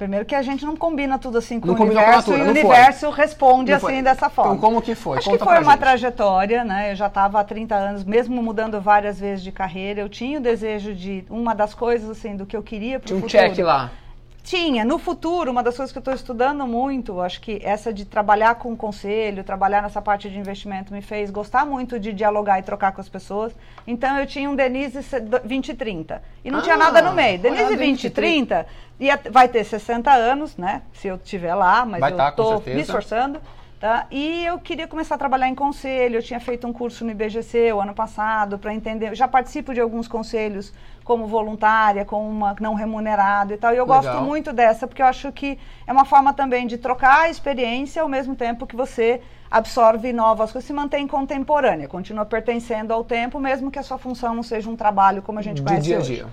Primeiro 0.00 0.24
que 0.24 0.34
a 0.34 0.40
gente 0.40 0.64
não 0.64 0.74
combina 0.76 1.18
tudo 1.18 1.36
assim 1.36 1.60
com 1.60 1.66
Não 1.66 1.74
o 1.74 1.76
com 1.76 1.82
universo 1.84 2.30
Natura, 2.30 2.38
e 2.38 2.40
o 2.40 2.44
não 2.46 2.54
foi. 2.54 2.62
universo 2.64 3.10
responde 3.10 3.70
Não 3.70 3.76
assim 3.76 3.86
foi. 3.86 4.02
dessa 4.02 4.30
forma. 4.30 4.54
Então, 4.54 4.60
como 4.70 4.80
que 4.80 4.94
foi? 4.94 5.18
Acho 5.18 5.28
Conta 5.28 5.44
que 5.44 5.44
foi 5.44 5.58
uma 5.62 5.72
gente. 5.72 5.80
trajetória, 5.80 6.64
né? 6.64 6.92
Eu 6.92 6.96
já 6.96 7.06
estava 7.08 7.38
há 7.38 7.44
30 7.44 7.74
anos, 7.74 8.02
mesmo 8.02 8.42
mudando 8.42 8.80
várias 8.80 9.20
vezes 9.20 9.44
de 9.44 9.52
carreira, 9.52 10.00
eu 10.00 10.08
tinha 10.08 10.38
o 10.38 10.42
desejo 10.42 10.94
de 10.94 11.26
uma 11.28 11.54
das 11.54 11.74
coisas 11.74 12.08
assim 12.08 12.34
do 12.34 12.46
que 12.46 12.56
eu 12.56 12.62
queria 12.62 12.98
para 12.98 13.08
Tinha 13.08 13.16
o 13.16 13.18
um 13.18 13.28
futuro. 13.28 13.42
check 13.42 13.58
lá. 13.58 13.90
Tinha. 14.42 14.84
No 14.84 14.98
futuro, 14.98 15.50
uma 15.50 15.62
das 15.62 15.76
coisas 15.76 15.92
que 15.92 15.98
eu 15.98 16.00
estou 16.00 16.14
estudando 16.14 16.66
muito, 16.66 17.20
acho 17.20 17.40
que 17.40 17.60
essa 17.62 17.92
de 17.92 18.04
trabalhar 18.04 18.54
com 18.56 18.72
o 18.72 18.76
conselho, 18.76 19.44
trabalhar 19.44 19.82
nessa 19.82 20.00
parte 20.00 20.28
de 20.30 20.38
investimento, 20.38 20.92
me 20.92 21.02
fez 21.02 21.30
gostar 21.30 21.64
muito 21.66 21.98
de 22.00 22.12
dialogar 22.12 22.58
e 22.58 22.62
trocar 22.62 22.92
com 22.92 23.00
as 23.00 23.08
pessoas. 23.08 23.54
Então, 23.86 24.18
eu 24.18 24.26
tinha 24.26 24.48
um 24.50 24.56
Denise 24.56 25.02
se- 25.02 25.20
do- 25.20 25.40
2030. 25.40 26.22
E 26.44 26.50
não 26.50 26.60
Ah, 26.60 26.62
tinha 26.62 26.76
nada 26.76 27.02
no 27.02 27.12
meio. 27.12 27.38
Denise 27.38 27.76
2030. 27.76 28.54
2030 28.64 28.66
ia, 28.98 29.20
vai 29.30 29.48
ter 29.48 29.62
60 29.64 30.10
anos, 30.12 30.56
né? 30.56 30.82
Se 30.94 31.08
eu 31.08 31.16
estiver 31.16 31.54
lá, 31.54 31.84
mas 31.84 32.00
Vai 32.00 32.12
eu 32.12 32.16
tá, 32.16 32.28
estou 32.30 32.52
certeza. 32.56 32.76
me 32.76 32.82
esforçando. 32.82 33.40
Tá? 33.78 34.06
E 34.10 34.44
eu 34.44 34.58
queria 34.58 34.86
começar 34.86 35.14
a 35.14 35.18
trabalhar 35.18 35.48
em 35.48 35.54
conselho. 35.54 36.16
Eu 36.18 36.22
tinha 36.22 36.38
feito 36.38 36.66
um 36.66 36.72
curso 36.72 37.02
no 37.02 37.10
IBGC 37.12 37.72
o 37.72 37.80
ano 37.80 37.94
passado 37.94 38.58
para 38.58 38.74
entender. 38.74 39.08
Eu 39.08 39.14
já 39.14 39.26
participo 39.26 39.72
de 39.72 39.80
alguns 39.80 40.06
conselhos 40.06 40.70
como 41.10 41.26
voluntária, 41.26 42.04
como 42.04 42.28
uma 42.28 42.54
não 42.60 42.74
remunerado 42.74 43.52
e 43.52 43.56
tal. 43.56 43.74
E 43.74 43.76
eu 43.76 43.84
Legal. 43.84 44.00
gosto 44.00 44.22
muito 44.22 44.52
dessa 44.52 44.86
porque 44.86 45.02
eu 45.02 45.06
acho 45.06 45.32
que 45.32 45.58
é 45.84 45.90
uma 45.92 46.04
forma 46.04 46.32
também 46.32 46.68
de 46.68 46.78
trocar 46.78 47.22
a 47.22 47.28
experiência 47.28 48.00
ao 48.00 48.08
mesmo 48.08 48.36
tempo 48.36 48.64
que 48.64 48.76
você 48.76 49.20
absorve 49.50 50.12
novas 50.12 50.52
coisas, 50.52 50.68
se 50.68 50.72
mantém 50.72 51.08
contemporânea, 51.08 51.88
continua 51.88 52.24
pertencendo 52.24 52.94
ao 52.94 53.02
tempo, 53.02 53.40
mesmo 53.40 53.72
que 53.72 53.78
a 53.80 53.82
sua 53.82 53.98
função 53.98 54.32
não 54.36 54.44
seja 54.44 54.70
um 54.70 54.76
trabalho 54.76 55.20
como 55.20 55.40
a 55.40 55.42
gente 55.42 55.56
De 55.56 55.64
conhece 55.64 55.82
dia 55.82 55.96
a 55.96 55.98
hoje. 55.98 56.14
dia. 56.14 56.26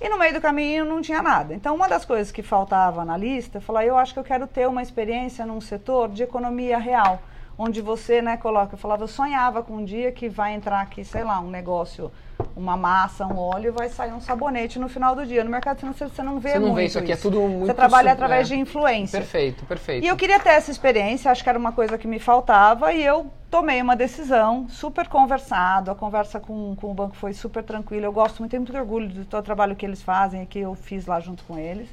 E 0.00 0.08
no 0.08 0.18
meio 0.18 0.32
do 0.32 0.40
caminho 0.40 0.86
não 0.86 1.02
tinha 1.02 1.20
nada. 1.20 1.52
Então, 1.52 1.74
uma 1.74 1.86
das 1.86 2.06
coisas 2.06 2.32
que 2.32 2.42
faltava 2.42 3.04
na 3.04 3.18
lista, 3.18 3.58
eu 3.58 3.62
falei, 3.62 3.90
eu 3.90 3.98
acho 3.98 4.14
que 4.14 4.18
eu 4.18 4.24
quero 4.24 4.46
ter 4.46 4.66
uma 4.66 4.80
experiência 4.80 5.44
num 5.44 5.60
setor 5.60 6.08
de 6.08 6.22
economia 6.22 6.78
real, 6.78 7.20
onde 7.58 7.82
você, 7.82 8.22
né, 8.22 8.38
coloca, 8.38 8.74
eu 8.74 8.78
falava, 8.78 9.02
eu 9.04 9.08
sonhava 9.08 9.62
com 9.62 9.74
um 9.74 9.84
dia 9.84 10.10
que 10.10 10.26
vai 10.26 10.54
entrar 10.54 10.80
aqui, 10.80 11.04
sei 11.04 11.22
lá, 11.22 11.38
um 11.38 11.50
negócio, 11.50 12.10
uma 12.54 12.76
massa, 12.76 13.26
um 13.26 13.38
óleo, 13.38 13.68
e 13.68 13.70
vai 13.70 13.88
sair 13.88 14.12
um 14.12 14.20
sabonete 14.20 14.78
no 14.78 14.88
final 14.88 15.14
do 15.14 15.26
dia. 15.26 15.44
No 15.44 15.50
mercado 15.50 15.78
financeiro 15.78 16.12
você 16.14 16.22
não 16.22 16.38
vê 16.38 16.50
Você 16.50 16.58
não 16.58 16.66
muito 16.68 16.76
vê 16.76 16.84
isso 16.84 16.98
aqui, 16.98 17.12
é 17.12 17.16
tudo 17.16 17.40
muito 17.40 17.66
Você 17.66 17.74
trabalha 17.74 18.12
através 18.12 18.50
é. 18.50 18.54
de 18.54 18.60
influência. 18.60 19.18
Perfeito, 19.18 19.64
perfeito. 19.64 20.04
E 20.04 20.08
eu 20.08 20.16
queria 20.16 20.38
ter 20.38 20.50
essa 20.50 20.70
experiência, 20.70 21.30
acho 21.30 21.42
que 21.42 21.48
era 21.48 21.58
uma 21.58 21.72
coisa 21.72 21.96
que 21.98 22.06
me 22.06 22.18
faltava, 22.18 22.92
e 22.92 23.04
eu 23.04 23.30
tomei 23.50 23.80
uma 23.82 23.94
decisão, 23.94 24.66
super 24.68 25.08
conversado, 25.08 25.90
a 25.90 25.94
conversa 25.94 26.40
com, 26.40 26.74
com 26.76 26.90
o 26.90 26.94
banco 26.94 27.16
foi 27.16 27.32
super 27.32 27.62
tranquila, 27.62 28.06
eu 28.06 28.12
gosto 28.12 28.38
muito, 28.38 28.50
tenho 28.50 28.62
muito 28.62 28.76
orgulho 28.76 29.08
do 29.08 29.24
todo 29.24 29.40
o 29.40 29.44
trabalho 29.44 29.76
que 29.76 29.84
eles 29.84 30.02
fazem 30.02 30.42
e 30.42 30.46
que 30.46 30.58
eu 30.58 30.74
fiz 30.74 31.06
lá 31.06 31.20
junto 31.20 31.44
com 31.44 31.58
eles. 31.58 31.88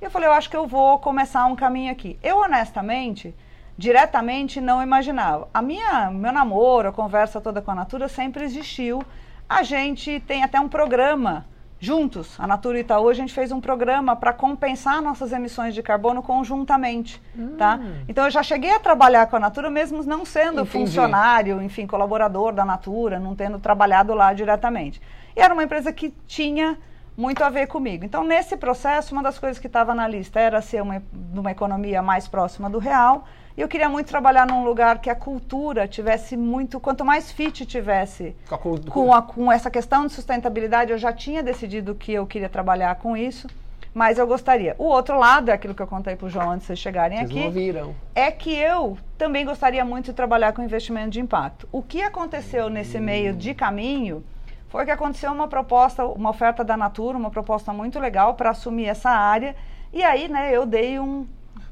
E 0.00 0.04
eu 0.04 0.10
falei, 0.10 0.28
eu 0.28 0.32
acho 0.32 0.48
que 0.48 0.56
eu 0.56 0.66
vou 0.66 0.98
começar 0.98 1.44
um 1.46 1.56
caminho 1.56 1.90
aqui. 1.90 2.18
Eu, 2.22 2.38
honestamente, 2.38 3.34
diretamente 3.76 4.60
não 4.60 4.82
imaginava. 4.82 5.48
A 5.54 5.62
minha, 5.62 6.10
meu 6.10 6.32
namoro, 6.32 6.88
a 6.88 6.92
conversa 6.92 7.40
toda 7.40 7.62
com 7.62 7.70
a 7.70 7.74
Natura 7.74 8.08
sempre 8.08 8.44
existiu. 8.44 9.02
A 9.48 9.62
gente 9.62 10.20
tem 10.20 10.44
até 10.44 10.60
um 10.60 10.68
programa 10.68 11.46
juntos, 11.80 12.38
a 12.38 12.46
Natura 12.46 12.78
e 12.78 12.80
Itaú, 12.80 13.08
a 13.08 13.14
gente 13.14 13.32
fez 13.32 13.52
um 13.52 13.60
programa 13.60 14.16
para 14.16 14.32
compensar 14.32 15.00
nossas 15.00 15.32
emissões 15.32 15.74
de 15.74 15.82
carbono 15.82 16.22
conjuntamente, 16.22 17.22
tá? 17.56 17.78
Então 18.08 18.24
eu 18.24 18.30
já 18.30 18.42
cheguei 18.42 18.74
a 18.74 18.80
trabalhar 18.80 19.26
com 19.28 19.36
a 19.36 19.40
Natura 19.40 19.70
mesmo 19.70 20.02
não 20.02 20.24
sendo 20.24 20.62
Entendi. 20.62 20.70
funcionário, 20.70 21.62
enfim, 21.62 21.86
colaborador 21.86 22.52
da 22.52 22.64
Natura, 22.64 23.20
não 23.20 23.34
tendo 23.34 23.58
trabalhado 23.60 24.12
lá 24.12 24.32
diretamente. 24.32 25.00
E 25.36 25.40
era 25.40 25.54
uma 25.54 25.62
empresa 25.62 25.92
que 25.92 26.12
tinha 26.26 26.76
muito 27.16 27.42
a 27.42 27.50
ver 27.50 27.66
comigo. 27.66 28.04
Então, 28.04 28.22
nesse 28.24 28.56
processo, 28.56 29.12
uma 29.12 29.22
das 29.22 29.38
coisas 29.38 29.58
que 29.58 29.66
estava 29.66 29.94
na 29.94 30.06
lista 30.06 30.38
era 30.38 30.60
ser 30.60 30.82
uma, 30.82 31.02
uma 31.34 31.50
economia 31.50 32.02
mais 32.02 32.28
próxima 32.28 32.68
do 32.68 32.78
real. 32.78 33.24
E 33.58 33.60
eu 33.60 33.66
queria 33.66 33.88
muito 33.88 34.06
trabalhar 34.06 34.46
num 34.46 34.62
lugar 34.62 35.00
que 35.00 35.10
a 35.10 35.16
cultura 35.16 35.88
tivesse 35.88 36.36
muito. 36.36 36.78
Quanto 36.78 37.04
mais 37.04 37.32
fit 37.32 37.66
tivesse 37.66 38.36
Com 38.48 38.54
a 38.54 38.58
com, 38.92 39.12
a- 39.12 39.22
com 39.22 39.50
essa 39.52 39.68
questão 39.68 40.06
de 40.06 40.12
sustentabilidade, 40.12 40.92
eu 40.92 40.96
já 40.98 41.12
tinha 41.12 41.42
decidido 41.42 41.92
que 41.92 42.12
eu 42.12 42.24
queria 42.24 42.48
trabalhar 42.48 42.94
com 42.94 43.16
isso. 43.16 43.48
Mas 43.92 44.16
eu 44.16 44.28
gostaria. 44.28 44.76
O 44.78 44.84
outro 44.84 45.18
lado, 45.18 45.50
é 45.50 45.52
aquilo 45.54 45.74
que 45.74 45.82
eu 45.82 45.88
contei 45.88 46.14
para 46.14 46.26
o 46.26 46.30
João 46.30 46.50
antes 46.52 46.60
de 46.60 46.66
vocês 46.68 46.78
chegarem 46.78 47.18
Vocês 47.18 47.30
aqui 47.30 47.40
não 47.42 47.50
viram. 47.50 47.94
é 48.14 48.30
que 48.30 48.54
eu 48.54 48.96
também 49.16 49.44
gostaria 49.44 49.84
muito 49.84 50.04
de 50.04 50.12
trabalhar 50.12 50.52
com 50.52 50.62
investimento 50.62 51.10
de 51.10 51.20
impacto. 51.20 51.68
O 51.72 51.82
que 51.82 52.00
aconteceu 52.00 52.70
nesse 52.70 53.00
meio 53.00 53.32
de 53.32 53.54
caminho 53.54 54.22
foi 54.68 54.84
que 54.84 54.92
aconteceu 54.92 55.32
uma 55.32 55.48
proposta, 55.48 56.06
uma 56.06 56.30
oferta 56.30 56.62
da 56.62 56.76
Natura, 56.76 57.18
uma 57.18 57.30
proposta 57.30 57.72
muito 57.72 57.98
legal 57.98 58.34
para 58.34 58.50
assumir 58.50 58.84
essa 58.86 59.10
área. 59.10 59.56
E 59.92 60.04
aí, 60.04 60.28
né, 60.28 60.54
eu 60.54 60.64
dei 60.64 61.00
um. 61.00 61.26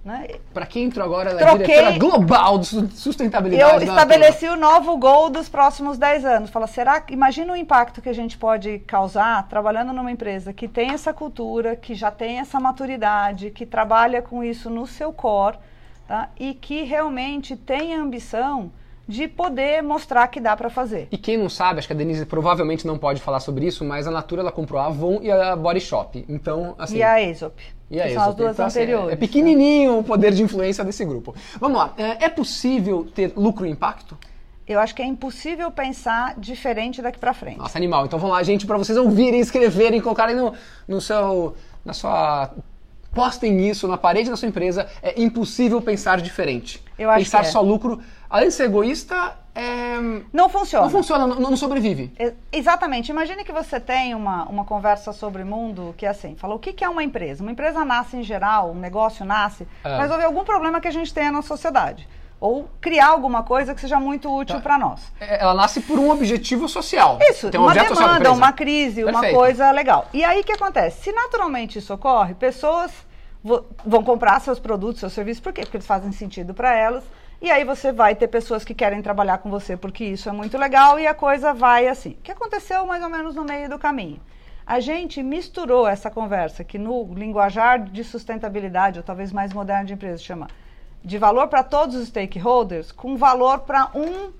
Né, 0.07 0.29
Para 0.55 0.65
quem 0.67 0.85
entrou 0.85 1.05
agora, 1.05 1.31
ela 1.31 1.41
Troquei- 1.41 1.75
é 1.75 1.91
diretora 1.91 1.99
global 1.99 2.59
de 2.61 2.67
su- 2.67 2.89
sustentabilidade. 2.93 3.73
eu 3.73 3.81
da 3.81 3.87
estabeleci 3.87 4.47
o 4.47 4.55
novo 4.55 4.97
gol 4.97 5.29
dos 5.29 5.49
próximos 5.49 5.99
10 5.99 6.25
anos. 6.25 6.49
Fala, 6.49 6.69
será 6.69 7.01
que 7.01 7.13
imagina 7.13 7.53
o 7.53 7.57
impacto 7.57 8.01
que 8.01 8.09
a 8.09 8.13
gente 8.13 8.39
pode 8.39 8.79
causar 8.87 9.49
trabalhando 9.49 9.93
numa 9.93 10.13
empresa 10.13 10.53
que 10.53 10.69
tem 10.69 10.91
essa 10.93 11.13
cultura, 11.13 11.75
que 11.75 11.93
já 11.93 12.13
tem 12.13 12.39
essa 12.39 12.61
maturidade, 12.61 13.51
que 13.51 13.67
trabalha 13.67 14.23
com 14.23 14.45
isso 14.45 14.71
no 14.71 14.87
seu 14.87 15.13
core, 15.13 15.57
tá? 16.07 16.29
E 16.39 16.55
que 16.55 16.85
realmente 16.85 17.57
tem 17.57 17.93
a 17.97 18.01
ambição 18.01 18.71
de 19.09 19.27
poder 19.27 19.83
mostrar 19.83 20.29
que 20.29 20.39
dá 20.39 20.57
para 20.57 20.71
fazer. 20.71 21.09
E 21.11 21.19
quem 21.19 21.37
não 21.37 21.49
sabe, 21.49 21.81
acho 21.81 21.89
que 21.89 21.95
a 21.95 21.97
Denise 21.97 22.25
provavelmente 22.27 22.87
não 22.87 22.97
pode 22.97 23.21
falar 23.21 23.41
sobre 23.41 23.67
isso, 23.67 23.85
mas 23.85 24.07
a 24.07 24.11
Natura 24.13 24.43
ela 24.43 24.53
comprou 24.53 24.81
a 24.81 24.87
Avon 24.87 25.19
e 25.21 25.31
a 25.33 25.57
Body 25.57 25.81
Shop. 25.81 26.25
Então, 26.29 26.77
assim. 26.79 26.99
e 26.99 27.03
a 27.03 27.15
Aesop. 27.15 27.61
E 27.91 28.01
a 28.01 28.09
que 28.09 28.15
são 28.15 28.23
as 28.31 28.35
duas 28.35 28.53
Então, 28.55 28.67
assim, 28.67 28.79
é- 28.81 28.83
anteriores. 28.83 29.13
é 29.13 29.17
pequenininho 29.17 29.99
o 29.99 30.05
poder 30.05 30.33
de 30.33 30.43
influência 30.43 30.85
desse 30.85 31.05
grupo. 31.05 31.35
Vamos 31.61 31.79
lá. 31.79 31.95
É, 31.97 32.25
é 32.25 32.29
possível 32.29 33.07
ter 33.15 33.33
lucro 33.37 33.65
e 33.67 33.71
impacto? 33.71 34.17
Eu 34.67 34.81
acho 34.81 34.95
que 34.95 35.01
é 35.01 35.07
impossível 35.07 35.71
pensar 35.71 36.35
diferente 36.39 37.01
daqui 37.01 37.19
para 37.19 37.33
frente. 37.33 37.59
Nossa, 37.59 37.79
animal. 37.79 38.05
Então 38.05 38.19
vamos 38.19 38.35
lá, 38.35 38.43
gente, 38.43 38.67
para 38.67 38.77
vocês 38.77 38.99
ouvirem, 38.99 39.39
escreverem, 39.41 40.01
colocarem 40.01 40.35
no, 40.35 40.53
no 40.89 41.01
seu, 41.01 41.55
na 41.85 41.93
sua 41.93 42.51
Postem 43.17 43.67
isso 43.67 43.89
na 43.89 43.97
parede 43.97 44.29
da 44.29 44.37
sua 44.37 44.47
empresa. 44.47 44.87
É 45.03 45.19
impossível 45.19 45.81
pensar 45.81 46.21
diferente. 46.21 46.85
Eu 46.99 47.09
acho 47.09 47.25
pensar 47.25 47.41
que 47.41 47.47
é. 47.47 47.51
só 47.51 47.63
lucro, 47.63 47.99
além 48.29 48.49
de 48.49 48.55
ser 48.55 48.65
egoísta, 48.65 49.39
é... 49.57 49.97
Não 50.33 50.49
funciona. 50.49 50.85
não 50.85 50.91
funciona, 50.91 51.27
não, 51.27 51.37
não 51.37 51.57
sobrevive. 51.57 52.13
Exatamente. 52.53 53.09
Imagine 53.11 53.43
que 53.43 53.53
você 53.53 53.81
tem 53.81 54.15
uma, 54.15 54.45
uma 54.45 54.65
conversa 54.65 55.13
sobre 55.13 55.43
mundo 55.45 55.95
que 55.97 56.05
é 56.05 56.11
assim, 56.11 56.37
fala 56.37 56.55
o 56.55 56.59
que, 56.59 56.73
que 56.73 56.85
é 56.85 56.89
uma 56.89 57.03
empresa? 57.03 57.43
Uma 57.43 57.53
empresa 57.53 57.85
nasce 57.85 58.17
em 58.19 58.23
geral, 58.23 58.71
um 58.73 58.75
negócio 58.79 59.25
nasce 59.25 59.67
É. 59.83 59.89
para 59.89 60.03
resolver 60.03 60.25
algum 60.25 60.45
problema 60.45 60.81
que 60.81 60.89
a 60.89 60.91
gente 60.91 61.13
tenha 61.13 61.33
na 61.33 61.41
sociedade. 61.43 62.07
Ou 62.39 62.69
criar 62.83 63.07
alguma 63.09 63.43
coisa 63.43 63.75
que 63.75 63.81
seja 63.81 63.99
muito 63.99 64.31
útil 64.31 64.57
Tá. 64.57 64.61
para 64.63 64.79
nós. 64.79 65.11
É, 65.19 65.43
Ela 65.43 65.55
nasce 65.55 65.81
por 65.81 65.99
um 65.99 66.11
objetivo 66.11 66.69
social. 66.69 67.19
Isso, 67.23 67.51
Tem 67.51 67.59
um 67.59 67.63
uma 67.65 67.73
demanda, 67.73 68.31
uma 68.31 68.53
crise, 68.53 69.03
uma 69.05 69.13
Perfeito. 69.13 69.35
coisa 69.37 69.71
legal. 69.71 70.07
E 70.13 70.23
aí 70.23 70.43
o 70.43 70.45
que 70.45 70.53
acontece? 70.53 71.03
Se 71.05 71.13
naturalmente 71.13 71.79
isso 71.79 71.95
ocorre, 71.95 72.35
pessoas 72.35 72.93
vão 73.85 74.03
comprar 74.03 74.39
seus 74.41 74.59
produtos, 74.59 75.01
seus 75.01 75.13
serviços, 75.15 75.41
por 75.41 75.53
quê? 75.53 75.63
Porque 75.63 75.77
eles 75.79 75.87
fazem 75.87 76.13
sentido 76.13 76.53
para 76.53 76.75
elas. 76.77 77.05
E 77.41 77.51
aí 77.51 77.65
você 77.65 77.93
vai 77.93 78.15
ter 78.15 78.29
pessoas 78.29 78.65
que 78.65 78.75
querem 78.75 79.03
trabalhar 79.03 79.39
com 79.39 79.51
você 79.51 79.77
porque 79.77 80.05
isso 80.05 80.29
é 80.29 80.33
muito 80.33 80.57
legal 80.57 80.99
e 80.99 81.07
a 81.07 81.15
coisa 81.15 81.53
vai 81.53 81.87
assim. 81.87 82.13
O 82.13 82.23
que 82.23 82.33
aconteceu 82.33 82.87
mais 82.87 83.03
ou 83.03 83.11
menos 83.11 83.35
no 83.35 83.45
meio 83.45 83.69
do 83.69 83.79
caminho? 83.79 84.21
A 84.67 84.81
gente 84.81 85.23
misturou 85.23 85.87
essa 85.87 86.11
conversa 86.11 86.65
que 86.65 86.79
no 86.79 87.15
linguajar 87.15 87.79
de 87.85 88.03
sustentabilidade, 88.03 88.99
ou 88.99 89.05
talvez 89.05 89.31
mais 89.31 89.53
moderno 89.53 89.85
de 89.85 89.93
empresa, 89.93 90.19
chama 90.19 90.49
de 91.05 91.19
valor 91.19 91.47
para 91.47 91.63
todos 91.63 91.95
os 91.95 92.09
stakeholders, 92.09 92.91
com 92.91 93.17
valor 93.17 93.61
para 93.61 93.91
um 93.95 94.33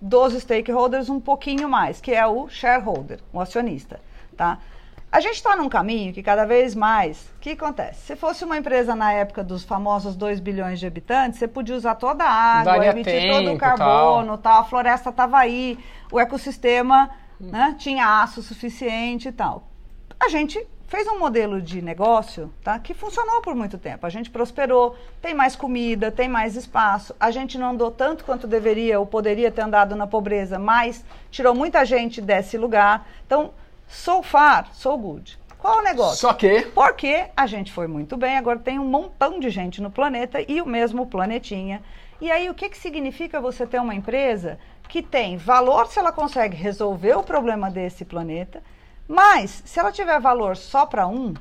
dos 0.00 0.34
stakeholders 0.34 1.08
um 1.08 1.18
pouquinho 1.18 1.68
mais, 1.68 1.98
que 1.98 2.12
é 2.12 2.26
o 2.26 2.46
shareholder, 2.48 3.20
o 3.32 3.40
acionista, 3.40 4.00
tá? 4.36 4.58
A 5.12 5.20
gente 5.20 5.34
está 5.34 5.56
num 5.56 5.68
caminho 5.68 6.12
que 6.12 6.22
cada 6.22 6.44
vez 6.44 6.72
mais, 6.72 7.20
o 7.36 7.40
que 7.40 7.50
acontece? 7.50 8.06
Se 8.06 8.14
fosse 8.14 8.44
uma 8.44 8.56
empresa 8.56 8.94
na 8.94 9.12
época 9.12 9.42
dos 9.42 9.64
famosos 9.64 10.14
2 10.14 10.38
bilhões 10.38 10.78
de 10.78 10.86
habitantes, 10.86 11.38
você 11.38 11.48
podia 11.48 11.74
usar 11.74 11.96
toda 11.96 12.22
a 12.22 12.30
água, 12.30 12.72
Daria 12.74 12.90
emitir 12.90 13.28
todo 13.28 13.44
tempo, 13.44 13.56
o 13.56 13.58
carbono, 13.58 14.38
tal. 14.38 14.60
a 14.60 14.64
floresta 14.64 15.10
estava 15.10 15.38
aí, 15.38 15.76
o 16.12 16.20
ecossistema 16.20 17.10
né, 17.40 17.74
tinha 17.76 18.22
aço 18.22 18.40
suficiente 18.40 19.28
e 19.28 19.32
tal. 19.32 19.66
A 20.20 20.28
gente 20.28 20.64
fez 20.86 21.08
um 21.08 21.18
modelo 21.18 21.60
de 21.60 21.82
negócio 21.82 22.52
tá, 22.62 22.78
que 22.78 22.94
funcionou 22.94 23.40
por 23.40 23.54
muito 23.54 23.78
tempo. 23.78 24.06
A 24.06 24.10
gente 24.10 24.30
prosperou, 24.30 24.96
tem 25.20 25.34
mais 25.34 25.56
comida, 25.56 26.12
tem 26.12 26.28
mais 26.28 26.54
espaço. 26.54 27.16
A 27.18 27.32
gente 27.32 27.58
não 27.58 27.70
andou 27.70 27.90
tanto 27.90 28.24
quanto 28.24 28.46
deveria 28.46 29.00
ou 29.00 29.06
poderia 29.06 29.50
ter 29.50 29.62
andado 29.62 29.96
na 29.96 30.06
pobreza, 30.06 30.56
mas 30.56 31.04
tirou 31.32 31.54
muita 31.54 31.84
gente 31.84 32.20
desse 32.20 32.58
lugar. 32.58 33.08
Então, 33.26 33.52
so 33.90 34.22
far, 34.22 34.68
so 34.72 34.96
good. 34.96 35.38
Qual 35.58 35.78
o 35.78 35.82
negócio? 35.82 36.16
Só 36.16 36.32
que 36.32 36.62
Porque 36.74 37.26
a 37.36 37.46
gente 37.46 37.70
foi 37.70 37.86
muito 37.86 38.16
bem, 38.16 38.38
agora 38.38 38.58
tem 38.58 38.78
um 38.78 38.86
montão 38.86 39.38
de 39.38 39.50
gente 39.50 39.82
no 39.82 39.90
planeta 39.90 40.40
e 40.48 40.62
o 40.62 40.66
mesmo 40.66 41.06
planetinha. 41.06 41.82
E 42.20 42.30
aí, 42.30 42.48
o 42.48 42.54
que, 42.54 42.68
que 42.68 42.78
significa 42.78 43.40
você 43.40 43.66
ter 43.66 43.80
uma 43.80 43.94
empresa 43.94 44.58
que 44.88 45.02
tem 45.02 45.36
valor 45.36 45.86
se 45.86 45.98
ela 45.98 46.12
consegue 46.12 46.56
resolver 46.56 47.14
o 47.14 47.22
problema 47.22 47.70
desse 47.70 48.04
planeta, 48.04 48.62
mas 49.06 49.62
se 49.66 49.78
ela 49.78 49.92
tiver 49.92 50.18
valor 50.20 50.56
só 50.56 50.86
para 50.86 51.06
um, 51.06 51.34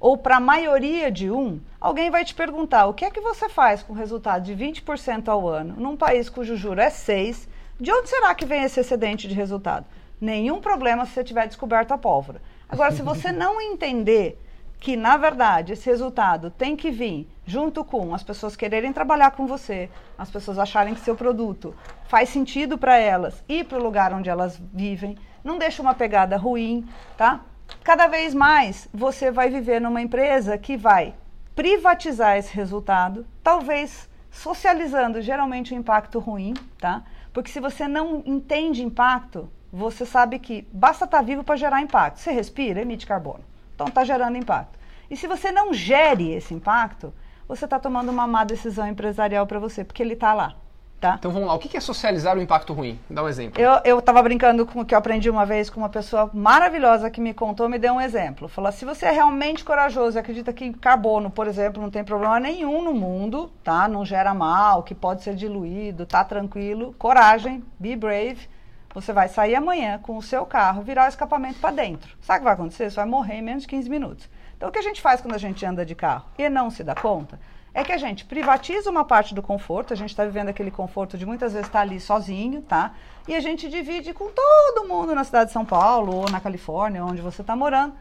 ou 0.00 0.18
para 0.18 0.36
a 0.36 0.40
maioria 0.40 1.10
de 1.10 1.30
um, 1.30 1.60
alguém 1.80 2.10
vai 2.10 2.24
te 2.24 2.34
perguntar 2.34 2.86
o 2.86 2.94
que 2.94 3.04
é 3.04 3.10
que 3.10 3.20
você 3.20 3.48
faz 3.48 3.82
com 3.82 3.92
resultado 3.92 4.42
de 4.44 4.54
20% 4.54 5.28
ao 5.28 5.46
ano 5.48 5.74
num 5.78 5.96
país 5.96 6.28
cujo 6.28 6.56
juro 6.56 6.80
é 6.80 6.90
6, 6.90 7.48
de 7.78 7.92
onde 7.92 8.08
será 8.08 8.34
que 8.34 8.44
vem 8.44 8.64
esse 8.64 8.80
excedente 8.80 9.28
de 9.28 9.34
resultado? 9.34 9.86
Nenhum 10.22 10.60
problema 10.60 11.04
se 11.04 11.14
você 11.14 11.24
tiver 11.24 11.48
descoberto 11.48 11.90
a 11.90 11.98
pólvora. 11.98 12.40
Agora, 12.68 12.92
se 12.92 13.02
você 13.02 13.32
não 13.32 13.60
entender 13.60 14.40
que, 14.78 14.96
na 14.96 15.16
verdade, 15.16 15.72
esse 15.72 15.90
resultado 15.90 16.48
tem 16.48 16.76
que 16.76 16.92
vir 16.92 17.28
junto 17.44 17.84
com 17.84 18.14
as 18.14 18.22
pessoas 18.22 18.54
quererem 18.54 18.92
trabalhar 18.92 19.32
com 19.32 19.48
você, 19.48 19.90
as 20.16 20.30
pessoas 20.30 20.60
acharem 20.60 20.94
que 20.94 21.00
seu 21.00 21.16
produto 21.16 21.74
faz 22.04 22.28
sentido 22.28 22.78
para 22.78 22.96
elas 22.96 23.42
e 23.48 23.64
para 23.64 23.80
o 23.80 23.82
lugar 23.82 24.12
onde 24.12 24.30
elas 24.30 24.62
vivem, 24.72 25.18
não 25.42 25.58
deixa 25.58 25.82
uma 25.82 25.92
pegada 25.92 26.36
ruim, 26.36 26.88
tá? 27.16 27.40
Cada 27.82 28.06
vez 28.06 28.32
mais 28.32 28.88
você 28.94 29.28
vai 29.28 29.50
viver 29.50 29.80
numa 29.80 30.00
empresa 30.00 30.56
que 30.56 30.76
vai 30.76 31.16
privatizar 31.52 32.36
esse 32.36 32.54
resultado, 32.54 33.26
talvez 33.42 34.08
socializando 34.30 35.20
geralmente 35.20 35.74
um 35.74 35.78
impacto 35.78 36.20
ruim, 36.20 36.54
tá? 36.78 37.02
Porque 37.32 37.50
se 37.50 37.58
você 37.58 37.88
não 37.88 38.22
entende 38.24 38.84
impacto, 38.84 39.50
você 39.72 40.04
sabe 40.04 40.38
que 40.38 40.68
basta 40.70 41.06
estar 41.06 41.22
vivo 41.22 41.42
para 41.42 41.56
gerar 41.56 41.80
impacto. 41.80 42.18
Você 42.18 42.30
respira, 42.30 42.82
emite 42.82 43.06
carbono. 43.06 43.44
Então 43.74 43.86
está 43.86 44.04
gerando 44.04 44.36
impacto. 44.36 44.78
E 45.10 45.16
se 45.16 45.26
você 45.26 45.50
não 45.50 45.72
gere 45.72 46.32
esse 46.32 46.52
impacto, 46.52 47.12
você 47.48 47.64
está 47.64 47.78
tomando 47.78 48.10
uma 48.10 48.26
má 48.26 48.44
decisão 48.44 48.86
empresarial 48.86 49.46
para 49.46 49.58
você, 49.58 49.82
porque 49.82 50.02
ele 50.02 50.14
está 50.14 50.32
lá, 50.32 50.54
tá? 51.00 51.16
Então 51.18 51.30
vamos 51.30 51.48
lá, 51.48 51.54
o 51.54 51.58
que 51.58 51.76
é 51.76 51.80
socializar 51.80 52.36
o 52.36 52.40
impacto 52.40 52.72
ruim? 52.72 52.98
Dá 53.10 53.22
um 53.22 53.28
exemplo. 53.28 53.60
Eu, 53.60 53.80
eu 53.84 54.00
tava 54.00 54.22
brincando 54.22 54.64
com 54.64 54.80
o 54.80 54.84
que 54.84 54.94
eu 54.94 54.98
aprendi 54.98 55.28
uma 55.28 55.44
vez 55.44 55.68
com 55.68 55.80
uma 55.80 55.88
pessoa 55.88 56.30
maravilhosa 56.32 57.10
que 57.10 57.20
me 57.20 57.34
contou, 57.34 57.68
me 57.68 57.78
deu 57.78 57.94
um 57.94 58.00
exemplo. 58.00 58.48
Falou: 58.48 58.70
se 58.72 58.84
você 58.84 59.06
é 59.06 59.10
realmente 59.10 59.64
corajoso 59.64 60.16
e 60.16 60.20
acredita 60.20 60.52
que 60.52 60.72
carbono, 60.74 61.30
por 61.30 61.46
exemplo, 61.46 61.82
não 61.82 61.90
tem 61.90 62.04
problema 62.04 62.38
nenhum 62.38 62.82
no 62.82 62.94
mundo, 62.94 63.50
tá? 63.64 63.88
Não 63.88 64.04
gera 64.04 64.32
mal, 64.32 64.82
que 64.82 64.94
pode 64.94 65.22
ser 65.22 65.34
diluído, 65.34 66.06
tá 66.06 66.24
tranquilo, 66.24 66.94
coragem, 66.98 67.62
be 67.78 67.96
brave. 67.96 68.51
Você 68.94 69.12
vai 69.12 69.28
sair 69.28 69.54
amanhã 69.54 69.98
com 69.98 70.16
o 70.16 70.22
seu 70.22 70.44
carro, 70.44 70.82
virar 70.82 71.06
o 71.06 71.08
escapamento 71.08 71.58
para 71.60 71.74
dentro. 71.74 72.16
Sabe 72.20 72.38
o 72.38 72.40
que 72.40 72.44
vai 72.44 72.54
acontecer? 72.54 72.90
Você 72.90 72.96
vai 72.96 73.06
morrer 73.06 73.36
em 73.36 73.42
menos 73.42 73.62
de 73.62 73.68
15 73.68 73.88
minutos. 73.88 74.28
Então, 74.56 74.68
o 74.68 74.72
que 74.72 74.78
a 74.78 74.82
gente 74.82 75.00
faz 75.00 75.20
quando 75.20 75.34
a 75.34 75.38
gente 75.38 75.64
anda 75.64 75.84
de 75.84 75.94
carro 75.94 76.26
e 76.38 76.48
não 76.48 76.70
se 76.70 76.84
dá 76.84 76.94
conta 76.94 77.38
é 77.74 77.82
que 77.82 77.92
a 77.92 77.96
gente 77.96 78.24
privatiza 78.24 78.90
uma 78.90 79.04
parte 79.04 79.34
do 79.34 79.42
conforto, 79.42 79.94
a 79.94 79.96
gente 79.96 80.10
está 80.10 80.24
vivendo 80.24 80.48
aquele 80.50 80.70
conforto 80.70 81.16
de 81.16 81.24
muitas 81.24 81.52
vezes 81.52 81.66
estar 81.66 81.80
ali 81.80 81.98
sozinho, 81.98 82.60
tá? 82.62 82.92
E 83.26 83.34
a 83.34 83.40
gente 83.40 83.68
divide 83.68 84.12
com 84.12 84.30
todo 84.30 84.86
mundo 84.86 85.14
na 85.14 85.24
cidade 85.24 85.46
de 85.46 85.52
São 85.52 85.64
Paulo 85.64 86.14
ou 86.14 86.30
na 86.30 86.38
Califórnia, 86.38 87.04
onde 87.04 87.22
você 87.22 87.40
está 87.40 87.56
morando, 87.56 87.94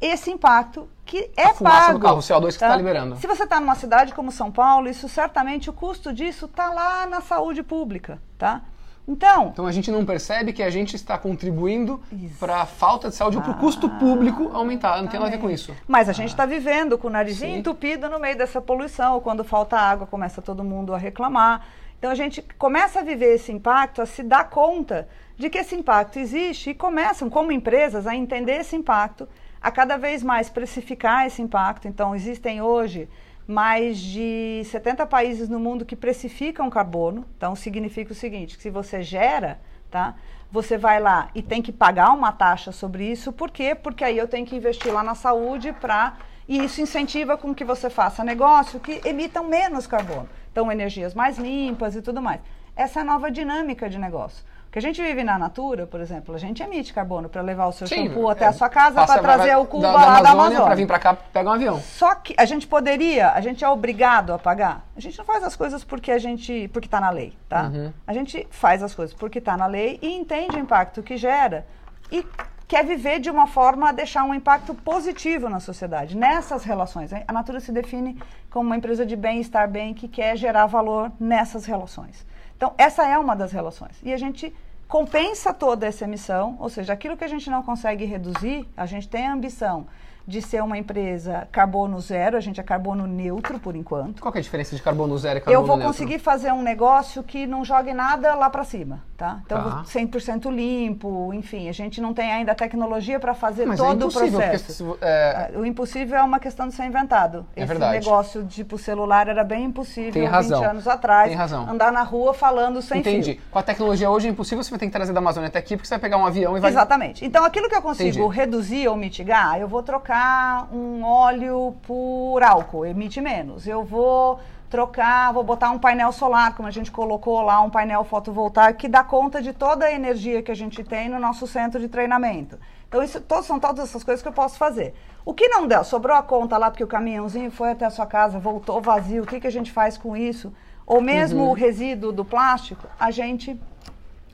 esse 0.00 0.30
impacto 0.30 0.88
que 1.04 1.30
é 1.36 1.44
A 1.44 1.54
fumaça 1.54 1.86
pago. 1.86 1.98
do 1.98 2.02
carro, 2.02 2.18
o 2.18 2.20
CO2 2.20 2.46
que 2.46 2.52
você 2.54 2.58
tá 2.58 2.76
liberando. 2.76 3.16
Se 3.16 3.26
você 3.26 3.44
está 3.44 3.60
numa 3.60 3.76
cidade 3.76 4.12
como 4.12 4.32
São 4.32 4.50
Paulo, 4.50 4.88
isso 4.88 5.08
certamente 5.08 5.70
o 5.70 5.72
custo 5.72 6.12
disso 6.12 6.46
está 6.46 6.70
lá 6.70 7.06
na 7.06 7.20
saúde 7.20 7.62
pública, 7.62 8.20
tá? 8.36 8.62
Então, 9.06 9.48
Então 9.52 9.66
a 9.66 9.72
gente 9.72 9.90
não 9.90 10.04
percebe 10.04 10.52
que 10.52 10.62
a 10.62 10.70
gente 10.70 10.96
está 10.96 11.18
contribuindo 11.18 12.00
para 12.40 12.62
a 12.62 12.66
falta 12.66 13.10
de 13.10 13.14
saúde 13.14 13.36
ou 13.36 13.42
para 13.42 13.52
o 13.52 13.58
custo 13.58 13.88
público 13.88 14.50
aumentar. 14.54 15.00
Não 15.02 15.08
tem 15.08 15.20
nada 15.20 15.30
a 15.30 15.36
ver 15.36 15.40
com 15.40 15.50
isso. 15.50 15.74
Mas 15.86 16.08
a 16.08 16.12
gente 16.12 16.30
está 16.30 16.46
vivendo 16.46 16.96
com 16.96 17.08
o 17.08 17.10
narizinho 17.10 17.52
Sim. 17.52 17.58
entupido 17.58 18.08
no 18.08 18.18
meio 18.18 18.36
dessa 18.36 18.62
poluição. 18.62 19.20
Quando 19.20 19.44
falta 19.44 19.76
água, 19.76 20.06
começa 20.06 20.40
todo 20.40 20.64
mundo 20.64 20.94
a 20.94 20.98
reclamar. 20.98 21.66
Então 21.98 22.10
a 22.10 22.14
gente 22.14 22.42
começa 22.58 23.00
a 23.00 23.02
viver 23.02 23.34
esse 23.34 23.52
impacto, 23.52 24.00
a 24.00 24.06
se 24.06 24.22
dar 24.22 24.48
conta 24.48 25.08
de 25.36 25.50
que 25.50 25.58
esse 25.58 25.74
impacto 25.74 26.18
existe 26.18 26.70
e 26.70 26.74
começam, 26.74 27.28
como 27.28 27.52
empresas, 27.52 28.06
a 28.06 28.14
entender 28.14 28.60
esse 28.60 28.76
impacto, 28.76 29.28
a 29.60 29.70
cada 29.70 29.96
vez 29.96 30.22
mais 30.22 30.48
precificar 30.48 31.26
esse 31.26 31.42
impacto. 31.42 31.88
Então 31.88 32.14
existem 32.14 32.62
hoje 32.62 33.08
mais 33.46 33.98
de 33.98 34.62
70 34.64 35.06
países 35.06 35.48
no 35.48 35.60
mundo 35.60 35.84
que 35.84 35.96
precificam 35.96 36.70
carbono. 36.70 37.24
Então 37.36 37.54
significa 37.54 38.12
o 38.12 38.14
seguinte, 38.14 38.58
se 38.58 38.70
você 38.70 39.02
gera, 39.02 39.60
tá? 39.90 40.14
Você 40.50 40.78
vai 40.78 41.00
lá 41.00 41.30
e 41.34 41.42
tem 41.42 41.60
que 41.60 41.72
pagar 41.72 42.12
uma 42.12 42.30
taxa 42.30 42.72
sobre 42.72 43.10
isso. 43.10 43.32
Por 43.32 43.50
quê? 43.50 43.74
Porque 43.74 44.04
aí 44.04 44.16
eu 44.16 44.28
tenho 44.28 44.46
que 44.46 44.56
investir 44.56 44.92
lá 44.92 45.02
na 45.02 45.14
saúde 45.14 45.72
para 45.72 46.16
e 46.48 46.62
isso 46.62 46.80
incentiva 46.80 47.36
com 47.36 47.54
que 47.54 47.64
você 47.64 47.88
faça 47.90 48.22
negócio 48.22 48.78
que 48.78 49.00
emitam 49.04 49.48
menos 49.48 49.86
carbono. 49.86 50.28
Então 50.52 50.70
energias 50.70 51.14
mais 51.14 51.38
limpas 51.38 51.96
e 51.96 52.02
tudo 52.02 52.22
mais. 52.22 52.40
Essa 52.76 53.00
é 53.00 53.02
a 53.02 53.04
nova 53.04 53.30
dinâmica 53.30 53.88
de 53.88 53.98
negócio. 53.98 54.44
O 54.74 54.76
que 54.76 54.80
a 54.80 54.82
gente 54.82 55.00
vive 55.00 55.22
na 55.22 55.38
Natura, 55.38 55.86
por 55.86 56.00
exemplo, 56.00 56.34
a 56.34 56.38
gente 56.38 56.60
emite 56.60 56.92
carbono 56.92 57.28
para 57.28 57.40
levar 57.42 57.68
o 57.68 57.72
seu 57.72 57.86
Sim, 57.86 58.08
shampoo 58.08 58.28
até 58.28 58.44
é, 58.44 58.48
a 58.48 58.52
sua 58.52 58.68
casa 58.68 59.06
para 59.06 59.22
trazer 59.22 59.54
o 59.54 59.64
cubo 59.66 59.84
da, 59.84 59.92
lá 59.92 60.20
da 60.20 60.30
Amazônia 60.30 60.62
para 60.62 60.74
vir 60.74 60.86
para 60.88 60.98
cá, 60.98 61.14
pega 61.14 61.48
um 61.48 61.52
avião. 61.52 61.80
Só 61.80 62.12
que 62.16 62.34
a 62.36 62.44
gente 62.44 62.66
poderia, 62.66 63.30
a 63.30 63.40
gente 63.40 63.64
é 63.64 63.68
obrigado 63.68 64.32
a 64.32 64.38
pagar. 64.38 64.84
A 64.96 65.00
gente 65.00 65.16
não 65.16 65.24
faz 65.24 65.44
as 65.44 65.54
coisas 65.54 65.84
porque 65.84 66.10
a 66.10 66.18
gente, 66.18 66.68
porque 66.72 66.88
está 66.88 67.00
na 67.00 67.10
lei, 67.10 67.38
tá? 67.48 67.70
Uhum. 67.72 67.92
A 68.04 68.12
gente 68.12 68.48
faz 68.50 68.82
as 68.82 68.92
coisas 68.92 69.14
porque 69.14 69.38
está 69.38 69.56
na 69.56 69.66
lei 69.66 69.96
e 70.02 70.12
entende 70.12 70.56
o 70.56 70.58
impacto 70.58 71.04
que 71.04 71.16
gera 71.16 71.64
e 72.10 72.26
quer 72.66 72.84
viver 72.84 73.20
de 73.20 73.30
uma 73.30 73.46
forma 73.46 73.90
a 73.90 73.92
deixar 73.92 74.24
um 74.24 74.34
impacto 74.34 74.74
positivo 74.74 75.48
na 75.48 75.60
sociedade, 75.60 76.16
nessas 76.16 76.64
relações. 76.64 77.12
A 77.12 77.32
Natura 77.32 77.60
se 77.60 77.70
define 77.70 78.20
como 78.50 78.66
uma 78.66 78.76
empresa 78.76 79.06
de 79.06 79.14
bem-estar 79.14 79.70
bem 79.70 79.94
que 79.94 80.08
quer 80.08 80.36
gerar 80.36 80.66
valor 80.66 81.12
nessas 81.20 81.64
relações. 81.64 82.26
Então, 82.56 82.72
essa 82.78 83.06
é 83.06 83.16
uma 83.16 83.36
das 83.36 83.52
relações. 83.52 84.00
E 84.02 84.12
a 84.12 84.16
gente 84.16 84.52
compensa 84.88 85.52
toda 85.52 85.86
essa 85.86 86.04
emissão, 86.04 86.56
ou 86.60 86.68
seja, 86.68 86.92
aquilo 86.92 87.16
que 87.16 87.24
a 87.24 87.28
gente 87.28 87.50
não 87.50 87.62
consegue 87.62 88.04
reduzir, 88.04 88.68
a 88.76 88.86
gente 88.86 89.08
tem 89.08 89.26
a 89.26 89.32
ambição 89.32 89.86
de 90.26 90.40
ser 90.40 90.62
uma 90.62 90.78
empresa 90.78 91.46
carbono 91.52 92.00
zero, 92.00 92.36
a 92.36 92.40
gente 92.40 92.60
é 92.60 92.62
carbono 92.62 93.06
neutro 93.06 93.58
por 93.58 93.76
enquanto. 93.76 94.22
Qual 94.22 94.32
é 94.34 94.38
a 94.38 94.40
diferença 94.40 94.74
de 94.74 94.82
carbono 94.82 95.16
zero 95.18 95.38
e 95.38 95.40
carbono 95.42 95.62
Eu 95.62 95.66
vou 95.66 95.76
neutro? 95.76 95.92
conseguir 95.92 96.18
fazer 96.18 96.52
um 96.52 96.62
negócio 96.62 97.22
que 97.22 97.46
não 97.46 97.64
jogue 97.64 97.92
nada 97.92 98.34
lá 98.34 98.48
para 98.48 98.64
cima. 98.64 99.02
Tá? 99.16 99.40
Então, 99.46 99.62
Tá. 99.62 99.84
100% 99.84 100.50
limpo, 100.50 101.32
enfim, 101.32 101.68
a 101.68 101.72
gente 101.72 102.00
não 102.00 102.12
tem 102.12 102.32
ainda 102.32 102.50
a 102.50 102.54
tecnologia 102.54 103.20
para 103.20 103.32
fazer 103.32 103.64
Mas 103.64 103.78
é 103.78 103.82
todo 103.84 103.92
o 103.92 104.06
impossível, 104.08 104.40
porque 104.40 104.48
processo. 104.58 104.98
é, 105.00 105.52
O 105.56 105.64
impossível 105.64 106.18
é 106.18 106.22
uma 106.22 106.40
questão 106.40 106.66
de 106.66 106.74
ser 106.74 106.84
inventado. 106.84 107.46
É 107.54 107.60
Esse 107.60 107.68
verdade. 107.68 107.92
negócio 107.98 108.42
de 108.42 108.54
tipo 108.56 108.76
celular 108.76 109.28
era 109.28 109.44
bem 109.44 109.66
impossível 109.66 110.12
Tem 110.12 110.22
20 110.22 110.30
razão. 110.32 110.64
anos 110.64 110.88
atrás. 110.88 111.28
Tem 111.28 111.36
razão. 111.36 111.68
Andar 111.70 111.92
na 111.92 112.02
rua 112.02 112.34
falando 112.34 112.82
sem 112.82 112.98
Entendi. 113.00 113.34
fio. 113.34 113.42
Com 113.52 113.58
a 113.58 113.62
tecnologia 113.62 114.10
hoje 114.10 114.26
é 114.26 114.30
impossível, 114.30 114.64
você 114.64 114.70
vai 114.70 114.78
ter 114.80 114.86
que 114.86 114.92
trazer 114.92 115.12
da 115.12 115.20
Amazônia 115.20 115.46
até 115.48 115.60
aqui, 115.60 115.76
porque 115.76 115.86
você 115.86 115.94
vai 115.94 116.00
pegar 116.00 116.16
um 116.16 116.26
avião 116.26 116.56
e 116.56 116.60
vai... 116.60 116.70
Exatamente. 116.70 117.24
Então, 117.24 117.44
aquilo 117.44 117.68
que 117.68 117.76
eu 117.76 117.82
consigo 117.82 118.08
Entendi. 118.24 118.36
reduzir 118.36 118.88
ou 118.88 118.96
mitigar, 118.96 119.60
eu 119.60 119.68
vou 119.68 119.82
trocar 120.14 120.68
um 120.72 121.02
óleo 121.02 121.74
por 121.82 122.40
álcool, 122.40 122.86
emite 122.86 123.20
menos. 123.20 123.66
Eu 123.66 123.82
vou 123.82 124.38
trocar, 124.70 125.32
vou 125.32 125.42
botar 125.42 125.70
um 125.70 125.78
painel 125.78 126.12
solar, 126.12 126.54
como 126.54 126.68
a 126.68 126.70
gente 126.70 126.90
colocou 126.90 127.42
lá, 127.42 127.60
um 127.60 127.70
painel 127.70 128.04
fotovoltaico 128.04 128.78
que 128.78 128.88
dá 128.88 129.02
conta 129.02 129.42
de 129.42 129.52
toda 129.52 129.86
a 129.86 129.92
energia 129.92 130.40
que 130.40 130.52
a 130.52 130.54
gente 130.54 130.84
tem 130.84 131.08
no 131.08 131.18
nosso 131.18 131.48
centro 131.48 131.80
de 131.80 131.88
treinamento. 131.88 132.56
Então, 132.88 133.02
isso 133.02 133.20
todos, 133.20 133.46
são 133.46 133.58
todas 133.58 133.88
essas 133.88 134.04
coisas 134.04 134.22
que 134.22 134.28
eu 134.28 134.32
posso 134.32 134.56
fazer. 134.56 134.94
O 135.24 135.34
que 135.34 135.48
não 135.48 135.66
deu, 135.66 135.82
sobrou 135.82 136.16
a 136.16 136.22
conta 136.22 136.56
lá 136.56 136.70
porque 136.70 136.84
o 136.84 136.88
caminhãozinho 136.88 137.50
foi 137.50 137.72
até 137.72 137.84
a 137.84 137.90
sua 137.90 138.06
casa, 138.06 138.38
voltou 138.38 138.80
vazio, 138.80 139.24
o 139.24 139.26
que, 139.26 139.40
que 139.40 139.48
a 139.48 139.52
gente 139.52 139.72
faz 139.72 139.98
com 139.98 140.16
isso? 140.16 140.52
Ou 140.86 141.00
mesmo 141.00 141.48
o 141.50 141.54
resíduo 141.54 142.12
do 142.12 142.24
plástico, 142.24 142.86
a 143.00 143.10
gente 143.10 143.58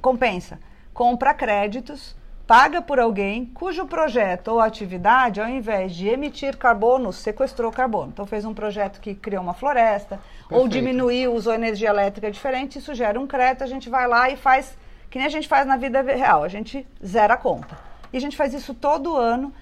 compensa. 0.02 0.58
Compra 0.92 1.32
créditos, 1.32 2.14
paga 2.50 2.82
por 2.82 2.98
alguém 2.98 3.46
cujo 3.54 3.86
projeto 3.86 4.48
ou 4.48 4.58
atividade, 4.58 5.40
ao 5.40 5.48
invés 5.48 5.94
de 5.94 6.08
emitir 6.08 6.56
carbono, 6.56 7.12
sequestrou 7.12 7.70
carbono. 7.70 8.10
Então 8.12 8.26
fez 8.26 8.44
um 8.44 8.52
projeto 8.52 9.00
que 9.00 9.14
criou 9.14 9.40
uma 9.40 9.54
floresta, 9.54 10.16
ou 10.46 10.62
Perfeito. 10.62 10.68
diminuiu, 10.70 11.32
usou 11.32 11.54
energia 11.54 11.90
elétrica 11.90 12.28
diferente, 12.28 12.76
isso 12.76 12.92
gera 12.92 13.20
um 13.20 13.24
crédito, 13.24 13.62
a 13.62 13.68
gente 13.68 13.88
vai 13.88 14.08
lá 14.08 14.28
e 14.30 14.36
faz, 14.36 14.76
que 15.08 15.16
nem 15.16 15.28
a 15.28 15.30
gente 15.30 15.46
faz 15.46 15.64
na 15.64 15.76
vida 15.76 16.02
real, 16.02 16.42
a 16.42 16.48
gente 16.48 16.84
zera 17.06 17.34
a 17.34 17.36
conta. 17.36 17.78
E 18.12 18.16
a 18.16 18.20
gente 18.20 18.36
faz 18.36 18.52
isso 18.52 18.74
todo 18.74 19.16
ano, 19.16 19.54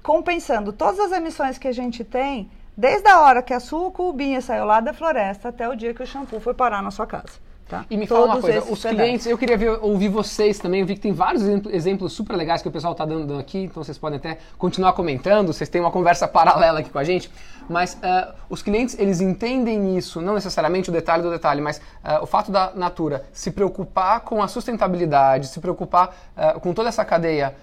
compensando 0.00 0.72
todas 0.72 1.00
as 1.00 1.10
emissões 1.10 1.58
que 1.58 1.66
a 1.66 1.72
gente 1.72 2.04
tem, 2.04 2.48
desde 2.76 3.08
a 3.08 3.18
hora 3.18 3.42
que 3.42 3.52
a 3.52 3.58
sua 3.58 3.90
cubinha 3.90 4.40
saiu 4.40 4.64
lá 4.64 4.78
da 4.78 4.92
floresta 4.92 5.48
até 5.48 5.68
o 5.68 5.74
dia 5.74 5.92
que 5.92 6.04
o 6.04 6.06
shampoo 6.06 6.38
foi 6.38 6.54
parar 6.54 6.84
na 6.84 6.92
sua 6.92 7.04
casa. 7.04 7.51
Tá? 7.72 7.86
E 7.88 7.96
me 7.96 8.06
fala 8.06 8.26
uma 8.26 8.34
Todos 8.34 8.42
coisa, 8.50 8.58
os 8.58 8.82
pedaços. 8.82 8.90
clientes, 8.90 9.26
eu 9.26 9.38
queria 9.38 9.56
ver- 9.56 9.78
ouvir 9.80 10.10
vocês 10.10 10.58
também, 10.58 10.82
eu 10.82 10.86
vi 10.86 10.94
que 10.94 11.00
tem 11.00 11.10
vários 11.14 11.42
exemplo- 11.42 11.74
exemplos 11.74 12.12
super 12.12 12.36
legais 12.36 12.60
que 12.60 12.68
o 12.68 12.70
pessoal 12.70 12.92
está 12.92 13.06
dando 13.06 13.38
aqui, 13.38 13.60
então 13.60 13.82
vocês 13.82 13.96
podem 13.96 14.18
até 14.18 14.36
continuar 14.58 14.92
comentando, 14.92 15.54
vocês 15.54 15.70
têm 15.70 15.80
uma 15.80 15.90
conversa 15.90 16.28
paralela 16.28 16.80
aqui 16.80 16.90
com 16.90 16.98
a 16.98 17.04
gente, 17.04 17.30
mas 17.70 17.96
ah, 18.02 18.34
os 18.50 18.60
clientes, 18.60 18.98
eles 18.98 19.22
entendem 19.22 19.96
isso, 19.96 20.20
não 20.20 20.34
necessariamente 20.34 20.90
o 20.90 20.92
detalhe 20.92 21.22
do 21.22 21.30
detalhe, 21.30 21.62
mas 21.62 21.80
ah, 22.04 22.22
o 22.22 22.26
fato 22.26 22.52
da 22.52 22.72
Natura 22.74 23.24
se 23.32 23.50
preocupar 23.50 24.20
com 24.20 24.42
a 24.42 24.48
sustentabilidade, 24.48 25.46
se 25.46 25.58
preocupar 25.58 26.14
ah, 26.36 26.60
com 26.60 26.74
toda 26.74 26.90
essa 26.90 27.06
cadeia, 27.06 27.54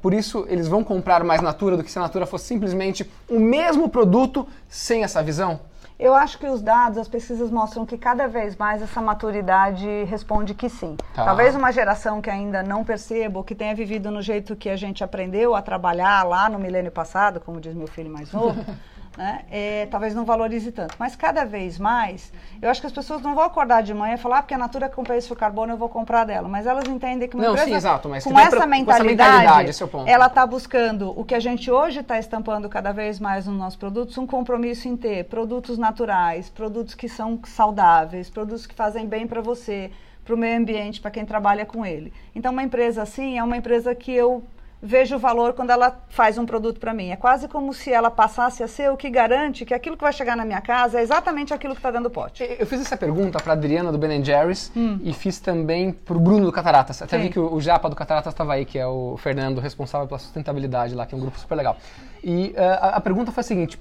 por 0.00 0.14
isso 0.14 0.46
eles 0.48 0.68
vão 0.68 0.84
comprar 0.84 1.24
mais 1.24 1.42
Natura 1.42 1.76
do 1.76 1.82
que 1.82 1.90
se 1.90 1.98
a 1.98 2.02
Natura 2.02 2.24
fosse 2.24 2.44
simplesmente 2.46 3.04
o 3.28 3.40
mesmo 3.40 3.88
produto 3.88 4.46
sem 4.68 5.02
essa 5.02 5.20
visão? 5.24 5.58
Eu 5.98 6.14
acho 6.14 6.38
que 6.38 6.46
os 6.46 6.60
dados, 6.60 6.98
as 6.98 7.08
pesquisas 7.08 7.50
mostram 7.50 7.86
que 7.86 7.96
cada 7.96 8.28
vez 8.28 8.54
mais 8.54 8.82
essa 8.82 9.00
maturidade 9.00 10.04
responde 10.04 10.52
que 10.52 10.68
sim. 10.68 10.94
Tá. 11.14 11.24
Talvez 11.24 11.54
uma 11.54 11.72
geração 11.72 12.20
que 12.20 12.28
ainda 12.28 12.62
não 12.62 12.84
perceba, 12.84 13.38
ou 13.38 13.44
que 13.44 13.54
tenha 13.54 13.74
vivido 13.74 14.10
no 14.10 14.20
jeito 14.20 14.54
que 14.54 14.68
a 14.68 14.76
gente 14.76 15.02
aprendeu 15.02 15.54
a 15.54 15.62
trabalhar 15.62 16.22
lá 16.24 16.50
no 16.50 16.58
milênio 16.58 16.92
passado, 16.92 17.40
como 17.40 17.58
diz 17.58 17.74
meu 17.74 17.86
filho 17.86 18.10
mais 18.10 18.30
novo, 18.30 18.62
né, 19.16 19.40
é, 19.50 19.86
talvez 19.86 20.14
não 20.14 20.24
valorize 20.24 20.70
tanto. 20.70 20.94
Mas 20.98 21.16
cada 21.16 21.44
vez 21.44 21.78
mais, 21.78 22.32
eu 22.60 22.68
acho 22.70 22.80
que 22.80 22.86
as 22.86 22.92
pessoas 22.92 23.22
não 23.22 23.34
vão 23.34 23.44
acordar 23.44 23.82
de 23.82 23.94
manhã 23.94 24.14
e 24.14 24.18
falar, 24.18 24.38
ah, 24.38 24.42
porque 24.42 24.54
a 24.54 24.58
Natura 24.58 24.88
compensa 24.88 25.32
o 25.32 25.36
carbono, 25.36 25.72
eu 25.72 25.76
vou 25.76 25.88
comprar 25.88 26.24
dela. 26.24 26.48
Mas 26.48 26.66
elas 26.66 26.86
entendem 26.88 27.28
que 27.28 27.34
uma 27.34 27.44
Não, 27.44 27.52
empresa 27.52 27.68
sim, 27.70 27.74
exato, 27.76 28.08
mas 28.08 28.24
com 28.24 28.38
essa 28.38 28.50
pra- 28.50 28.58
com 28.58 28.64
essa 28.66 28.68
mentalidade, 28.68 29.06
mentalidade, 29.06 29.70
esse 29.70 29.82
é 29.82 29.86
ponto. 29.86 30.08
ela 30.08 30.26
está 30.26 30.46
buscando 30.46 31.18
o 31.18 31.24
que 31.24 31.34
a 31.34 31.40
gente 31.40 31.70
hoje 31.70 32.00
está 32.00 32.18
estampando 32.18 32.68
cada 32.68 32.92
vez 32.92 33.18
mais 33.18 33.46
nos 33.46 33.56
nossos 33.56 33.76
produtos, 33.76 34.16
um 34.18 34.26
compromisso 34.26 34.86
em 34.88 34.96
ter 34.96 35.24
produtos 35.24 35.78
naturais, 35.78 36.50
produtos 36.50 36.94
que 36.94 37.08
são 37.08 37.40
saudáveis, 37.44 38.28
produtos 38.28 38.66
que 38.66 38.74
fazem 38.74 39.06
bem 39.06 39.26
para 39.26 39.40
você, 39.40 39.90
para 40.24 40.34
o 40.34 40.36
meio 40.36 40.58
ambiente, 40.58 41.00
para 41.00 41.10
quem 41.10 41.24
trabalha 41.24 41.64
com 41.64 41.86
ele. 41.86 42.12
Então, 42.34 42.52
uma 42.52 42.62
empresa 42.62 43.02
assim 43.02 43.38
é 43.38 43.44
uma 43.44 43.56
empresa 43.56 43.94
que 43.94 44.12
eu 44.12 44.42
vejo 44.82 45.16
o 45.16 45.18
valor 45.18 45.52
quando 45.54 45.70
ela 45.70 46.00
faz 46.08 46.38
um 46.38 46.46
produto 46.46 46.78
para 46.78 46.92
mim. 46.92 47.10
É 47.10 47.16
quase 47.16 47.48
como 47.48 47.72
se 47.72 47.92
ela 47.92 48.10
passasse 48.10 48.62
a 48.62 48.68
ser 48.68 48.90
o 48.90 48.96
que 48.96 49.08
garante 49.10 49.64
que 49.64 49.74
aquilo 49.74 49.96
que 49.96 50.02
vai 50.02 50.12
chegar 50.12 50.36
na 50.36 50.44
minha 50.44 50.60
casa 50.60 50.98
é 50.98 51.02
exatamente 51.02 51.52
aquilo 51.52 51.74
que 51.74 51.78
está 51.78 51.90
dentro 51.90 52.04
do 52.04 52.10
pote. 52.10 52.44
Eu 52.58 52.66
fiz 52.66 52.80
essa 52.80 52.96
pergunta 52.96 53.38
para 53.42 53.52
Adriana 53.54 53.90
do 53.90 53.98
Ben 53.98 54.22
Jerry's 54.24 54.70
e 55.02 55.12
fiz 55.12 55.40
também 55.40 55.92
para 55.92 56.16
o 56.16 56.20
Bruno 56.20 56.44
do 56.46 56.52
Cataratas. 56.52 57.02
Até 57.02 57.16
Hum. 57.16 57.20
Sim. 57.20 57.26
vi 57.26 57.32
que 57.32 57.38
o, 57.40 57.54
o 57.54 57.60
Japa 57.60 57.88
do 57.88 57.96
Cataratas 57.96 58.32
estava 58.32 58.52
aí, 58.54 58.64
que 58.64 58.78
é 58.78 58.86
o 58.86 59.16
Fernando 59.16 59.60
responsável 59.60 60.06
pela 60.06 60.18
sustentabilidade 60.18 60.94
lá, 60.94 61.06
que 61.06 61.14
é 61.14 61.18
um 61.18 61.20
grupo 61.20 61.38
super 61.38 61.54
legal. 61.54 61.76
E 62.22 62.52
eh, 62.54 62.78
a, 62.80 62.88
a 62.96 63.00
pergunta 63.00 63.32
foi 63.32 63.40
a 63.40 63.44
seguinte: 63.44 63.80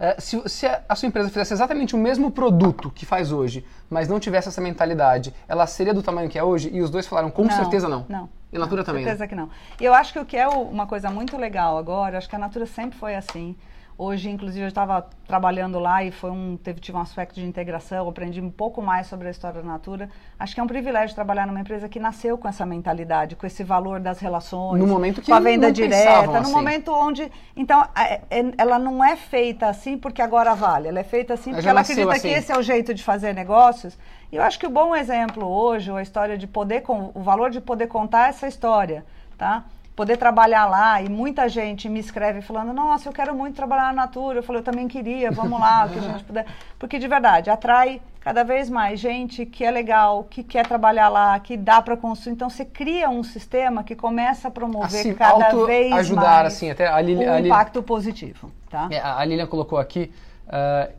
eh, 0.00 0.16
se, 0.18 0.40
se 0.48 0.66
a, 0.66 0.82
a 0.88 0.94
sua 0.94 1.08
empresa 1.08 1.28
fizesse 1.28 1.52
exatamente 1.52 1.94
o 1.94 1.98
mesmo 1.98 2.30
produto 2.30 2.90
que 2.90 3.04
faz 3.04 3.32
hoje, 3.32 3.64
mas 3.90 4.08
não 4.08 4.18
tivesse 4.18 4.48
essa 4.48 4.60
mentalidade, 4.60 5.34
ela 5.46 5.66
seria 5.66 5.92
do 5.92 6.02
tamanho 6.02 6.28
que 6.28 6.38
é 6.38 6.42
hoje? 6.42 6.70
E 6.72 6.80
os 6.80 6.90
dois 6.90 7.06
falaram 7.06 7.30
com 7.30 7.50
certeza 7.50 7.88
não. 7.88 8.06
Não. 8.08 8.28
E 8.52 8.56
a 8.56 8.60
Natura 8.60 8.80
não, 8.80 8.86
também, 8.86 9.04
né? 9.04 9.10
certeza 9.10 9.28
que 9.28 9.34
não. 9.34 9.50
E 9.80 9.84
eu 9.84 9.92
acho 9.92 10.12
que 10.12 10.18
o 10.18 10.24
que 10.24 10.36
é 10.36 10.48
o- 10.48 10.62
uma 10.62 10.86
coisa 10.86 11.10
muito 11.10 11.36
legal 11.36 11.76
agora, 11.76 12.16
acho 12.18 12.28
que 12.28 12.36
a 12.36 12.38
Natura 12.38 12.66
sempre 12.66 12.98
foi 12.98 13.14
assim. 13.14 13.54
Hoje, 14.00 14.30
inclusive, 14.30 14.64
eu 14.64 14.68
estava 14.68 15.04
trabalhando 15.26 15.80
lá 15.80 16.04
e 16.04 16.12
foi 16.12 16.30
um, 16.30 16.56
teve, 16.56 16.78
tive 16.78 16.96
um 16.96 17.00
aspecto 17.00 17.34
de 17.34 17.44
integração, 17.44 18.08
aprendi 18.08 18.40
um 18.40 18.48
pouco 18.48 18.80
mais 18.80 19.08
sobre 19.08 19.26
a 19.26 19.30
história 19.32 19.60
da 19.60 19.66
Natura. 19.66 20.08
Acho 20.38 20.54
que 20.54 20.60
é 20.60 20.62
um 20.62 20.68
privilégio 20.68 21.16
trabalhar 21.16 21.48
numa 21.48 21.58
empresa 21.58 21.88
que 21.88 21.98
nasceu 21.98 22.38
com 22.38 22.46
essa 22.46 22.64
mentalidade, 22.64 23.34
com 23.34 23.44
esse 23.44 23.64
valor 23.64 23.98
das 23.98 24.20
relações, 24.20 24.78
No 24.78 24.86
momento 24.86 25.20
que 25.20 25.26
com 25.26 25.34
a 25.34 25.40
venda 25.40 25.72
direta, 25.72 26.28
no 26.30 26.36
assim. 26.36 26.52
momento 26.52 26.92
onde... 26.92 27.28
Então, 27.56 27.84
é- 27.96 28.20
é- 28.30 28.52
ela 28.56 28.78
não 28.78 29.04
é 29.04 29.16
feita 29.16 29.66
assim 29.66 29.98
porque 29.98 30.22
agora 30.22 30.54
vale, 30.54 30.86
ela 30.86 31.00
é 31.00 31.04
feita 31.04 31.34
assim 31.34 31.50
porque 31.52 31.68
ela 31.68 31.80
acredita 31.80 32.12
assim. 32.12 32.20
que 32.28 32.34
esse 32.34 32.52
é 32.52 32.56
o 32.56 32.62
jeito 32.62 32.94
de 32.94 33.02
fazer 33.02 33.34
negócios. 33.34 33.98
E 34.30 34.36
eu 34.36 34.44
acho 34.44 34.60
que 34.60 34.66
o 34.66 34.70
bom 34.70 34.94
exemplo 34.94 35.44
hoje, 35.44 35.90
a 35.90 36.00
história 36.00 36.38
de 36.38 36.46
poder, 36.46 36.84
o 36.88 37.20
valor 37.20 37.50
de 37.50 37.60
poder 37.60 37.88
contar 37.88 38.28
essa 38.28 38.46
história, 38.46 39.04
tá? 39.36 39.64
Poder 39.98 40.16
trabalhar 40.16 40.64
lá 40.66 41.02
e 41.02 41.08
muita 41.08 41.48
gente 41.48 41.88
me 41.88 41.98
escreve 41.98 42.40
falando, 42.40 42.72
nossa, 42.72 43.08
eu 43.08 43.12
quero 43.12 43.34
muito 43.34 43.56
trabalhar 43.56 43.86
na 43.86 44.04
Natura. 44.04 44.38
Eu 44.38 44.42
falei, 44.44 44.60
eu 44.60 44.64
também 44.64 44.86
queria, 44.86 45.32
vamos 45.32 45.58
lá, 45.58 45.86
o 45.86 45.88
que 45.88 45.98
a 45.98 46.02
gente 46.02 46.22
puder. 46.22 46.46
Porque 46.78 47.00
de 47.00 47.08
verdade, 47.08 47.50
atrai 47.50 48.00
cada 48.20 48.44
vez 48.44 48.70
mais 48.70 49.00
gente 49.00 49.44
que 49.44 49.64
é 49.64 49.70
legal, 49.72 50.22
que 50.30 50.44
quer 50.44 50.64
trabalhar 50.64 51.08
lá, 51.08 51.36
que 51.40 51.56
dá 51.56 51.82
para 51.82 51.96
construir. 51.96 52.34
Então 52.34 52.48
você 52.48 52.64
cria 52.64 53.10
um 53.10 53.24
sistema 53.24 53.82
que 53.82 53.96
começa 53.96 54.46
a 54.46 54.50
promover 54.52 55.00
Assim, 55.00 55.14
cada 55.14 55.48
vez 55.66 55.90
auto-ajudar, 55.90 56.44
mais 56.44 56.54
assim, 56.54 56.70
até 56.70 56.86
a 56.86 56.98
um 56.98 57.32
a 57.32 57.40
impacto 57.40 57.82
positivo, 57.82 58.52
tá? 58.70 58.86
É, 58.92 59.00
a 59.00 59.24
Lilian 59.24 59.48
colocou 59.48 59.80
aqui 59.80 60.12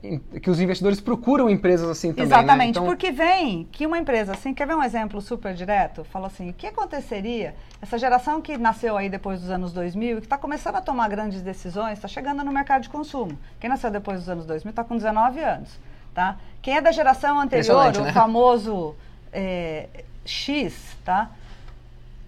em- 0.04 0.20
que 0.20 0.50
os 0.50 0.60
investidores 0.60 1.02
procuram 1.02 1.50
empresas 1.50 1.90
assim 1.90 2.10
também. 2.10 2.26
Exatamente, 2.26 2.58
né? 2.58 2.70
Então, 2.70 2.86
porque 2.86 3.12
vem 3.12 3.68
que 3.72 3.86
uma 3.86 3.98
empresa 3.98 4.34
assim, 4.34 4.54
quer 4.54 4.68
ver 4.68 4.76
um 4.76 4.84
exemplo 4.84 5.20
super 5.22 5.54
direto? 5.54 6.04
Fala 6.04 6.28
assim, 6.28 6.50
o 6.50 6.54
que 6.54 6.68
aconteceria, 6.68 7.56
essa 7.82 7.98
geração 7.98 8.42
que 8.42 8.58
nasceu 8.58 8.96
aí 8.96 9.10
depois 9.10 9.42
dos 9.42 9.50
anos 9.50 9.74
2000 9.74 10.18
e 10.18 10.22
que 10.22 10.28
está 10.28 10.38
começando 10.38 10.76
a 10.76 10.82
tomar 10.82 11.10
grandes 11.10 11.42
decisões, 11.42 11.94
está 11.94 12.08
chegando 12.08 12.44
no 12.44 12.52
mercado 12.52 12.84
de 12.84 12.90
consumo. 12.90 13.38
Quem 13.60 13.70
nasceu 13.70 13.90
depois 13.90 14.20
dos 14.20 14.30
anos 14.30 14.46
2000 14.46 14.70
está 14.70 14.84
com 14.84 14.96
19 14.96 15.40
anos, 15.40 15.80
tá? 16.14 16.38
Quem 16.62 16.78
é 16.78 16.82
da 16.82 16.92
geração 16.92 17.40
anterior, 17.40 17.88
Impressionante, 17.88 18.00
o 18.00 18.04
né? 18.04 18.14
famoso 18.14 18.96
é, 19.34 19.88
X, 20.26 20.96
tá? 21.04 21.32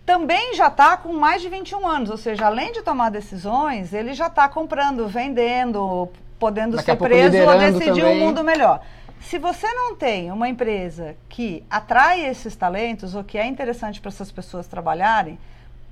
também 0.04 0.56
já 0.56 0.68
está 0.68 0.98
com 0.98 1.14
mais 1.14 1.42
de 1.42 1.48
21 1.48 1.88
anos, 1.88 2.10
ou 2.10 2.18
seja, 2.18 2.48
além 2.48 2.74
de 2.74 2.82
tomar 2.82 3.10
decisões, 3.10 3.94
ele 3.94 4.14
já 4.14 4.28
está 4.28 4.50
comprando, 4.50 5.08
vendendo, 5.08 6.10
podendo 6.42 6.76
Daqui 6.76 6.90
ser 6.90 6.98
preso 6.98 7.38
ou 7.38 7.60
decidir 7.60 8.02
também. 8.02 8.18
um 8.18 8.26
mundo 8.26 8.44
melhor. 8.44 8.82
Se 9.22 9.38
você 9.38 9.72
não 9.74 9.96
tem 9.96 10.32
uma 10.32 10.50
empresa 10.50 11.16
que 11.30 11.64
atrai 11.70 12.26
esses 12.26 12.56
talentos 12.56 13.14
ou 13.14 13.24
que 13.24 13.38
é 13.38 13.46
interessante 13.46 14.02
para 14.02 14.10
essas 14.10 14.32
pessoas 14.32 14.66
trabalharem, 14.66 15.38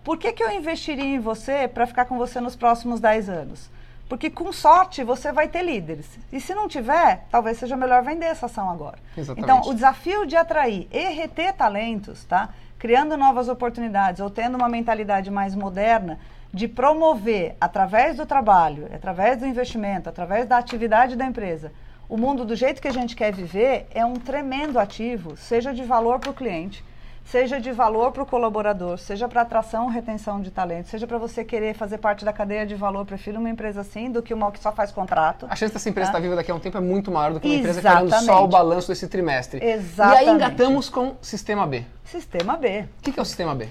por 0.03 0.17
que, 0.17 0.33
que 0.33 0.43
eu 0.43 0.51
investiria 0.51 1.05
em 1.05 1.19
você 1.19 1.67
para 1.67 1.85
ficar 1.85 2.05
com 2.05 2.17
você 2.17 2.41
nos 2.41 2.55
próximos 2.55 2.99
10 2.99 3.29
anos? 3.29 3.69
Porque 4.09 4.27
com 4.31 4.51
sorte 4.51 5.03
você 5.03 5.31
vai 5.31 5.47
ter 5.47 5.61
líderes. 5.61 6.07
E 6.33 6.41
se 6.41 6.55
não 6.55 6.67
tiver, 6.67 7.27
talvez 7.29 7.59
seja 7.59 7.77
melhor 7.77 8.01
vender 8.01 8.25
essa 8.25 8.47
ação 8.47 8.71
agora. 8.71 8.97
Exatamente. 9.15 9.43
Então, 9.43 9.69
o 9.69 9.75
desafio 9.75 10.25
de 10.25 10.35
atrair 10.35 10.87
e 10.91 11.09
reter 11.09 11.53
talentos, 11.53 12.23
tá? 12.23 12.49
Criando 12.79 13.15
novas 13.15 13.47
oportunidades 13.47 14.19
ou 14.19 14.31
tendo 14.31 14.55
uma 14.55 14.67
mentalidade 14.67 15.29
mais 15.29 15.53
moderna 15.53 16.17
de 16.53 16.67
promover 16.67 17.55
através 17.61 18.17
do 18.17 18.25
trabalho, 18.25 18.87
através 18.93 19.37
do 19.39 19.45
investimento, 19.45 20.09
através 20.09 20.47
da 20.47 20.57
atividade 20.57 21.15
da 21.15 21.25
empresa, 21.25 21.71
o 22.07 22.17
mundo 22.17 22.43
do 22.43 22.55
jeito 22.55 22.81
que 22.81 22.87
a 22.87 22.93
gente 22.93 23.15
quer 23.15 23.31
viver 23.31 23.87
é 23.91 24.03
um 24.03 24.15
tremendo 24.15 24.79
ativo, 24.79 25.37
seja 25.37 25.71
de 25.73 25.83
valor 25.83 26.17
para 26.19 26.31
o 26.31 26.33
cliente, 26.33 26.83
seja 27.23 27.61
de 27.61 27.71
valor 27.71 28.11
para 28.11 28.23
o 28.23 28.25
colaborador, 28.25 28.97
seja 28.97 29.27
para 29.27 29.41
atração 29.41 29.83
ou 29.83 29.89
retenção 29.91 30.41
de 30.41 30.49
talento, 30.49 30.87
seja 30.89 31.05
para 31.05 31.19
você 31.19 31.43
querer 31.43 31.75
fazer 31.75 31.99
parte 31.99 32.25
da 32.25 32.33
cadeia 32.33 32.65
de 32.65 32.73
valor, 32.73 33.05
prefiro 33.05 33.37
uma 33.37 33.47
empresa 33.51 33.81
assim 33.81 34.11
do 34.11 34.23
que 34.23 34.33
uma 34.33 34.51
que 34.51 34.57
só 34.57 34.71
faz 34.71 34.91
contrato. 34.91 35.45
A 35.47 35.55
chance 35.55 35.71
dessa 35.71 35.87
empresa 35.87 36.07
Tá. 36.11 36.17
estar 36.17 36.21
viva 36.23 36.35
daqui 36.35 36.49
a 36.49 36.55
um 36.55 36.59
tempo 36.59 36.79
é 36.79 36.81
muito 36.81 37.11
maior 37.11 37.33
do 37.33 37.39
que 37.39 37.47
uma 37.47 37.55
empresa 37.57 37.79
Exatamente. 37.79 38.09
querendo 38.09 38.25
só 38.25 38.43
o 38.43 38.47
balanço 38.47 38.87
desse 38.87 39.07
trimestre. 39.07 39.63
Exatamente. 39.63 40.25
E 40.25 40.29
aí 40.29 40.35
engatamos 40.35 40.89
com 40.89 41.15
Sistema 41.21 41.67
B. 41.67 41.83
Sistema 42.03 42.57
B. 42.57 42.85
O 42.97 43.03
que 43.03 43.11
que 43.11 43.19
é 43.19 43.21
o 43.21 43.25
Sistema 43.25 43.53
B? 43.53 43.69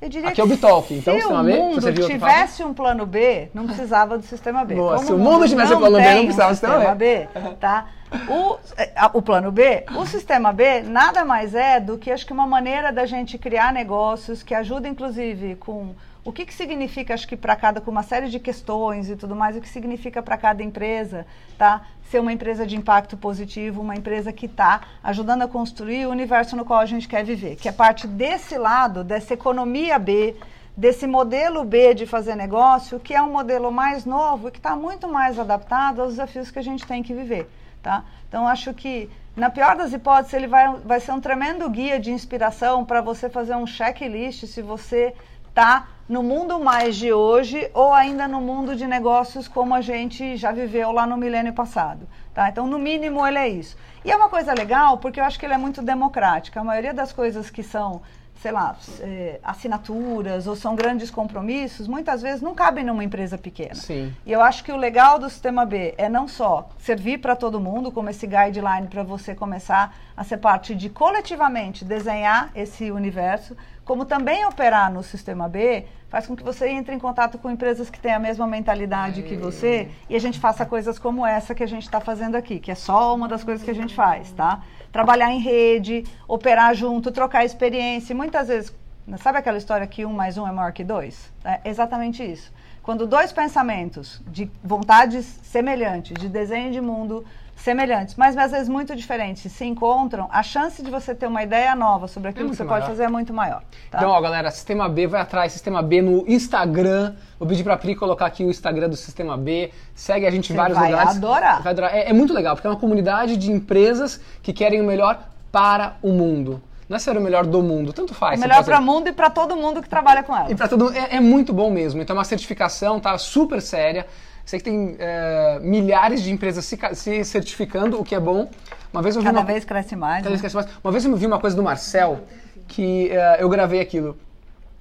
Eu 0.00 0.08
diria 0.10 0.28
Aqui 0.28 0.40
é 0.40 0.44
o 0.44 0.46
Bitalk, 0.46 0.92
então, 0.92 1.14
se 1.14 1.20
sistema 1.20 1.40
o 1.40 1.44
B, 1.44 1.52
se 1.52 1.58
mundo 1.58 1.74
você 1.80 1.92
viu 1.92 2.06
tivesse 2.06 2.62
um 2.64 2.74
plano 2.74 3.06
B, 3.06 3.48
não 3.54 3.66
precisava 3.66 4.18
do 4.18 4.24
sistema 4.24 4.62
B. 4.64 4.74
Boa, 4.74 4.96
Como 4.96 5.06
se 5.06 5.12
o 5.12 5.18
mundo 5.18 5.48
tivesse 5.48 5.72
um 5.74 5.78
plano 5.78 5.96
B, 5.96 6.14
não 6.14 6.24
precisava 6.24 6.50
do 6.50 6.54
sistema 6.56 6.94
B, 6.94 7.28
tá? 7.58 7.86
O, 8.28 8.56
a- 8.94 9.10
o 9.14 9.22
plano 9.22 9.50
B, 9.50 9.84
o 9.96 10.04
sistema 10.06 10.52
B 10.52 10.82
nada 10.82 11.24
mais 11.24 11.54
é 11.54 11.80
do 11.80 11.96
que 11.96 12.10
acho 12.10 12.26
que 12.26 12.32
uma 12.32 12.46
maneira 12.46 12.92
da 12.92 13.06
gente 13.06 13.38
criar 13.38 13.72
negócios 13.72 14.42
que 14.42 14.54
ajuda 14.54 14.86
inclusive 14.86 15.56
com 15.56 15.94
o 16.26 16.32
que, 16.32 16.44
que 16.44 16.52
significa, 16.52 17.14
acho 17.14 17.28
que 17.28 17.36
para 17.36 17.54
cada, 17.54 17.80
com 17.80 17.88
uma 17.88 18.02
série 18.02 18.28
de 18.28 18.40
questões 18.40 19.08
e 19.08 19.14
tudo 19.14 19.36
mais, 19.36 19.56
o 19.56 19.60
que 19.60 19.68
significa 19.68 20.20
para 20.20 20.36
cada 20.36 20.60
empresa, 20.60 21.24
tá? 21.56 21.86
Ser 22.10 22.18
uma 22.18 22.32
empresa 22.32 22.66
de 22.66 22.76
impacto 22.76 23.16
positivo, 23.16 23.80
uma 23.80 23.94
empresa 23.94 24.32
que 24.32 24.46
está 24.46 24.80
ajudando 25.04 25.42
a 25.42 25.48
construir 25.48 26.04
o 26.04 26.10
universo 26.10 26.56
no 26.56 26.64
qual 26.64 26.80
a 26.80 26.86
gente 26.86 27.06
quer 27.06 27.24
viver, 27.24 27.54
que 27.54 27.68
é 27.68 27.72
parte 27.72 28.08
desse 28.08 28.58
lado, 28.58 29.04
dessa 29.04 29.34
economia 29.34 30.00
B, 30.00 30.34
desse 30.76 31.06
modelo 31.06 31.64
B 31.64 31.94
de 31.94 32.06
fazer 32.06 32.34
negócio, 32.34 32.98
que 32.98 33.14
é 33.14 33.22
um 33.22 33.30
modelo 33.30 33.70
mais 33.70 34.04
novo 34.04 34.48
e 34.48 34.50
que 34.50 34.58
está 34.58 34.74
muito 34.74 35.06
mais 35.06 35.38
adaptado 35.38 36.02
aos 36.02 36.10
desafios 36.14 36.50
que 36.50 36.58
a 36.58 36.62
gente 36.62 36.84
tem 36.84 37.04
que 37.04 37.14
viver, 37.14 37.48
tá? 37.80 38.04
Então, 38.28 38.48
acho 38.48 38.74
que, 38.74 39.08
na 39.36 39.48
pior 39.48 39.76
das 39.76 39.92
hipóteses, 39.92 40.34
ele 40.34 40.48
vai, 40.48 40.74
vai 40.84 40.98
ser 40.98 41.12
um 41.12 41.20
tremendo 41.20 41.70
guia 41.70 42.00
de 42.00 42.10
inspiração 42.10 42.84
para 42.84 43.00
você 43.00 43.30
fazer 43.30 43.54
um 43.54 43.64
checklist 43.64 44.44
se 44.46 44.60
você 44.60 45.14
está 45.56 45.88
no 46.06 46.22
mundo 46.22 46.60
mais 46.60 46.96
de 46.96 47.14
hoje 47.14 47.70
ou 47.72 47.90
ainda 47.90 48.28
no 48.28 48.42
mundo 48.42 48.76
de 48.76 48.86
negócios 48.86 49.48
como 49.48 49.74
a 49.74 49.80
gente 49.80 50.36
já 50.36 50.52
viveu 50.52 50.92
lá 50.92 51.06
no 51.06 51.16
milênio 51.16 51.54
passado. 51.54 52.06
Tá? 52.34 52.50
Então, 52.50 52.66
no 52.66 52.78
mínimo, 52.78 53.26
ele 53.26 53.38
é 53.38 53.48
isso. 53.48 53.74
E 54.04 54.10
é 54.10 54.16
uma 54.16 54.28
coisa 54.28 54.52
legal 54.52 54.98
porque 54.98 55.18
eu 55.18 55.24
acho 55.24 55.38
que 55.38 55.46
ele 55.46 55.54
é 55.54 55.58
muito 55.58 55.80
democrático. 55.80 56.58
A 56.58 56.62
maioria 56.62 56.92
das 56.92 57.10
coisas 57.10 57.48
que 57.48 57.62
são, 57.62 58.02
sei 58.42 58.52
lá, 58.52 58.76
eh, 59.00 59.40
assinaturas 59.42 60.46
ou 60.46 60.54
são 60.54 60.76
grandes 60.76 61.10
compromissos, 61.10 61.88
muitas 61.88 62.20
vezes 62.20 62.42
não 62.42 62.54
cabem 62.54 62.84
numa 62.84 63.02
empresa 63.02 63.38
pequena. 63.38 63.76
Sim. 63.76 64.14
E 64.26 64.30
eu 64.30 64.42
acho 64.42 64.62
que 64.62 64.70
o 64.70 64.76
legal 64.76 65.18
do 65.18 65.30
sistema 65.30 65.64
B 65.64 65.94
é 65.96 66.06
não 66.06 66.28
só 66.28 66.68
servir 66.78 67.18
para 67.18 67.34
todo 67.34 67.58
mundo, 67.58 67.90
como 67.90 68.10
esse 68.10 68.26
guideline 68.26 68.88
para 68.90 69.02
você 69.02 69.34
começar 69.34 69.96
a 70.14 70.22
ser 70.22 70.36
parte 70.36 70.74
de 70.74 70.90
coletivamente 70.90 71.82
desenhar 71.82 72.50
esse 72.54 72.90
universo, 72.90 73.56
como 73.86 74.04
também 74.04 74.44
operar 74.44 74.92
no 74.92 75.02
sistema 75.02 75.48
B 75.48 75.86
faz 76.08 76.26
com 76.26 76.36
que 76.36 76.42
você 76.42 76.68
entre 76.68 76.92
em 76.92 76.98
contato 76.98 77.38
com 77.38 77.48
empresas 77.48 77.88
que 77.88 78.00
têm 78.00 78.12
a 78.12 78.18
mesma 78.18 78.44
mentalidade 78.44 79.22
que 79.22 79.36
você 79.36 79.88
e 80.10 80.16
a 80.16 80.18
gente 80.18 80.40
faça 80.40 80.66
coisas 80.66 80.98
como 80.98 81.24
essa 81.24 81.54
que 81.54 81.62
a 81.62 81.68
gente 81.68 81.84
está 81.84 82.00
fazendo 82.00 82.34
aqui, 82.34 82.58
que 82.58 82.70
é 82.70 82.74
só 82.74 83.14
uma 83.14 83.28
das 83.28 83.44
coisas 83.44 83.64
que 83.64 83.70
a 83.70 83.74
gente 83.74 83.94
faz, 83.94 84.32
tá? 84.32 84.60
Trabalhar 84.90 85.32
em 85.32 85.38
rede, 85.38 86.04
operar 86.26 86.74
junto, 86.74 87.12
trocar 87.12 87.44
experiência. 87.44 88.12
E 88.12 88.16
muitas 88.16 88.48
vezes, 88.48 88.74
sabe 89.18 89.38
aquela 89.38 89.56
história 89.56 89.86
que 89.86 90.04
um 90.04 90.12
mais 90.12 90.36
um 90.36 90.46
é 90.46 90.50
maior 90.50 90.72
que 90.72 90.82
dois? 90.82 91.32
É 91.44 91.60
exatamente 91.64 92.24
isso. 92.24 92.52
Quando 92.82 93.06
dois 93.06 93.32
pensamentos 93.32 94.20
de 94.26 94.50
vontades 94.64 95.24
semelhantes, 95.44 96.20
de 96.20 96.28
desenho 96.28 96.72
de 96.72 96.80
mundo 96.80 97.24
semelhantes, 97.56 98.14
mas 98.14 98.36
às 98.36 98.52
vezes 98.52 98.68
muito 98.68 98.94
diferentes, 98.94 99.50
se 99.50 99.64
encontram, 99.64 100.28
a 100.30 100.42
chance 100.42 100.82
de 100.82 100.90
você 100.90 101.14
ter 101.14 101.26
uma 101.26 101.42
ideia 101.42 101.74
nova 101.74 102.06
sobre 102.06 102.28
aquilo 102.28 102.44
que 102.44 102.48
muito 102.50 102.56
você 102.58 102.64
maior. 102.64 102.80
pode 102.80 102.90
fazer 102.90 103.04
é 103.04 103.08
muito 103.08 103.32
maior. 103.32 103.62
tá? 103.90 103.98
Então, 103.98 104.10
ó, 104.10 104.20
galera, 104.20 104.50
Sistema 104.50 104.88
B 104.88 105.06
vai 105.06 105.20
atrás, 105.20 105.52
Sistema 105.52 105.82
B 105.82 106.02
no 106.02 106.24
Instagram. 106.28 107.14
Vou 107.38 107.48
pedir 107.48 107.64
pra 107.64 107.76
Pri 107.76 107.94
colocar 107.96 108.26
aqui 108.26 108.44
o 108.44 108.50
Instagram 108.50 108.88
do 108.88 108.96
Sistema 108.96 109.36
B. 109.36 109.72
Segue 109.94 110.26
a 110.26 110.30
gente 110.30 110.52
em 110.52 110.56
vários 110.56 110.78
vai 110.78 110.90
lugares. 110.90 111.16
adorar. 111.16 111.62
Vai 111.62 111.72
adorar. 111.72 111.94
É, 111.94 112.10
é 112.10 112.12
muito 112.12 112.32
legal, 112.32 112.54
porque 112.54 112.66
é 112.66 112.70
uma 112.70 112.78
comunidade 112.78 113.36
de 113.36 113.50
empresas 113.50 114.20
que 114.42 114.52
querem 114.52 114.80
o 114.80 114.84
melhor 114.84 115.18
para 115.50 115.96
o 116.02 116.12
mundo. 116.12 116.62
Não 116.88 116.96
é 116.96 117.00
ser 117.00 117.16
o 117.16 117.20
melhor 117.20 117.44
do 117.44 117.62
mundo, 117.62 117.92
tanto 117.92 118.14
faz. 118.14 118.34
É 118.34 118.42
você 118.42 118.48
melhor 118.48 118.64
para 118.64 118.78
o 118.78 118.82
mundo 118.82 119.08
e 119.08 119.12
para 119.12 119.28
todo 119.28 119.56
mundo 119.56 119.82
que 119.82 119.88
trabalha 119.88 120.22
com 120.22 120.36
ela. 120.36 120.50
E 120.52 120.54
pra 120.54 120.68
todo 120.68 120.84
mundo, 120.84 120.96
é, 120.96 121.16
é 121.16 121.20
muito 121.20 121.52
bom 121.52 121.68
mesmo. 121.68 122.00
Então 122.00 122.14
é 122.14 122.18
uma 122.18 122.24
certificação, 122.24 123.00
tá? 123.00 123.18
Super 123.18 123.60
séria. 123.60 124.06
Sei 124.46 124.60
que 124.60 124.64
tem 124.64 124.94
é, 125.00 125.58
milhares 125.60 126.22
de 126.22 126.30
empresas 126.30 126.64
se, 126.64 126.78
se 126.94 127.24
certificando, 127.24 128.00
o 128.00 128.04
que 128.04 128.14
é 128.14 128.20
bom. 128.20 128.48
Uma 128.92 129.02
vez 129.02 129.16
eu 129.16 129.20
vi 129.20 129.26
Cada 129.26 129.40
uma, 129.40 129.44
vez 129.44 129.64
cresce 129.64 129.96
mais. 129.96 130.18
cada 130.18 130.30
né? 130.30 130.30
vez 130.30 130.40
cresce 130.40 130.54
mais. 130.54 130.68
Uma 130.84 130.92
vez 130.92 131.04
eu 131.04 131.16
vi 131.16 131.26
uma 131.26 131.40
coisa 131.40 131.56
do 131.56 131.64
Marcel 131.64 132.20
que 132.68 133.10
é, 133.10 133.42
eu 133.42 133.48
gravei 133.48 133.80
aquilo. 133.80 134.16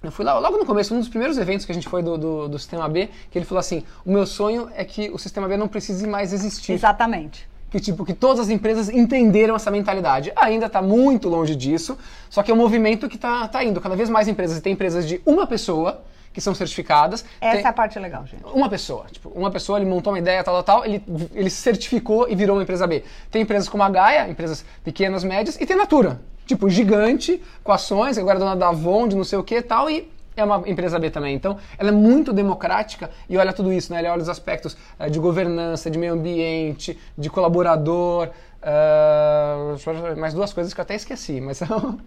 Eu 0.04 0.12
fui 0.12 0.24
lá, 0.24 0.38
logo 0.38 0.60
no 0.60 0.68
começo, 0.68 0.94
um 0.94 1.00
dos 1.00 1.10
primeiros 1.10 1.36
eventos 1.40 1.66
que 1.66 1.72
a 1.72 1.76
gente 1.76 1.90
foi 1.90 2.04
do, 2.04 2.16
do, 2.16 2.48
do 2.48 2.60
Sistema 2.60 2.88
B, 2.88 3.10
que 3.32 3.40
ele 3.40 3.46
falou 3.46 3.60
assim: 3.60 3.84
o 4.06 4.12
meu 4.12 4.28
sonho 4.28 4.70
é 4.76 4.86
que 4.86 5.10
o 5.10 5.18
Sistema 5.18 5.48
B 5.48 5.58
não 5.58 5.68
precise 5.68 6.06
mais 6.06 6.32
existir 6.32 6.74
Exatamente. 6.74 7.48
que 7.72 7.80
tipo 7.80 8.06
que 8.06 8.14
todas 8.14 8.42
as 8.42 8.50
empresas 8.52 8.88
entenderam 8.88 9.56
essa 9.56 9.72
mentalidade. 9.72 10.32
Ainda 10.36 10.68
está 10.68 10.80
muito 10.80 11.28
longe 11.28 11.56
disso, 11.56 11.98
só 12.30 12.44
que 12.44 12.52
é 12.52 12.54
um 12.54 12.58
movimento 12.58 13.10
que 13.10 13.16
está 13.16 13.48
tá 13.48 13.64
indo. 13.64 13.82
Cada 13.82 13.96
vez 13.96 14.12
mais 14.12 14.28
empresas, 14.28 14.62
tem 14.62 14.74
empresas 14.74 15.08
de 15.08 15.20
uma 15.26 15.48
pessoa 15.48 16.04
que 16.36 16.42
são 16.42 16.54
certificadas. 16.54 17.24
Essa 17.40 17.56
tem- 17.56 17.66
é 17.66 17.68
a 17.70 17.74
parte 17.74 17.98
legal, 17.98 18.28
gente. 18.28 18.44
uma 18.54 18.68
pessoa, 18.70 19.06
tipo, 19.10 19.30
uma 19.30 19.50
pessoa, 19.50 19.80
ele 19.80 19.90
montou 19.90 20.12
uma 20.12 20.20
ideia, 20.20 20.44
tal, 20.44 20.62
tal, 20.62 20.82
tal, 20.82 20.86
ele, 20.86 21.02
ele 21.34 21.50
certificou 21.50 22.28
e 22.30 22.36
virou 22.36 22.58
uma 22.58 22.64
empresa 22.64 22.86
B. 22.86 23.04
Tem 23.32 23.42
empresas 23.42 23.70
como 23.70 23.82
a 23.84 23.90
Gaia, 23.90 24.30
empresas 24.30 24.66
pequenas, 24.84 25.24
médias, 25.24 25.56
e 25.62 25.66
tem 25.66 25.78
Natura, 25.78 26.20
tipo, 26.46 26.70
gigante, 26.70 27.42
com 27.64 27.72
ações, 27.72 28.18
agora 28.18 28.38
é 28.38 28.40
dona 28.40 28.56
da 28.56 28.68
Avon, 28.68 29.08
de 29.08 29.16
não 29.16 29.24
sei 29.24 29.40
o 29.40 29.44
que 29.44 29.56
e 29.56 29.62
tal, 29.62 29.90
e 29.90 30.12
é 30.36 30.44
uma 30.44 30.62
empresa 30.68 31.00
B 31.00 31.10
também. 31.10 31.34
Então, 31.34 31.58
ela 31.78 31.88
é 31.88 31.94
muito 31.94 32.34
democrática 32.34 33.10
e 33.30 33.38
olha 33.38 33.54
tudo 33.54 33.72
isso, 33.72 33.94
né? 33.94 34.00
Ele 34.00 34.10
olha 34.10 34.22
os 34.22 34.28
aspectos 34.28 34.76
eh, 35.00 35.10
de 35.10 35.18
governança, 35.18 35.90
de 35.90 35.98
meio 35.98 36.12
ambiente, 36.12 37.00
de 37.18 37.30
colaborador, 37.30 38.30
ah, 38.62 39.76
mais 40.18 40.34
duas 40.34 40.52
coisas 40.52 40.74
que 40.74 40.80
eu 40.82 40.84
até 40.84 40.96
esqueci, 40.96 41.40
mas 41.40 41.58
são... 41.60 41.98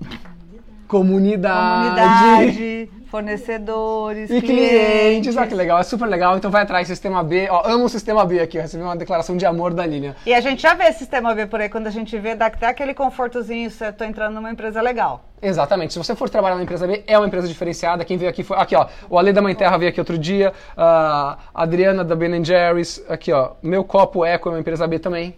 Comunidade. 0.88 2.48
Comunidade, 2.48 2.90
fornecedores, 3.10 4.30
E 4.30 4.40
clientes, 4.40 5.36
olha 5.36 5.46
que 5.46 5.54
legal, 5.54 5.78
é 5.78 5.82
super 5.82 6.06
legal. 6.06 6.36
Então 6.36 6.50
vai 6.50 6.62
atrás, 6.62 6.88
Sistema 6.88 7.22
B. 7.22 7.46
Ó, 7.50 7.62
amo 7.66 7.84
o 7.84 7.88
Sistema 7.88 8.24
B 8.24 8.40
aqui, 8.40 8.58
ó, 8.58 8.62
recebi 8.62 8.82
uma 8.82 8.96
declaração 8.96 9.36
de 9.36 9.44
amor 9.44 9.74
da 9.74 9.84
Lilian. 9.86 10.16
E 10.24 10.34
a 10.34 10.40
gente 10.40 10.62
já 10.62 10.74
vê 10.74 10.90
sistema 10.92 11.34
B 11.34 11.46
por 11.46 11.60
aí, 11.60 11.68
quando 11.68 11.86
a 11.86 11.90
gente 11.90 12.18
vê, 12.18 12.34
dá 12.34 12.46
até 12.46 12.66
aquele 12.66 12.94
confortozinho, 12.94 13.70
se 13.70 13.86
eu 13.86 13.92
tô 13.92 14.02
entrando 14.02 14.34
numa 14.34 14.50
empresa 14.50 14.80
legal. 14.80 15.24
Exatamente. 15.40 15.92
Se 15.92 15.98
você 15.98 16.16
for 16.16 16.28
trabalhar 16.28 16.56
na 16.56 16.62
empresa 16.62 16.86
B, 16.86 17.04
é 17.06 17.16
uma 17.18 17.26
empresa 17.26 17.46
diferenciada. 17.46 18.04
Quem 18.04 18.16
veio 18.16 18.30
aqui 18.30 18.42
foi. 18.42 18.56
Aqui, 18.56 18.74
ó. 18.74 18.86
O 19.08 19.18
Ale 19.18 19.32
da 19.32 19.40
Mãe 19.40 19.54
Terra 19.54 19.76
veio 19.76 19.90
aqui 19.90 20.00
outro 20.00 20.18
dia. 20.18 20.52
A 20.76 21.38
Adriana 21.54 22.02
da 22.02 22.16
Ben 22.16 22.44
Jerry's. 22.44 23.00
Aqui, 23.08 23.32
ó. 23.32 23.52
Meu 23.62 23.84
Copo 23.84 24.24
Eco 24.24 24.48
é 24.48 24.52
uma 24.52 24.60
empresa 24.60 24.86
B 24.86 24.98
também. 24.98 25.36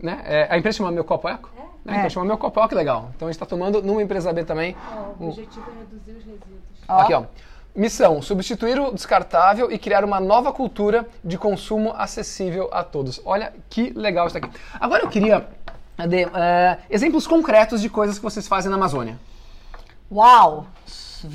Né? 0.00 0.20
É, 0.24 0.46
a 0.48 0.56
empresa 0.56 0.78
chama 0.78 0.90
Meu 0.90 1.04
Copo 1.04 1.28
Eco? 1.28 1.50
É. 1.58 1.61
Então 1.84 1.94
É. 1.94 2.08
chama 2.08 2.26
Meu 2.26 2.38
Copo 2.38 2.60
Eco, 2.60 2.68
que 2.70 2.74
legal. 2.74 3.10
Então 3.16 3.26
a 3.28 3.30
gente 3.30 3.36
está 3.36 3.46
tomando 3.46 3.82
numa 3.82 4.02
empresa 4.02 4.32
B 4.32 4.44
também. 4.44 4.76
O 5.18 5.28
objetivo 5.28 5.66
é 5.70 5.78
reduzir 5.80 6.10
os 6.12 6.24
resíduos. 6.24 6.60
Ó. 6.88 7.00
Aqui, 7.00 7.14
ó. 7.14 7.24
Missão: 7.74 8.20
substituir 8.20 8.78
o 8.78 8.92
descartável 8.92 9.70
e 9.72 9.78
criar 9.78 10.04
uma 10.04 10.20
nova 10.20 10.52
cultura 10.52 11.06
de 11.24 11.38
consumo 11.38 11.92
acessível 11.96 12.68
a 12.72 12.84
todos. 12.84 13.20
Olha 13.24 13.52
que 13.70 13.90
legal 13.90 14.26
isso 14.26 14.36
aqui. 14.36 14.50
Agora 14.78 15.02
eu 15.02 15.08
queria 15.08 15.46
Ade, 15.96 16.24
eh, 16.24 16.78
exemplos 16.90 17.26
concretos 17.26 17.80
de 17.80 17.88
coisas 17.88 18.18
que 18.18 18.22
vocês 18.24 18.48
fazem 18.48 18.70
na 18.70 18.76
Amazônia. 18.76 19.18
Uau! 20.10 20.66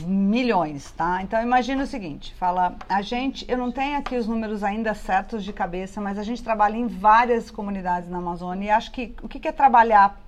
Milhões, 0.05 0.91
tá? 0.91 1.21
Então 1.21 1.41
imagina 1.41 1.83
o 1.83 1.87
seguinte, 1.87 2.35
fala, 2.35 2.75
a 2.89 3.01
gente, 3.01 3.45
eu 3.47 3.57
não 3.57 3.71
tenho 3.71 3.97
aqui 3.97 4.17
os 4.17 4.27
números 4.27 4.61
ainda 4.61 4.93
certos 4.93 5.43
de 5.45 5.53
cabeça, 5.53 6.01
mas 6.01 6.17
a 6.19 6.23
gente 6.23 6.43
trabalha 6.43 6.75
em 6.75 6.87
várias 6.87 7.49
comunidades 7.49 8.09
na 8.09 8.17
Amazônia 8.17 8.67
e 8.67 8.69
acho 8.69 8.91
que 8.91 9.15
o 9.23 9.29
que 9.29 9.47
é 9.47 9.51
trabalhar 9.51 10.19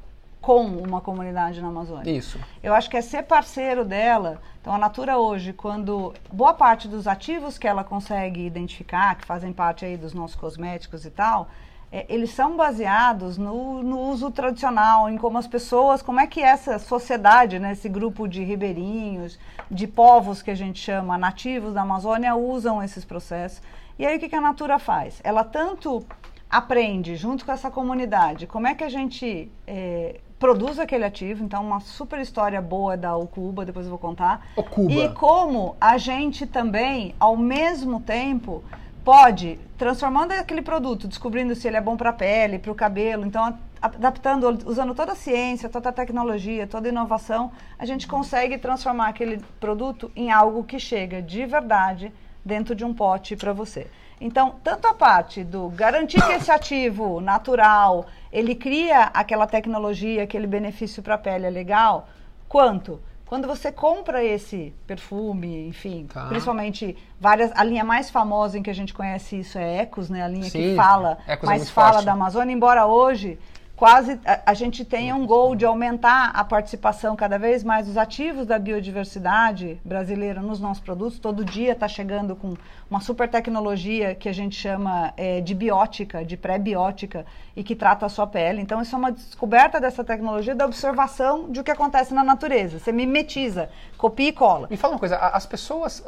com 0.42 0.66
uma 0.66 1.02
comunidade 1.02 1.62
na 1.62 1.68
Amazônia? 1.68 2.10
Isso. 2.10 2.40
Eu 2.64 2.74
acho 2.74 2.90
que 2.90 2.98
é 2.98 3.02
ser 3.02 3.24
parceiro 3.24 3.84
dela. 3.84 4.42
Então, 4.62 4.74
a 4.74 4.78
Natura 4.78 5.18
hoje, 5.18 5.52
quando 5.54 6.14
boa 6.32 6.54
parte 6.54 6.88
dos 6.88 7.08
ativos 7.08 7.58
que 7.58 7.68
ela 7.68 7.84
consegue 7.84 8.46
identificar, 8.46 9.16
que 9.16 9.26
fazem 9.26 9.52
parte 9.52 9.86
aí 9.86 9.98
dos 9.98 10.14
nossos 10.14 10.36
cosméticos 10.36 11.06
e 11.06 11.10
tal, 11.10 11.50
é, 11.92 12.06
eles 12.08 12.32
são 12.32 12.56
baseados 12.56 13.38
no, 13.38 13.82
no 13.82 14.00
uso 14.00 14.30
tradicional, 14.30 15.10
em 15.10 15.18
como 15.18 15.38
as 15.38 15.48
pessoas, 15.48 16.02
como 16.02 16.20
é 16.20 16.28
que 16.28 16.42
essa 16.42 16.78
sociedade, 16.78 17.58
né, 17.58 17.72
esse 17.72 17.90
grupo 17.90 18.28
de 18.28 18.44
ribeirinhos, 18.44 19.40
de 19.70 19.88
povos 19.88 20.42
que 20.42 20.52
a 20.52 20.56
gente 20.56 20.80
chama 20.80 21.18
nativos 21.18 21.74
da 21.74 21.82
Amazônia, 21.82 22.36
usam 22.36 22.82
esses 22.82 23.04
processos. 23.04 23.62
E 23.98 24.06
aí, 24.06 24.16
o 24.16 24.20
que, 24.20 24.30
que 24.30 24.36
a 24.36 24.42
Natura 24.42 24.80
faz? 24.80 25.20
Ela 25.24 25.44
tanto 25.44 26.06
aprende 26.50 27.16
junto 27.16 27.46
com 27.46 27.52
essa 27.52 27.70
comunidade 27.70 28.48
como 28.48 28.66
é 28.66 28.74
que 28.74 28.84
a 28.84 28.90
gente 28.90 29.52
é, 29.68 30.20
produz 30.40 30.80
aquele 30.80 31.04
ativo. 31.04 31.44
Então, 31.44 31.62
uma 31.62 31.82
super 31.82 32.20
história 32.20 32.62
boa 32.62 32.96
da 32.96 33.16
Ocuba, 33.16 33.66
depois 33.66 33.86
eu 33.86 33.90
vou 33.90 34.00
contar. 34.00 34.48
Ocuba. 34.56 34.92
E 34.92 35.10
como 35.10 35.76
a 35.80 35.98
gente 35.98 36.48
também, 36.48 37.14
ao 37.20 37.36
mesmo 37.36 38.00
tempo, 38.00 38.64
pode, 39.04 39.60
transformando 39.78 40.32
aquele 40.32 40.62
produto, 40.62 41.08
descobrindo 41.08 41.54
se 41.56 41.68
ele 41.68 41.78
é 41.78 41.82
bom 41.82 41.98
para 41.98 42.12
a 42.12 42.14
pele, 42.14 42.58
para 42.58 42.72
o 42.72 42.76
cabelo. 42.76 43.26
Então, 43.26 43.58
adaptando, 43.82 44.60
usando 44.66 44.96
toda 44.96 45.12
a 45.12 45.16
ciência, 45.16 45.68
toda 45.68 45.90
a 45.90 45.94
tecnologia, 45.94 46.66
toda 46.66 46.88
a 46.88 46.92
inovação, 46.92 47.52
a 47.78 47.86
gente 47.86 48.08
consegue 48.08 48.58
transformar 48.58 49.10
aquele 49.10 49.42
produto 49.60 50.10
em 50.16 50.32
algo 50.32 50.64
que 50.64 50.80
chega 50.80 51.22
de 51.22 51.46
verdade 51.46 52.12
dentro 52.44 52.74
de 52.74 52.86
um 52.86 52.94
pote 52.94 53.36
para 53.36 53.52
você. 53.52 53.88
Então, 54.22 54.56
tanto 54.64 54.86
a 54.86 54.94
parte 54.94 55.44
do 55.44 55.70
garantir 55.70 56.22
que 56.22 56.34
esse 56.34 56.52
ativo 56.52 57.22
natural, 57.22 58.06
ele 58.32 58.56
cria 58.56 59.04
aquela 59.14 59.48
tecnologia, 59.48 60.24
aquele 60.24 60.48
benefício 60.48 61.02
para 61.04 61.16
a 61.16 61.18
pele 61.18 61.46
é 61.46 61.50
legal, 61.50 62.08
quanto 62.48 63.00
quando 63.26 63.48
você 63.48 63.72
compra 63.72 64.24
esse 64.24 64.74
perfume, 64.88 65.68
enfim, 65.68 66.08
Tá. 66.12 66.26
principalmente 66.26 66.98
várias, 67.20 67.52
a 67.56 67.64
linha 67.64 67.84
mais 67.84 68.10
famosa 68.10 68.58
em 68.58 68.64
que 68.64 68.72
a 68.72 68.74
gente 68.74 68.92
conhece 68.92 69.40
isso 69.42 69.56
é 69.60 69.82
Ecos, 69.82 70.10
né? 70.10 70.24
A 70.24 70.28
linha 70.28 70.50
Sim, 70.50 70.58
que 70.72 70.76
fala, 70.76 71.20
Ecos 71.28 71.44
é 71.44 71.46
mais 71.46 71.62
muito 71.62 71.74
fala 71.74 71.92
forte. 71.94 72.06
da 72.06 72.14
Amazônia, 72.14 72.52
embora 72.52 72.88
hoje 72.88 73.38
quase 73.80 74.20
a, 74.26 74.52
a 74.52 74.54
gente 74.54 74.84
tenha 74.84 75.16
um 75.16 75.26
gol 75.26 75.56
de 75.56 75.66
aumentar 75.66 76.32
a 76.34 76.44
participação 76.44 77.16
cada 77.16 77.40
vez 77.40 77.64
mais 77.64 77.88
dos 77.88 77.96
ativos 77.96 78.46
da 78.46 78.60
biodiversidade 78.60 79.80
brasileira 79.86 80.42
nos 80.42 80.60
nossos 80.60 80.84
produtos. 80.84 81.18
Todo 81.18 81.46
dia 81.46 81.72
está 81.72 81.88
chegando 81.88 82.36
com 82.36 82.56
uma 82.92 83.00
super 83.00 83.30
tecnologia 83.30 84.14
que 84.14 84.28
a 84.28 84.34
gente 84.34 84.54
chama 84.54 85.14
eh, 85.16 85.40
de 85.40 85.56
biótica, 85.56 86.26
de 86.26 86.36
pré-biótica, 86.36 87.26
e 87.56 87.64
que 87.64 87.74
trata 87.74 88.06
a 88.06 88.10
sua 88.10 88.28
pele. 88.28 88.62
Então, 88.62 88.82
isso 88.82 88.94
é 88.94 88.98
uma 88.98 89.14
descoberta 89.14 89.80
dessa 89.80 90.04
tecnologia 90.04 90.54
da 90.54 90.66
observação 90.66 91.50
de 91.50 91.62
o 91.62 91.64
que 91.64 91.72
acontece 91.72 92.14
na 92.14 92.24
natureza. 92.24 92.80
Você 92.80 92.92
mimetiza, 92.92 93.70
copia 93.98 94.28
e 94.28 94.34
cola. 94.34 94.68
Me 94.70 94.76
fala 94.76 94.94
uma 94.94 95.00
coisa, 95.00 95.16
as 95.16 95.46
pessoas, 95.46 96.04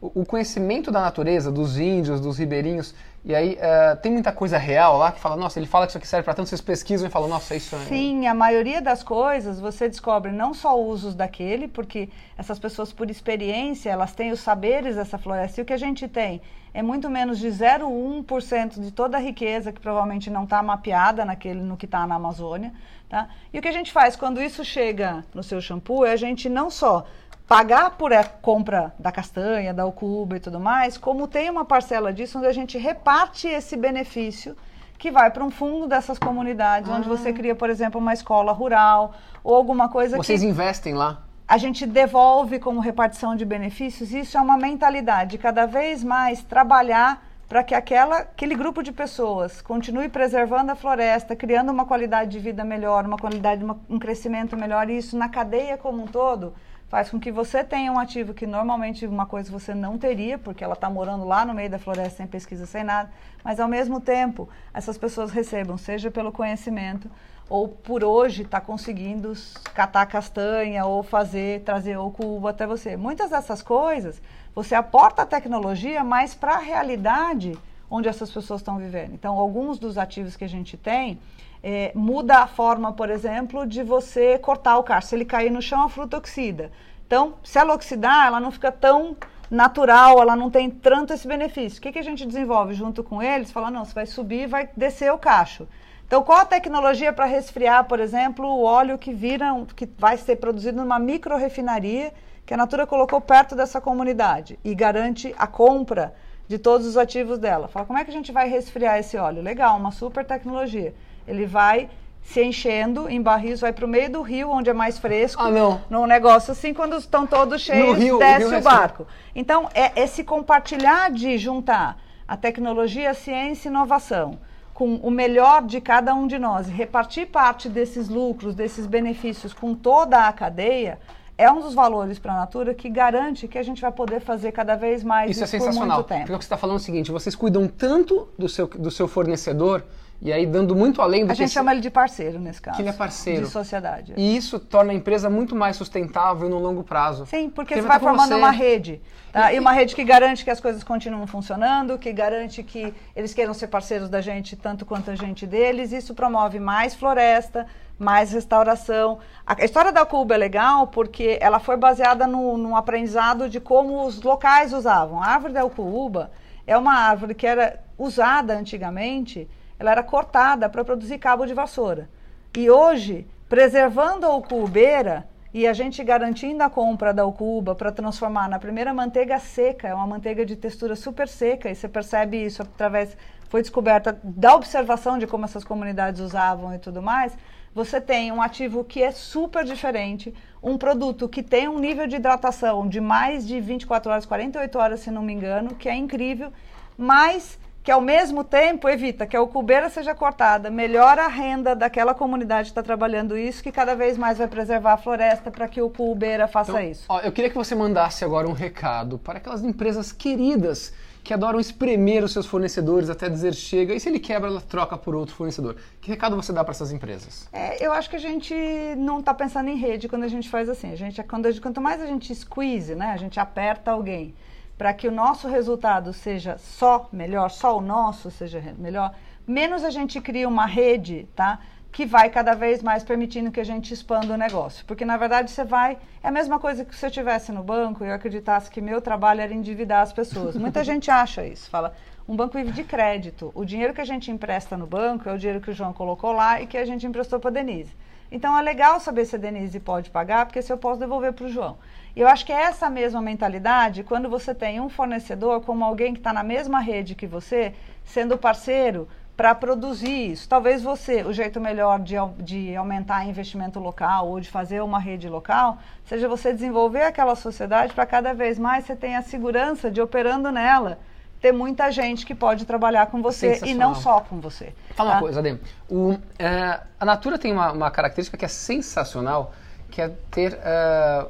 o 0.00 0.14
o 0.14 0.24
conhecimento 0.26 0.90
da 0.90 1.00
natureza, 1.00 1.50
dos 1.50 1.78
índios, 1.78 2.20
dos 2.20 2.38
ribeirinhos, 2.38 2.94
e 3.24 3.34
aí 3.34 3.56
eh, 3.58 3.96
tem 4.02 4.12
muita 4.12 4.30
coisa 4.30 4.58
real 4.58 4.98
lá 4.98 5.10
que 5.10 5.18
fala, 5.18 5.34
nossa, 5.34 5.58
ele 5.58 5.66
fala 5.66 5.86
que 5.86 5.92
isso 5.92 5.98
aqui 5.98 6.06
serve 6.06 6.24
para 6.24 6.34
tanto, 6.34 6.50
vocês 6.50 6.60
pesquisam 6.60 7.08
e 7.08 7.10
falam, 7.10 7.26
nossa, 7.26 7.56
isso 7.56 7.74
é... 7.74 7.78
Sim, 7.86 8.26
a 8.26 8.34
maioria 8.34 8.82
das 8.82 9.02
coisas 9.02 9.58
você 9.58 9.88
descobre 9.88 10.30
não 10.30 10.52
só 10.52 10.78
usos 10.78 11.14
daquele, 11.14 11.66
porque 11.66 12.10
essas 12.36 12.58
pessoas, 12.58 12.92
por 12.92 13.08
experiência, 13.08 13.88
elas 13.88 14.12
têm 14.12 14.30
os 14.30 14.40
saberes 14.40 14.96
dessa 14.96 15.16
floresta. 15.16 15.58
E 15.58 15.62
o 15.62 15.64
que 15.64 15.72
a 15.72 15.78
gente 15.78 16.06
tem 16.06 16.42
é 16.74 16.82
muito 16.82 17.08
menos 17.08 17.38
de 17.38 17.48
0,1% 17.48 18.78
de 18.78 18.90
toda 18.90 19.16
a 19.16 19.20
riqueza 19.20 19.72
que 19.72 19.80
provavelmente 19.80 20.28
não 20.28 20.44
está 20.44 20.62
mapeada 20.62 21.24
naquele, 21.24 21.62
no 21.62 21.78
que 21.78 21.86
está 21.86 22.06
na 22.06 22.16
Amazônia. 22.16 22.74
Tá? 23.08 23.28
E 23.52 23.58
o 23.58 23.62
que 23.62 23.68
a 23.68 23.72
gente 23.72 23.92
faz 23.92 24.16
quando 24.16 24.42
isso 24.42 24.64
chega 24.64 25.24
no 25.32 25.42
seu 25.42 25.60
shampoo 25.60 26.04
é 26.04 26.12
a 26.12 26.16
gente 26.16 26.48
não 26.48 26.68
só 26.68 27.06
pagar 27.46 27.90
por 27.92 28.12
a 28.12 28.24
compra 28.24 28.94
da 28.98 29.12
castanha, 29.12 29.74
da 29.74 29.84
ucuba 29.86 30.36
e 30.36 30.40
tudo 30.40 30.58
mais, 30.58 30.96
como 30.96 31.28
tem 31.28 31.50
uma 31.50 31.64
parcela 31.64 32.12
disso 32.12 32.38
onde 32.38 32.46
a 32.46 32.52
gente 32.52 32.78
reparte 32.78 33.46
esse 33.48 33.76
benefício 33.76 34.56
que 34.98 35.10
vai 35.10 35.30
para 35.30 35.44
um 35.44 35.50
fundo 35.50 35.86
dessas 35.86 36.18
comunidades, 36.18 36.88
onde 36.90 37.06
você 37.08 37.32
cria, 37.32 37.54
por 37.54 37.68
exemplo, 37.68 38.00
uma 38.00 38.14
escola 38.14 38.52
rural 38.52 39.12
ou 39.42 39.54
alguma 39.54 39.88
coisa 39.88 40.16
Vocês 40.16 40.40
que 40.40 40.46
investem 40.46 40.94
lá? 40.94 41.20
a 41.46 41.58
gente 41.58 41.84
devolve 41.84 42.58
como 42.58 42.80
repartição 42.80 43.36
de 43.36 43.44
benefícios. 43.44 44.14
Isso 44.14 44.38
é 44.38 44.40
uma 44.40 44.56
mentalidade, 44.56 45.36
cada 45.36 45.66
vez 45.66 46.02
mais 46.02 46.42
trabalhar 46.42 47.22
para 47.46 47.62
que 47.62 47.74
aquela, 47.74 48.20
aquele 48.20 48.54
grupo 48.54 48.82
de 48.82 48.90
pessoas 48.90 49.60
continue 49.60 50.08
preservando 50.08 50.72
a 50.72 50.74
floresta, 50.74 51.36
criando 51.36 51.70
uma 51.70 51.84
qualidade 51.84 52.30
de 52.30 52.38
vida 52.38 52.64
melhor, 52.64 53.04
uma 53.04 53.18
qualidade, 53.18 53.62
uma- 53.62 53.78
um 53.90 53.98
crescimento 53.98 54.56
melhor, 54.56 54.88
e 54.88 54.96
isso 54.96 55.18
na 55.18 55.28
cadeia 55.28 55.76
como 55.76 56.02
um 56.02 56.06
todo 56.06 56.54
faz 56.94 57.10
com 57.10 57.18
que 57.18 57.32
você 57.32 57.64
tenha 57.64 57.90
um 57.90 57.98
ativo 57.98 58.32
que 58.32 58.46
normalmente 58.46 59.04
uma 59.04 59.26
coisa 59.26 59.50
você 59.50 59.74
não 59.74 59.98
teria, 59.98 60.38
porque 60.38 60.62
ela 60.62 60.74
está 60.74 60.88
morando 60.88 61.24
lá 61.24 61.44
no 61.44 61.52
meio 61.52 61.68
da 61.68 61.76
floresta 61.76 62.18
sem 62.18 62.26
pesquisa, 62.28 62.66
sem 62.66 62.84
nada, 62.84 63.10
mas 63.42 63.58
ao 63.58 63.66
mesmo 63.66 64.00
tempo 64.00 64.48
essas 64.72 64.96
pessoas 64.96 65.32
recebam, 65.32 65.76
seja 65.76 66.08
pelo 66.08 66.30
conhecimento 66.30 67.10
ou 67.50 67.66
por 67.66 68.04
hoje 68.04 68.42
está 68.42 68.60
conseguindo 68.60 69.32
catar 69.74 70.06
castanha 70.06 70.86
ou 70.86 71.02
fazer, 71.02 71.62
trazer 71.62 71.96
o 71.96 72.08
cubo 72.12 72.46
até 72.46 72.64
você. 72.64 72.96
Muitas 72.96 73.30
dessas 73.30 73.60
coisas 73.60 74.22
você 74.54 74.76
aporta 74.76 75.22
a 75.22 75.26
tecnologia, 75.26 76.04
mas 76.04 76.32
para 76.32 76.54
a 76.54 76.60
realidade 76.60 77.58
onde 77.90 78.08
essas 78.08 78.30
pessoas 78.30 78.60
estão 78.60 78.78
vivendo. 78.78 79.14
Então, 79.14 79.36
alguns 79.36 79.80
dos 79.80 79.98
ativos 79.98 80.36
que 80.36 80.44
a 80.44 80.48
gente 80.48 80.76
tem 80.76 81.18
eh, 81.66 81.92
muda 81.94 82.40
a 82.40 82.46
forma, 82.46 82.92
por 82.92 83.08
exemplo, 83.08 83.66
de 83.66 83.82
você 83.82 84.38
cortar 84.38 84.76
o 84.76 84.82
cacho. 84.82 85.08
Se 85.08 85.14
ele 85.14 85.24
cair 85.24 85.50
no 85.50 85.62
chão, 85.62 85.82
a 85.82 85.88
fruta 85.88 86.18
oxida. 86.18 86.70
Então, 87.06 87.34
se 87.42 87.58
ela 87.58 87.72
oxidar, 87.72 88.26
ela 88.26 88.38
não 88.38 88.50
fica 88.50 88.70
tão 88.70 89.16
natural, 89.50 90.20
ela 90.20 90.36
não 90.36 90.50
tem 90.50 90.68
tanto 90.68 91.14
esse 91.14 91.26
benefício. 91.26 91.78
O 91.78 91.82
que, 91.82 91.92
que 91.92 91.98
a 91.98 92.04
gente 92.04 92.26
desenvolve 92.26 92.74
junto 92.74 93.02
com 93.02 93.22
eles? 93.22 93.50
Fala, 93.50 93.70
não, 93.70 93.82
você 93.82 93.94
vai 93.94 94.04
subir 94.04 94.46
vai 94.46 94.68
descer 94.76 95.10
o 95.10 95.16
cacho. 95.16 95.66
Então, 96.06 96.22
qual 96.22 96.40
a 96.40 96.44
tecnologia 96.44 97.14
para 97.14 97.24
resfriar, 97.24 97.84
por 97.84 97.98
exemplo, 97.98 98.46
o 98.46 98.62
óleo 98.62 98.98
que 98.98 99.14
vira, 99.14 99.46
que 99.74 99.88
vai 99.98 100.18
ser 100.18 100.36
produzido 100.36 100.76
numa 100.76 100.98
microrefinaria 100.98 102.12
que 102.44 102.52
a 102.52 102.58
Natura 102.58 102.86
colocou 102.86 103.22
perto 103.22 103.56
dessa 103.56 103.80
comunidade 103.80 104.58
e 104.62 104.74
garante 104.74 105.34
a 105.38 105.46
compra 105.46 106.14
de 106.46 106.58
todos 106.58 106.86
os 106.86 106.98
ativos 106.98 107.38
dela. 107.38 107.68
Fala, 107.68 107.86
como 107.86 107.98
é 107.98 108.04
que 108.04 108.10
a 108.10 108.14
gente 108.14 108.32
vai 108.32 108.50
resfriar 108.50 108.98
esse 108.98 109.16
óleo? 109.16 109.40
Legal, 109.40 109.78
uma 109.78 109.90
super 109.90 110.26
tecnologia. 110.26 110.94
Ele 111.26 111.46
vai 111.46 111.88
se 112.22 112.42
enchendo 112.42 113.08
em 113.08 113.20
barris, 113.20 113.60
vai 113.60 113.72
para 113.72 113.84
o 113.84 113.88
meio 113.88 114.10
do 114.10 114.22
rio, 114.22 114.50
onde 114.50 114.70
é 114.70 114.72
mais 114.72 114.98
fresco. 114.98 115.42
Ah, 115.42 115.50
não. 115.50 115.80
Num 115.90 116.06
negócio 116.06 116.52
assim, 116.52 116.72
quando 116.72 116.96
estão 116.96 117.26
todos 117.26 117.60
cheios, 117.60 117.98
rio, 117.98 118.16
o 118.16 118.18
desce 118.18 118.38
rio 118.38 118.48
o 118.48 118.50
resfria. 118.50 118.78
barco. 118.78 119.06
Então, 119.34 119.68
é 119.74 119.92
esse 120.00 120.24
compartilhar 120.24 121.10
de 121.10 121.36
juntar 121.36 121.98
a 122.26 122.36
tecnologia, 122.36 123.10
a 123.10 123.14
ciência 123.14 123.68
e 123.68 123.70
inovação 123.70 124.38
com 124.72 124.96
o 124.96 125.10
melhor 125.10 125.62
de 125.62 125.80
cada 125.80 126.14
um 126.14 126.26
de 126.26 126.38
nós 126.38 126.66
e 126.66 126.70
repartir 126.72 127.26
parte 127.28 127.68
desses 127.68 128.08
lucros, 128.08 128.54
desses 128.54 128.86
benefícios 128.86 129.54
com 129.54 129.72
toda 129.74 130.26
a 130.26 130.32
cadeia, 130.32 130.98
é 131.38 131.50
um 131.50 131.60
dos 131.60 131.74
valores 131.74 132.18
para 132.18 132.32
a 132.32 132.36
Natura 132.36 132.74
que 132.74 132.88
garante 132.88 133.46
que 133.46 133.56
a 133.58 133.62
gente 133.62 133.80
vai 133.80 133.92
poder 133.92 134.20
fazer 134.20 134.50
cada 134.50 134.74
vez 134.74 135.04
mais 135.04 135.30
Isso 135.30 135.44
é 135.44 135.46
por 135.46 135.50
sensacional. 135.50 135.98
muito 135.98 136.08
tempo. 136.08 136.20
Porque 136.22 136.34
o 136.34 136.38
que 136.38 136.44
você 136.44 136.46
está 136.46 136.56
falando 136.56 136.76
é 136.76 136.80
o 136.80 136.82
seguinte, 136.82 137.12
vocês 137.12 137.36
cuidam 137.36 137.68
tanto 137.68 138.28
do 138.36 138.48
seu, 138.48 138.66
do 138.66 138.90
seu 138.90 139.06
fornecedor, 139.06 139.84
e 140.24 140.32
aí 140.32 140.46
dando 140.46 140.74
muito 140.74 141.02
além 141.02 141.26
do 141.26 141.30
A 141.30 141.34
que... 141.34 141.38
gente 141.38 141.44
esse- 141.48 141.54
chama 141.54 141.70
ele 141.70 141.82
de 141.82 141.90
parceiro 141.90 142.38
nesse 142.40 142.60
caso. 142.60 142.76
Que 142.76 142.82
ele 142.82 142.88
é 142.88 142.92
parceiro. 142.94 143.44
De 143.44 143.50
sociedade. 143.50 144.14
E 144.16 144.36
isso 144.36 144.58
torna 144.58 144.90
a 144.90 144.94
empresa 144.94 145.28
muito 145.28 145.54
mais 145.54 145.76
sustentável 145.76 146.48
no 146.48 146.58
longo 146.58 146.82
prazo. 146.82 147.26
Sim, 147.26 147.50
porque 147.50 147.74
Porque 147.74 147.82
você 147.82 147.86
vai 147.88 148.00
formando 148.00 148.28
você. 148.28 148.34
uma 148.34 148.50
rede. 148.50 149.02
Tá? 149.30 149.52
E- 149.52 149.56
E 149.56 149.60
uma 149.60 149.72
rede 149.72 149.94
que 149.94 150.02
garante 150.02 150.42
que 150.42 150.50
as 150.50 150.60
coisas 150.60 150.82
continuam 150.82 151.26
funcionando, 151.26 151.98
que 151.98 152.10
garante 152.12 152.62
que 152.62 152.94
eles 153.14 153.34
queiram 153.34 153.52
ser 153.52 153.66
parceiros 153.68 154.08
da 154.08 154.20
gente 154.22 154.56
tanto 154.56 154.86
quanto 154.86 155.10
a 155.10 155.14
gente 155.14 155.46
deles. 155.46 155.92
Isso 155.92 156.14
promove 156.14 156.58
mais 156.58 156.94
floresta, 156.94 157.66
mais 157.98 158.32
restauração. 158.32 159.18
A 159.46 159.60
a 159.60 159.64
história 159.64 159.92
da 159.92 160.06
Cuba 160.06 160.34
é 160.34 160.38
legal 160.38 160.86
porque 160.86 161.36
ela 161.40 161.58
foi 161.60 161.76
baseada 161.76 162.26
no, 162.26 162.56
num 162.56 162.74
aprendizado 162.74 163.46
de 163.48 163.60
como 163.60 164.06
os 164.06 164.22
locais 164.22 164.72
usavam. 164.72 165.22
A 165.22 165.26
árvore 165.26 165.52
da 165.52 165.64
Ucuúba 165.66 166.30
é 166.66 166.76
uma 166.78 166.94
árvore 166.94 167.34
que 167.34 167.46
era 167.46 167.78
usada 167.98 168.56
antigamente, 168.56 169.46
ela 169.84 169.92
era 169.92 170.02
cortada 170.02 170.68
para 170.68 170.84
produzir 170.84 171.18
cabo 171.18 171.44
de 171.44 171.52
vassoura. 171.52 172.08
E 172.56 172.70
hoje, 172.70 173.26
preservando 173.48 174.24
a 174.24 174.34
ucubeira 174.34 175.28
e 175.52 175.66
a 175.66 175.72
gente 175.72 176.02
garantindo 176.02 176.62
a 176.62 176.70
compra 176.70 177.12
da 177.12 177.24
ucuba 177.24 177.74
para 177.74 177.92
transformar 177.92 178.48
na 178.48 178.58
primeira 178.58 178.92
manteiga 178.94 179.38
seca, 179.38 179.86
é 179.86 179.94
uma 179.94 180.06
manteiga 180.06 180.44
de 180.44 180.56
textura 180.56 180.96
super 180.96 181.28
seca, 181.28 181.70
e 181.70 181.74
você 181.76 181.88
percebe 181.88 182.44
isso 182.44 182.62
através, 182.62 183.16
foi 183.48 183.60
descoberta 183.60 184.18
da 184.24 184.56
observação 184.56 185.18
de 185.18 185.26
como 185.26 185.44
essas 185.44 185.62
comunidades 185.62 186.20
usavam 186.20 186.74
e 186.74 186.78
tudo 186.78 187.02
mais, 187.02 187.36
você 187.74 188.00
tem 188.00 188.32
um 188.32 188.40
ativo 188.40 188.84
que 188.84 189.02
é 189.02 189.10
super 189.12 189.64
diferente, 189.64 190.32
um 190.62 190.78
produto 190.78 191.28
que 191.28 191.42
tem 191.42 191.68
um 191.68 191.78
nível 191.78 192.06
de 192.06 192.16
hidratação 192.16 192.88
de 192.88 193.00
mais 193.00 193.46
de 193.46 193.60
24 193.60 194.10
horas, 194.10 194.26
48 194.26 194.78
horas, 194.78 195.00
se 195.00 195.10
não 195.10 195.22
me 195.22 195.32
engano, 195.32 195.74
que 195.74 195.88
é 195.88 195.94
incrível, 195.94 196.52
mas 196.96 197.58
que 197.84 197.90
ao 197.92 198.00
mesmo 198.00 198.42
tempo 198.42 198.88
evita 198.88 199.26
que 199.26 199.36
a 199.36 199.42
ucubeira 199.42 199.90
seja 199.90 200.14
cortada, 200.14 200.70
melhora 200.70 201.26
a 201.26 201.28
renda 201.28 201.76
daquela 201.76 202.14
comunidade 202.14 202.68
que 202.68 202.70
está 202.70 202.82
trabalhando 202.82 203.36
isso, 203.36 203.62
que 203.62 203.70
cada 203.70 203.94
vez 203.94 204.16
mais 204.16 204.38
vai 204.38 204.48
preservar 204.48 204.94
a 204.94 204.96
floresta 204.96 205.50
para 205.50 205.68
que 205.68 205.82
o 205.82 205.86
ucubeira 205.86 206.48
faça 206.48 206.70
Então, 206.72 206.82
isso. 206.82 207.04
ó, 207.10 207.20
eu 207.20 207.30
queria 207.30 207.50
que 207.50 207.56
você 207.56 207.74
mandasse 207.74 208.24
agora 208.24 208.48
um 208.48 208.52
recado 208.52 209.18
para 209.18 209.36
aquelas 209.36 209.62
empresas 209.62 210.10
queridas 210.12 210.94
que 211.22 211.34
adoram 211.34 211.60
espremer 211.60 212.24
os 212.24 212.32
seus 212.32 212.46
fornecedores 212.46 213.10
até 213.10 213.28
dizer 213.28 213.54
chega, 213.54 213.94
e 213.94 214.00
se 214.00 214.08
ele 214.08 214.18
quebra, 214.18 214.48
ela 214.48 214.60
troca 214.62 214.96
por 214.96 215.14
outro 215.14 215.34
fornecedor. 215.34 215.76
Que 216.00 216.10
recado 216.10 216.36
você 216.36 216.54
dá 216.54 216.64
para 216.64 216.72
essas 216.72 216.90
empresas? 216.90 217.48
É, 217.52 217.84
eu 217.86 217.92
acho 217.92 218.08
que 218.08 218.16
a 218.16 218.20
gente 218.20 218.54
não 218.96 219.20
está 219.20 219.34
pensando 219.34 219.68
em 219.68 219.76
rede 219.76 220.08
quando 220.08 220.24
a 220.24 220.28
gente 220.28 220.48
faz 220.48 220.68
assim. 220.70 220.90
A 220.92 220.96
gente, 220.96 221.22
quando, 221.24 221.46
a 221.46 221.50
gente- 221.50 221.60
quanto 221.62 221.80
mais 221.82 222.00
a 222.00 222.06
gente 222.06 222.34
squeeze, 222.34 222.94
né, 222.94 223.06
a 223.12 223.16
gente 223.18 223.38
aperta 223.40 223.90
alguém 223.90 224.34
para 224.76 224.92
que 224.92 225.06
o 225.06 225.12
nosso 225.12 225.48
resultado 225.48 226.12
seja 226.12 226.58
só 226.58 227.08
melhor, 227.12 227.50
só 227.50 227.78
o 227.78 227.80
nosso 227.80 228.30
seja 228.30 228.60
melhor, 228.78 229.14
menos 229.46 229.84
a 229.84 229.90
gente 229.90 230.20
cria 230.20 230.48
uma 230.48 230.66
rede, 230.66 231.28
tá? 231.34 231.60
Que 231.92 232.04
vai 232.04 232.28
cada 232.28 232.54
vez 232.54 232.82
mais 232.82 233.04
permitindo 233.04 233.52
que 233.52 233.60
a 233.60 233.64
gente 233.64 233.94
expanda 233.94 234.34
o 234.34 234.36
negócio. 234.36 234.84
Porque, 234.84 235.04
na 235.04 235.16
verdade, 235.16 235.50
você 235.50 235.62
vai. 235.62 235.96
É 236.22 236.28
a 236.28 236.30
mesma 236.32 236.58
coisa 236.58 236.84
que 236.84 236.94
se 236.94 237.06
eu 237.06 237.08
estivesse 237.08 237.52
no 237.52 237.62
banco 237.62 238.04
e 238.04 238.08
eu 238.08 238.14
acreditasse 238.14 238.68
que 238.68 238.80
meu 238.80 239.00
trabalho 239.00 239.40
era 239.40 239.54
endividar 239.54 240.02
as 240.02 240.12
pessoas. 240.12 240.56
Muita 240.56 240.82
gente 240.84 241.08
acha 241.08 241.46
isso. 241.46 241.70
Fala, 241.70 241.94
um 242.26 242.34
banco 242.34 242.58
vive 242.58 242.72
de 242.72 242.82
crédito. 242.82 243.52
O 243.54 243.64
dinheiro 243.64 243.94
que 243.94 244.00
a 244.00 244.04
gente 244.04 244.28
empresta 244.28 244.76
no 244.76 244.86
banco 244.88 245.28
é 245.28 245.32
o 245.32 245.38
dinheiro 245.38 245.60
que 245.60 245.70
o 245.70 245.74
João 245.74 245.92
colocou 245.92 246.32
lá 246.32 246.60
e 246.60 246.66
que 246.66 246.76
a 246.76 246.84
gente 246.84 247.06
emprestou 247.06 247.38
para 247.38 247.50
a 247.50 247.52
Denise. 247.52 247.94
Então 248.32 248.58
é 248.58 248.62
legal 248.62 248.98
saber 248.98 249.24
se 249.26 249.36
a 249.36 249.38
Denise 249.38 249.78
pode 249.78 250.10
pagar, 250.10 250.46
porque 250.46 250.60
se 250.60 250.72
eu 250.72 250.76
posso 250.76 250.98
devolver 250.98 251.32
para 251.32 251.44
o 251.44 251.48
João. 251.48 251.76
E 252.16 252.20
eu 252.20 252.28
acho 252.28 252.46
que 252.46 252.52
é 252.52 252.62
essa 252.62 252.88
mesma 252.88 253.20
mentalidade 253.20 254.04
quando 254.04 254.28
você 254.28 254.54
tem 254.54 254.80
um 254.80 254.88
fornecedor 254.88 255.60
como 255.62 255.84
alguém 255.84 256.12
que 256.12 256.20
está 256.20 256.32
na 256.32 256.44
mesma 256.44 256.78
rede 256.80 257.14
que 257.14 257.26
você, 257.26 257.74
sendo 258.04 258.38
parceiro 258.38 259.08
para 259.36 259.52
produzir 259.52 260.30
isso. 260.30 260.48
Talvez 260.48 260.82
você, 260.82 261.22
o 261.22 261.32
jeito 261.32 261.60
melhor 261.60 261.98
de, 261.98 262.14
de 262.38 262.76
aumentar 262.76 263.26
investimento 263.26 263.80
local 263.80 264.28
ou 264.28 264.38
de 264.38 264.48
fazer 264.48 264.80
uma 264.80 265.00
rede 265.00 265.28
local, 265.28 265.78
seja 266.04 266.28
você 266.28 266.52
desenvolver 266.52 267.02
aquela 267.02 267.34
sociedade 267.34 267.92
para 267.92 268.06
cada 268.06 268.32
vez 268.32 268.58
mais 268.60 268.84
você 268.84 268.94
tenha 268.94 269.18
a 269.18 269.22
segurança 269.22 269.90
de 269.90 270.00
operando 270.00 270.52
nela 270.52 270.98
ter 271.40 271.52
muita 271.52 271.90
gente 271.90 272.24
que 272.24 272.34
pode 272.34 272.64
trabalhar 272.64 273.06
com 273.08 273.20
você 273.20 273.60
e 273.66 273.74
não 273.74 273.94
só 273.94 274.20
com 274.20 274.40
você. 274.40 274.72
Fala 274.94 275.10
tá? 275.10 275.16
uma 275.16 275.20
coisa, 275.20 275.40
Adem. 275.40 275.60
O, 275.90 276.16
é, 276.38 276.80
a 276.98 277.04
Natura 277.04 277.38
tem 277.38 277.52
uma, 277.52 277.70
uma, 277.70 277.90
característica 277.90 278.38
que 278.38 278.46
é 278.46 278.48
sensacional, 278.48 279.52
que 279.90 280.00
é 280.00 280.08
ter 280.30 280.54
uh, 280.54 281.28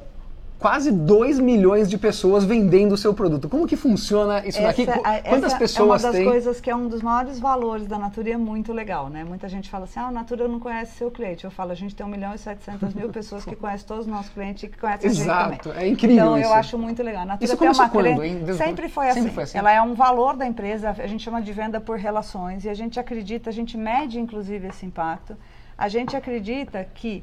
quase 0.65 0.91
2 0.91 1.41
milhões 1.41 1.91
de 1.91 1.99
pessoas 1.99 2.43
vendendo 2.43 2.93
o 2.93 2.97
seu 2.97 3.13
produto. 3.13 3.51
Como 3.51 3.67
que 3.67 3.77
funciona 3.77 4.39
isso 4.47 4.57
essa, 4.57 4.69
daqui? 4.69 4.87
Quantas 4.87 5.53
essa 5.53 5.59
pessoas 5.59 5.77
tem? 5.77 5.83
É 5.83 5.85
uma 5.85 5.99
das 5.99 6.13
tem? 6.13 6.25
coisas 6.25 6.59
que 6.59 6.71
é 6.71 6.75
um 6.75 6.89
dos 6.89 7.03
maiores 7.03 7.39
valores 7.39 7.87
da 7.87 7.99
Natura 7.99 8.31
e 8.31 8.33
é 8.33 8.37
muito 8.39 8.73
legal, 8.73 9.11
né? 9.11 9.25
Muita 9.25 9.47
gente 9.47 9.69
fala 9.69 9.85
assim, 9.85 10.01
ah, 10.01 10.07
a 10.07 10.11
Natura 10.11 10.49
não 10.49 10.59
conhece 10.59 10.97
seu 10.97 11.11
cliente. 11.11 11.45
Eu 11.45 11.51
falo, 11.51 11.73
a 11.73 11.75
gente 11.75 11.95
tem 11.95 12.07
1 12.07 12.09
milhão 12.09 12.33
e 12.35 12.39
700 12.39 12.95
mil 12.95 13.11
pessoas 13.11 13.45
que 13.45 13.55
conhecem 13.61 13.87
todos 13.87 14.07
os 14.07 14.11
nossos 14.11 14.33
clientes 14.33 14.63
e 14.63 14.69
que 14.69 14.79
conhecem 14.79 15.11
Exato, 15.11 15.39
a 15.39 15.53
gente 15.53 15.63
também. 15.65 15.83
é 15.83 15.89
incrível 15.89 16.17
Então, 16.17 16.39
isso. 16.39 16.49
eu 16.49 16.55
acho 16.55 16.79
muito 16.79 17.03
legal. 17.03 17.25
A 17.25 17.27
Natura 17.27 17.45
isso 17.45 17.57
tem 17.59 17.69
uma 17.69 17.89
quando? 17.91 18.57
Sempre 18.57 18.89
foi, 18.89 19.09
assim. 19.11 19.21
Sempre 19.21 19.35
foi 19.35 19.43
assim. 19.43 19.59
Ela 19.59 19.71
é 19.71 19.83
um 19.83 19.93
valor 19.93 20.35
da 20.35 20.47
empresa, 20.47 20.97
a 20.99 21.07
gente 21.07 21.23
chama 21.23 21.43
de 21.43 21.53
venda 21.53 21.79
por 21.79 21.99
relações 21.99 22.65
e 22.65 22.71
a 22.71 22.75
gente 22.75 22.99
acredita, 22.99 23.51
a 23.51 23.53
gente 23.53 23.77
mede 23.77 24.19
inclusive 24.19 24.67
esse 24.69 24.87
impacto. 24.87 25.37
A 25.77 25.89
gente 25.89 26.17
acredita 26.17 26.87
que 26.95 27.23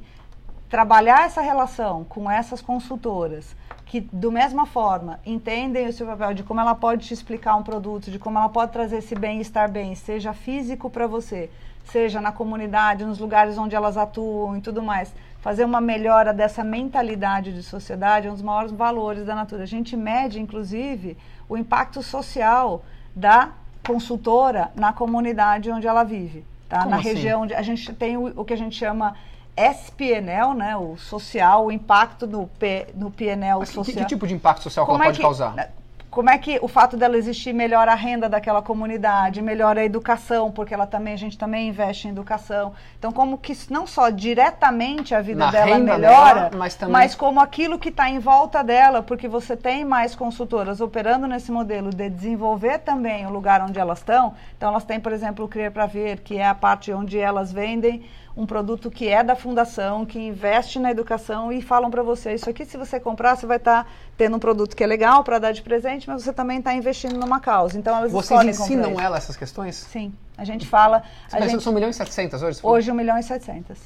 trabalhar 0.72 1.26
essa 1.26 1.42
relação 1.42 2.06
com 2.06 2.32
essas 2.32 2.62
consultoras, 2.62 3.58
que, 3.86 4.00
do 4.00 4.32
mesma 4.32 4.66
forma, 4.66 5.20
entendem 5.26 5.86
o 5.86 5.92
seu 5.92 6.08
papel, 6.08 6.34
de 6.34 6.44
como 6.44 6.62
ela 6.62 6.74
pode 6.74 7.06
te 7.08 7.14
explicar 7.14 7.58
um 7.58 7.62
produto, 7.62 8.10
de 8.10 8.18
como 8.18 8.38
ela 8.38 8.48
pode 8.48 8.72
trazer 8.72 9.00
esse 9.00 9.14
bem-estar 9.14 9.70
bem, 9.70 9.94
seja 9.96 10.32
físico 10.32 10.90
para 10.90 11.06
você, 11.06 11.52
seja 11.84 12.22
na 12.22 12.32
comunidade, 12.32 13.04
nos 13.04 13.20
lugares 13.20 13.58
onde 13.58 13.76
elas 13.76 13.98
atuam 13.98 14.56
e 14.56 14.62
tudo 14.62 14.82
mais. 14.82 15.14
Fazer 15.42 15.66
uma 15.66 15.82
melhora 15.82 16.34
dessa 16.34 16.64
mentalidade 16.64 17.54
de 17.54 17.64
sociedade 17.64 18.28
é 18.28 18.30
um 18.30 18.34
dos 18.34 18.42
maiores 18.42 18.72
valores 18.72 19.26
da 19.26 19.36
Natura. 19.36 19.64
A 19.64 19.68
gente 19.68 19.98
mede, 19.98 20.40
inclusive, 20.40 21.18
o 21.50 21.58
impacto 21.58 22.02
social 22.02 22.82
da 23.14 23.50
consultora 23.86 24.72
na 24.74 24.94
comunidade 24.94 25.70
onde 25.70 25.86
ela 25.86 26.06
vive. 26.06 26.46
Tá? 26.70 26.86
na 26.86 26.96
assim? 26.96 27.10
região 27.10 27.42
onde 27.42 27.54
a 27.54 27.62
gente 27.62 27.92
tem 27.92 28.16
o, 28.16 28.28
o 28.40 28.46
que 28.46 28.54
a 28.54 28.58
gente 28.58 28.78
chama 28.78 29.14
SPNL, 29.56 30.54
né, 30.56 30.76
o 30.78 30.96
social, 30.98 31.66
o 31.66 31.72
impacto 31.72 32.26
no, 32.28 32.48
P, 32.48 32.88
no 32.96 33.12
PNL 33.12 33.60
Mas 33.60 33.70
que, 33.70 33.76
social. 33.76 33.96
que, 33.98 34.06
tipo 34.06 34.26
de 34.28 34.34
impacto 34.34 34.64
social 34.64 34.86
que 34.86 34.92
ela 34.92 34.98
Como 34.98 35.04
é 35.04 35.08
pode 35.08 35.18
que- 35.18 35.24
causar? 35.24 35.70
Como 36.10 36.30
é 36.30 36.38
que 36.38 36.60
o 36.62 36.68
fato 36.68 36.98
dela 36.98 37.16
existir 37.16 37.54
melhora 37.54 37.94
a 37.94 37.96
renda 37.96 38.28
daquela 38.28 38.62
comunidade, 38.62 39.42
melhora 39.42 39.80
a 39.80 39.86
educação, 39.86 40.52
porque 40.52 40.74
ela 40.74 40.86
também, 40.86 41.14
a 41.14 41.18
gente 41.18 41.38
também 41.38 41.70
investe 41.70 42.06
em 42.06 42.12
educação. 42.12 42.74
Então, 43.00 43.14
como 43.14 43.38
que 43.38 43.54
não 43.70 43.88
só 43.88 44.10
diretamente 44.10 45.16
a 45.16 45.22
vida 45.22 45.46
Na 45.46 45.52
dela 45.52 45.78
melhora, 45.80 46.34
dela, 46.50 46.52
mas 46.58 46.76
também- 46.76 47.10
como 47.18 47.40
aquilo 47.40 47.80
que 47.80 47.88
está 47.88 48.10
em 48.10 48.20
volta 48.20 48.62
dela, 48.62 49.02
porque 49.02 49.30
você 49.30 49.56
tem 49.56 49.86
mais 49.86 50.14
consultoras 50.14 50.82
operando 50.82 51.28
nesse 51.28 51.50
modelo 51.50 51.92
de 51.92 52.10
desenvolver 52.10 52.80
também 52.80 53.26
o 53.26 53.30
lugar 53.30 53.62
onde 53.62 53.80
elas 53.80 54.00
estão. 54.00 54.34
Então, 54.58 54.68
elas 54.70 54.84
têm, 54.84 55.00
por 55.00 55.14
exemplo, 55.14 55.46
o 55.46 55.48
Criar 55.48 55.72
para 55.72 55.86
Ver, 55.86 56.20
que 56.20 56.36
é 56.38 56.46
a 56.46 56.54
parte 56.54 56.92
onde 56.92 57.18
elas 57.20 57.54
vendem 57.54 58.04
um 58.36 58.46
produto 58.46 58.90
que 58.90 59.08
é 59.08 59.24
da 59.24 59.36
fundação, 59.36 60.06
que 60.06 60.20
investe 60.20 60.80
na 60.80 60.92
educação 60.92 61.52
e 61.52 61.62
falam 61.62 61.92
para 61.92 62.02
você, 62.04 62.34
isso 62.34 62.50
aqui 62.50 62.66
se 62.66 62.78
você 62.78 63.00
comprar, 63.00 63.36
você 63.36 63.46
vai 63.46 63.58
estar 63.58 63.88
tendo 64.18 64.36
um 64.38 64.40
produto 64.40 64.76
que 64.76 64.84
é 64.84 64.88
legal 64.88 65.24
para 65.24 65.40
dar 65.40 65.52
de 65.52 65.62
presente, 65.62 66.08
mas 66.08 66.24
você 66.24 66.32
também 66.32 66.60
está 66.60 66.74
investindo 66.74 67.20
numa 67.20 67.40
causa. 67.40 67.78
Então 67.78 67.98
elas 67.98 68.12
Vocês 68.12 68.46
ensinam 68.46 69.00
ela 69.00 69.18
essas 69.18 69.36
questões? 69.36 69.76
Sim, 69.76 70.14
a 70.38 70.46
gente 70.46 70.68
fala, 70.68 71.04
a 71.32 71.40
Mas 71.40 71.52
gente, 71.52 71.64
são 71.64 71.72
1 71.72 71.76
milhão 71.76 71.90
e 71.90 71.94
700 71.94 72.42
hoje? 72.42 72.60
hoje 72.64 72.92
1 72.92 72.94
milhão 72.94 73.18
e 73.18 73.24
700. 73.24 73.78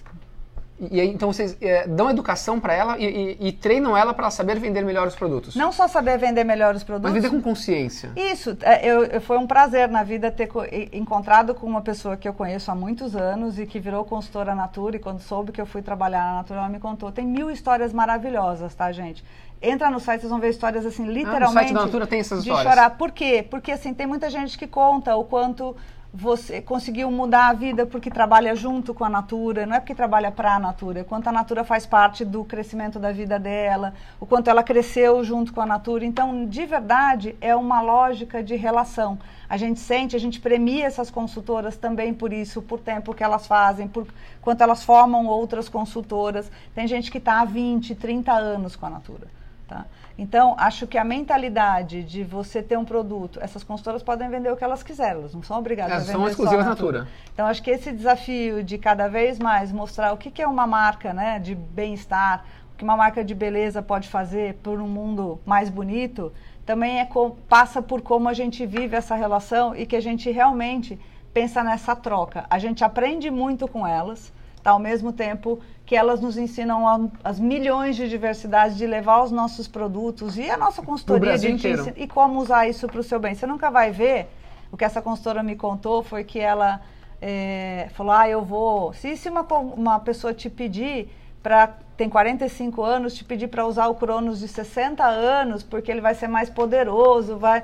E 0.78 1.00
aí, 1.00 1.08
então 1.08 1.32
vocês 1.32 1.56
é, 1.62 1.88
dão 1.88 2.10
educação 2.10 2.60
para 2.60 2.74
ela 2.74 2.98
e, 2.98 3.06
e- 3.40 3.48
e 3.48 3.52
treinam 3.54 3.96
ela 3.96 4.14
para 4.14 4.30
saber 4.30 4.60
vender 4.60 4.84
melhor 4.84 5.08
os 5.08 5.16
produtos. 5.16 5.56
Não 5.56 5.72
só 5.72 5.88
saber 5.88 6.18
vender 6.18 6.44
melhor 6.44 6.72
os 6.76 6.82
Mas 6.82 6.84
produtos, 6.84 7.14
vender 7.14 7.30
com 7.30 7.42
consciência. 7.42 8.12
Isso, 8.14 8.58
é, 8.62 8.86
eu, 8.86 9.06
eu- 9.06 9.22
foi 9.22 9.38
um 9.38 9.48
prazer 9.48 9.88
na 9.90 10.04
vida 10.04 10.30
ter 10.30 10.48
co- 10.48 10.66
encontrado 10.92 11.56
com 11.56 11.66
uma 11.66 11.80
pessoa 11.82 12.18
que 12.18 12.28
eu 12.28 12.34
conheço 12.34 12.70
há 12.70 12.76
muitos 12.76 13.16
anos 13.16 13.58
e 13.58 13.66
que 13.66 13.80
virou 13.80 14.04
consultora 14.04 14.54
Natura 14.54 14.98
e 14.98 15.00
quando 15.00 15.22
soube 15.22 15.54
que 15.54 15.62
eu 15.62 15.66
fui 15.66 15.82
trabalhar 15.82 16.24
na 16.26 16.34
Natura, 16.40 16.60
ela 16.60 16.70
me 16.70 16.80
contou. 16.80 17.10
Tem 17.10 17.26
mil 17.26 17.50
histórias 17.50 17.94
maravilhosas, 17.94 18.76
tá, 18.76 18.92
gente? 18.92 19.24
Entra 19.62 19.90
no 19.90 20.02
site, 20.02 20.20
vocês 20.22 20.30
vão 20.30 20.40
ver 20.42 20.50
histórias 20.50 20.86
assim, 20.86 21.06
literalmente. 21.08 21.54
site 21.54 21.74
da 21.74 21.86
Natura 21.86 22.06
tem 22.06 22.20
essas 22.20 22.44
de 22.44 22.50
histórias. 22.50 22.74
chorar. 22.74 22.90
Por 22.98 23.12
quê? 23.12 23.46
Porque 23.50 23.72
assim, 23.72 23.94
tem 23.94 24.06
muita 24.06 24.30
gente 24.30 24.58
que 24.58 24.68
conta 24.68 25.16
o 25.16 25.24
quanto 25.24 25.74
você 26.18 26.62
conseguiu 26.62 27.12
mudar 27.12 27.50
a 27.50 27.54
vida 27.54 27.86
porque 27.86 28.10
trabalha 28.10 28.56
junto 28.56 28.94
com 28.94 29.04
a 29.04 29.10
Natura, 29.10 29.66
não 29.66 29.76
é 29.76 29.82
porque 29.82 29.94
trabalha 29.94 30.32
para 30.32 30.56
a 30.56 30.60
Natura, 30.60 31.02
é 31.02 31.04
quanto 31.04 31.28
a 31.28 31.32
Natura 31.32 31.66
faz 31.66 31.86
parte 31.86 32.24
do 32.24 32.46
crescimento 32.46 32.98
da 32.98 33.12
vida 33.12 33.38
dela, 33.38 33.94
o 34.18 34.26
quanto 34.26 34.50
ela 34.50 34.64
cresceu 34.64 35.22
junto 35.26 35.52
com 35.52 35.60
a 35.60 35.66
Natura. 35.66 36.06
Então, 36.06 36.46
de 36.46 36.66
verdade, 36.66 37.36
é 37.42 37.54
uma 37.54 37.82
lógica 37.82 38.42
de 38.42 38.56
relação. 38.56 39.20
A 39.50 39.58
gente 39.58 39.78
sente, 39.82 40.16
a 40.16 40.20
gente 40.20 40.40
premia 40.40 40.86
essas 40.86 41.12
consultoras 41.12 41.76
também 41.76 42.14
por 42.14 42.32
isso, 42.32 42.62
por 42.62 42.80
tempo 42.80 43.14
que 43.14 43.24
elas 43.24 43.46
fazem, 43.46 43.86
por 43.86 44.08
quanto 44.42 44.62
elas 44.62 44.86
formam 44.86 45.28
outras 45.28 45.68
consultoras. 45.68 46.50
Tem 46.74 46.88
gente 46.88 47.12
que 47.12 47.18
está 47.18 47.42
há 47.42 47.46
20, 47.46 47.94
30 47.94 48.32
anos 48.32 48.78
com 48.78 48.86
a 48.86 48.90
Natura. 48.90 49.28
Tá? 49.68 49.86
Então, 50.16 50.56
acho 50.60 50.86
que 50.86 50.96
a 50.96 51.04
mentalidade 51.04 52.04
de 52.04 52.24
você 52.24 52.62
ter 52.62 52.78
um 52.78 52.86
produto, 52.86 53.40
essas 53.42 53.64
consultoras 53.64 54.04
podem 54.04 54.30
vender 54.30 54.52
o 54.52 54.56
que 54.56 54.64
elas 54.64 54.84
quiserem, 54.84 55.14
elas 55.14 55.34
não 55.34 55.42
são 55.42 55.58
obrigadas 55.58 55.92
Elas 55.92 56.04
a 56.04 56.06
vender 56.06 56.20
são 56.20 56.28
exclusivas 56.30 56.66
Natura. 56.66 57.00
Natura. 57.00 57.14
Então, 57.34 57.48
acho 57.48 57.64
que 57.64 57.72
esse 57.72 57.92
desafio 57.92 58.64
de 58.64 58.78
cada 58.78 59.08
vez 59.08 59.40
mais 59.40 59.72
mostrar 59.72 60.14
o 60.14 60.18
que, 60.18 60.30
que 60.30 60.42
é 60.42 60.48
uma 60.48 60.68
marca 60.68 61.14
né, 61.14 61.40
de 61.40 61.56
bem-estar, 61.56 62.46
o 62.74 62.78
que 62.78 62.84
uma 62.84 62.96
marca 62.96 63.24
de 63.24 63.34
beleza 63.34 63.82
pode 63.82 64.08
fazer 64.08 64.54
por 64.62 64.80
um 64.80 64.88
mundo 64.88 65.42
mais 65.46 65.68
bonito, 65.68 66.32
também 66.64 67.00
é 67.00 67.10
passa 67.50 67.82
por 67.82 68.02
como 68.02 68.30
a 68.30 68.34
gente 68.34 68.66
vive 68.66 68.96
essa 68.96 69.16
relação 69.16 69.76
e 69.76 69.86
que 69.86 69.96
a 69.96 70.02
gente 70.02 70.30
realmente 70.30 71.00
pensa 71.34 71.64
nessa 71.64 71.96
troca. 71.96 72.46
A 72.50 72.60
gente 72.60 72.84
aprende 72.84 73.30
muito 73.30 73.68
com 73.68 73.86
elas, 73.86 74.32
tá? 74.64 74.72
ao 74.72 74.80
mesmo 74.80 75.12
tempo 75.12 75.60
que 75.86 75.96
elas 75.96 76.20
nos 76.20 76.38
ensinam 76.38 76.88
a- 76.88 77.00
as 77.24 77.40
milhões 77.40 77.96
de 77.96 78.10
diversidades 78.10 78.76
de 78.76 78.88
levar 78.88 79.24
os 79.24 79.32
nossos 79.32 79.68
produtos 79.68 80.38
e 80.38 80.50
a 80.50 80.58
nossa 80.58 80.82
consultoria 80.82 81.38
de 81.38 81.48
te 81.48 81.54
inteiro. 81.54 81.82
ensin- 81.82 81.94
e 81.96 82.08
como 82.08 82.40
usar 82.40 82.68
isso 82.68 82.88
para 82.88 83.00
o 83.00 83.04
seu 83.04 83.20
bem. 83.20 83.36
Você 83.36 83.46
nunca 83.46 83.70
vai 83.70 83.92
ver. 83.92 84.28
O 84.72 84.78
que 84.78 84.84
essa 84.84 85.02
consultora 85.02 85.44
me 85.44 85.56
contou 85.56 86.02
foi 86.02 86.24
que 86.24 86.40
ela 86.40 86.82
é, 87.22 87.88
falou: 87.94 88.12
Ah, 88.14 88.28
eu 88.28 88.42
vou. 88.44 88.94
Se, 88.94 89.16
se 89.16 89.30
uma, 89.30 89.42
uma 89.44 90.00
pessoa 90.00 90.34
te 90.34 90.50
pedir 90.50 91.10
para. 91.42 91.68
Tem 91.96 92.10
45 92.10 92.84
anos, 92.84 93.14
te 93.14 93.24
pedir 93.24 93.48
para 93.48 93.66
usar 93.66 93.88
o 93.88 93.96
Cronos 93.96 94.40
de 94.40 94.50
60 94.50 95.06
anos, 95.06 95.64
porque 95.64 95.90
ele 95.90 96.02
vai 96.02 96.14
ser 96.14 96.28
mais 96.28 96.50
poderoso, 96.50 97.38
vai. 97.38 97.64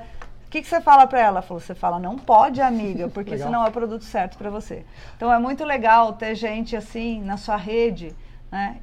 O 0.52 0.54
que, 0.54 0.60
que 0.60 0.68
você 0.68 0.82
fala 0.82 1.06
para 1.06 1.18
ela? 1.18 1.40
Falou, 1.40 1.62
você 1.62 1.74
fala, 1.74 1.98
não 1.98 2.18
pode, 2.18 2.60
amiga, 2.60 3.08
porque 3.14 3.36
isso 3.36 3.48
não 3.48 3.64
é 3.64 3.68
o 3.70 3.72
produto 3.72 4.04
certo 4.04 4.36
para 4.36 4.50
você. 4.50 4.84
Então 5.16 5.32
é 5.32 5.38
muito 5.38 5.64
legal 5.64 6.12
ter 6.12 6.34
gente 6.34 6.76
assim 6.76 7.22
na 7.22 7.38
sua 7.38 7.56
rede, 7.56 8.14
né? 8.50 8.76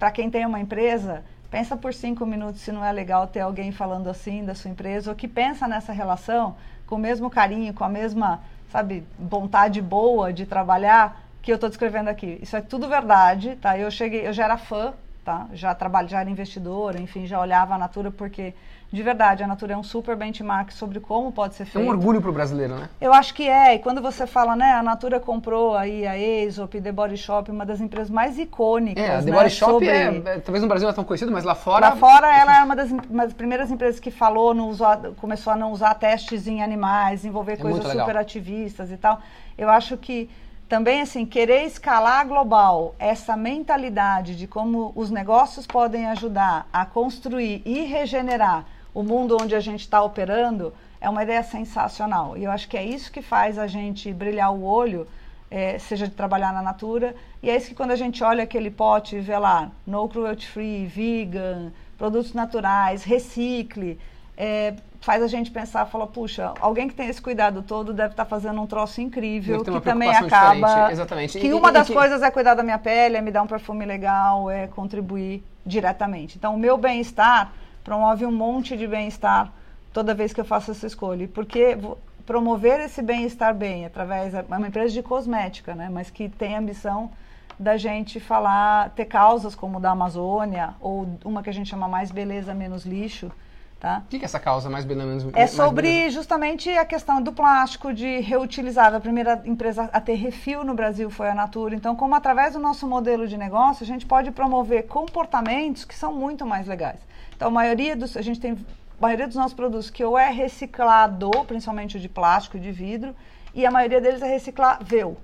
Para 0.00 0.10
quem 0.10 0.28
tem 0.28 0.44
uma 0.44 0.58
empresa, 0.58 1.22
pensa 1.48 1.76
por 1.76 1.94
cinco 1.94 2.26
minutos 2.26 2.60
se 2.62 2.72
não 2.72 2.84
é 2.84 2.90
legal 2.90 3.28
ter 3.28 3.38
alguém 3.38 3.70
falando 3.70 4.10
assim 4.10 4.44
da 4.44 4.52
sua 4.52 4.68
empresa, 4.68 5.12
ou 5.12 5.16
que 5.16 5.28
pensa 5.28 5.68
nessa 5.68 5.92
relação 5.92 6.56
com 6.88 6.96
o 6.96 6.98
mesmo 6.98 7.30
carinho, 7.30 7.72
com 7.72 7.84
a 7.84 7.88
mesma, 7.88 8.40
sabe, 8.72 9.06
vontade 9.16 9.80
boa 9.80 10.32
de 10.32 10.44
trabalhar 10.44 11.22
que 11.40 11.52
eu 11.52 11.54
estou 11.54 11.70
descrevendo 11.70 12.10
aqui. 12.10 12.36
Isso 12.42 12.56
é 12.56 12.60
tudo 12.60 12.88
verdade, 12.88 13.54
tá? 13.62 13.78
Eu 13.78 13.92
cheguei, 13.92 14.26
eu 14.26 14.32
já 14.32 14.42
era 14.42 14.58
fã, 14.58 14.92
tá? 15.24 15.46
Já 15.52 15.72
trabalho, 15.72 16.08
já 16.08 16.18
era 16.20 16.28
investidora, 16.28 17.00
enfim, 17.00 17.28
já 17.28 17.40
olhava 17.40 17.76
a 17.76 17.78
Natura 17.78 18.10
porque 18.10 18.54
de 18.92 19.02
verdade 19.04 19.42
a 19.44 19.46
Natura 19.46 19.74
é 19.74 19.76
um 19.76 19.84
super 19.84 20.16
benchmark 20.16 20.72
sobre 20.72 20.98
como 20.98 21.30
pode 21.30 21.54
ser 21.54 21.62
É 21.62 21.66
feito. 21.66 21.84
um 21.86 21.88
orgulho 21.88 22.20
pro 22.20 22.32
brasileiro, 22.32 22.74
né? 22.74 22.88
Eu 23.00 23.12
acho 23.14 23.32
que 23.32 23.48
é, 23.48 23.74
e 23.74 23.78
quando 23.78 24.02
você 24.02 24.26
fala, 24.26 24.56
né, 24.56 24.72
a 24.72 24.82
Natura 24.82 25.20
comprou 25.20 25.76
aí 25.76 26.04
a 26.06 26.12
Aesop, 26.12 26.80
The 26.80 26.90
Body 26.90 27.16
Shop, 27.16 27.48
uma 27.52 27.64
das 27.64 27.80
empresas 27.80 28.10
mais 28.10 28.36
icônicas, 28.36 29.02
É, 29.02 29.14
a 29.16 29.18
The 29.22 29.30
né, 29.30 29.32
Body 29.36 29.50
Shop 29.50 29.70
sobre- 29.72 29.86
é, 29.88 30.06
é- 30.06 30.40
talvez 30.40 30.60
no 30.62 30.68
Brasil 30.68 30.86
não 30.86 30.92
é 30.92 30.94
tão 30.94 31.04
conhecido, 31.04 31.30
mas 31.30 31.44
lá 31.44 31.54
fora. 31.54 31.90
Lá 31.90 31.96
fora, 31.96 32.36
ela 32.36 32.58
é 32.58 32.64
uma 32.64 32.74
das, 32.74 32.90
uma 32.90 33.24
das 33.24 33.32
primeiras 33.32 33.70
empresas 33.70 34.00
que 34.00 34.10
falou, 34.10 34.52
não 34.52 34.68
usou, 34.68 34.88
começou 35.20 35.52
a 35.52 35.56
não 35.56 35.70
usar 35.70 35.94
testes 35.94 36.48
em 36.48 36.60
animais, 36.62 37.20
desenvolver 37.20 37.58
coisas 37.58 37.78
muito 37.78 37.88
legal. 37.88 38.06
super 38.06 38.18
ativistas 38.18 38.90
e 38.90 38.96
tal. 38.96 39.20
Eu 39.56 39.70
acho 39.70 39.96
que 39.96 40.28
também, 40.68 41.00
assim, 41.00 41.24
querer 41.26 41.64
escalar 41.64 42.26
global 42.26 42.94
essa 42.98 43.36
mentalidade 43.36 44.34
de 44.36 44.46
como 44.48 44.92
os 44.96 45.10
negócios 45.10 45.66
podem 45.66 46.06
ajudar 46.06 46.66
a 46.72 46.84
construir 46.84 47.60
e 47.64 47.82
regenerar 47.84 48.64
o 48.94 49.02
mundo 49.02 49.36
onde 49.40 49.54
a 49.54 49.60
gente 49.60 49.80
está 49.80 50.02
operando 50.02 50.72
é 51.00 51.08
uma 51.08 51.22
ideia 51.22 51.42
sensacional. 51.42 52.36
E 52.36 52.44
eu 52.44 52.50
acho 52.50 52.68
que 52.68 52.76
é 52.76 52.84
isso 52.84 53.10
que 53.10 53.22
faz 53.22 53.58
a 53.58 53.66
gente 53.66 54.12
brilhar 54.12 54.52
o 54.52 54.64
olho, 54.64 55.06
é, 55.50 55.78
seja 55.78 56.06
de 56.06 56.14
trabalhar 56.14 56.52
na 56.52 56.62
natura. 56.62 57.14
E 57.42 57.48
é 57.48 57.56
isso 57.56 57.68
que 57.68 57.74
quando 57.74 57.92
a 57.92 57.96
gente 57.96 58.22
olha 58.22 58.44
aquele 58.44 58.70
pote 58.70 59.16
e 59.16 59.20
vê 59.20 59.36
lá, 59.38 59.70
no 59.86 60.08
cruelty 60.08 60.46
free, 60.46 60.86
vegan, 60.86 61.72
produtos 61.96 62.34
naturais, 62.34 63.02
recicle, 63.02 63.98
é, 64.36 64.74
faz 65.00 65.22
a 65.22 65.26
gente 65.26 65.50
pensar, 65.50 65.86
fala, 65.86 66.06
puxa, 66.06 66.52
alguém 66.60 66.88
que 66.88 66.94
tem 66.94 67.08
esse 67.08 67.20
cuidado 67.20 67.62
todo 67.62 67.92
deve 67.92 68.12
estar 68.12 68.24
tá 68.24 68.28
fazendo 68.28 68.60
um 68.60 68.66
troço 68.66 69.00
incrível, 69.00 69.64
que 69.64 69.80
também 69.80 70.10
acaba. 70.10 70.92
Exatamente. 70.92 71.38
Que 71.38 71.46
e, 71.46 71.54
uma 71.54 71.70
e, 71.70 71.72
das 71.72 71.86
que... 71.86 71.94
coisas 71.94 72.22
é 72.22 72.30
cuidar 72.30 72.54
da 72.54 72.62
minha 72.62 72.78
pele, 72.78 73.16
é 73.16 73.20
me 73.20 73.30
dar 73.30 73.42
um 73.42 73.46
perfume 73.46 73.84
legal, 73.86 74.50
é 74.50 74.66
contribuir 74.66 75.42
diretamente. 75.64 76.36
Então, 76.36 76.54
o 76.54 76.58
meu 76.58 76.76
bem-estar 76.76 77.52
promove 77.90 78.24
um 78.24 78.30
monte 78.30 78.76
de 78.76 78.86
bem-estar 78.86 79.52
toda 79.92 80.14
vez 80.14 80.32
que 80.32 80.40
eu 80.40 80.44
faço 80.44 80.70
essa 80.70 80.86
escolha. 80.86 81.26
Porque 81.26 81.76
promover 82.24 82.78
esse 82.78 83.02
bem-estar 83.02 83.52
bem 83.52 83.84
através 83.84 84.32
é 84.32 84.44
uma 84.48 84.68
empresa 84.68 84.94
de 84.94 85.02
cosmética, 85.02 85.74
né, 85.74 85.88
mas 85.90 86.08
que 86.08 86.28
tem 86.28 86.54
a 86.54 86.60
ambição 86.60 87.10
da 87.58 87.76
gente 87.76 88.20
falar, 88.20 88.90
ter 88.90 89.06
causas 89.06 89.56
como 89.56 89.80
da 89.80 89.90
Amazônia 89.90 90.74
ou 90.80 91.18
uma 91.24 91.42
que 91.42 91.50
a 91.50 91.52
gente 91.52 91.68
chama 91.68 91.88
mais 91.88 92.12
beleza 92.12 92.54
menos 92.54 92.84
lixo, 92.86 93.32
Tá? 93.80 94.02
O 94.04 94.10
que, 94.10 94.18
que 94.18 94.24
é 94.24 94.26
essa 94.26 94.38
causa 94.38 94.68
mais 94.68 94.84
menos 94.84 95.26
É 95.32 95.46
sobre 95.46 95.88
beleza? 95.88 96.10
justamente 96.10 96.68
a 96.68 96.84
questão 96.84 97.22
do 97.22 97.32
plástico, 97.32 97.94
de 97.94 98.20
reutilizável. 98.20 98.98
A 98.98 99.00
primeira 99.00 99.42
empresa 99.46 99.88
a 99.90 99.98
ter 99.98 100.16
refil 100.16 100.62
no 100.62 100.74
Brasil 100.74 101.08
foi 101.08 101.30
a 101.30 101.34
Natura. 101.34 101.74
Então, 101.74 101.96
como 101.96 102.14
através 102.14 102.52
do 102.52 102.60
nosso 102.60 102.86
modelo 102.86 103.26
de 103.26 103.38
negócio, 103.38 103.82
a 103.82 103.86
gente 103.86 104.04
pode 104.04 104.30
promover 104.32 104.86
comportamentos 104.86 105.86
que 105.86 105.94
são 105.94 106.14
muito 106.14 106.44
mais 106.44 106.66
legais. 106.66 107.00
Então, 107.40 107.48
a 107.48 107.50
maioria 107.50 107.96
dos. 107.96 108.18
A 108.18 108.20
gente 108.20 108.38
tem 108.38 108.52
a 108.52 108.56
maioria 109.00 109.26
dos 109.26 109.34
nossos 109.34 109.54
produtos 109.54 109.88
que 109.88 110.04
ou 110.04 110.18
é 110.18 110.30
reciclado, 110.30 111.30
principalmente 111.46 111.96
o 111.96 112.00
de 112.00 112.06
plástico 112.06 112.58
e 112.58 112.60
de 112.60 112.70
vidro, 112.70 113.16
e 113.54 113.64
a 113.64 113.70
maioria 113.70 113.98
deles 113.98 114.20
é 114.20 114.28
reciclável. 114.28 115.16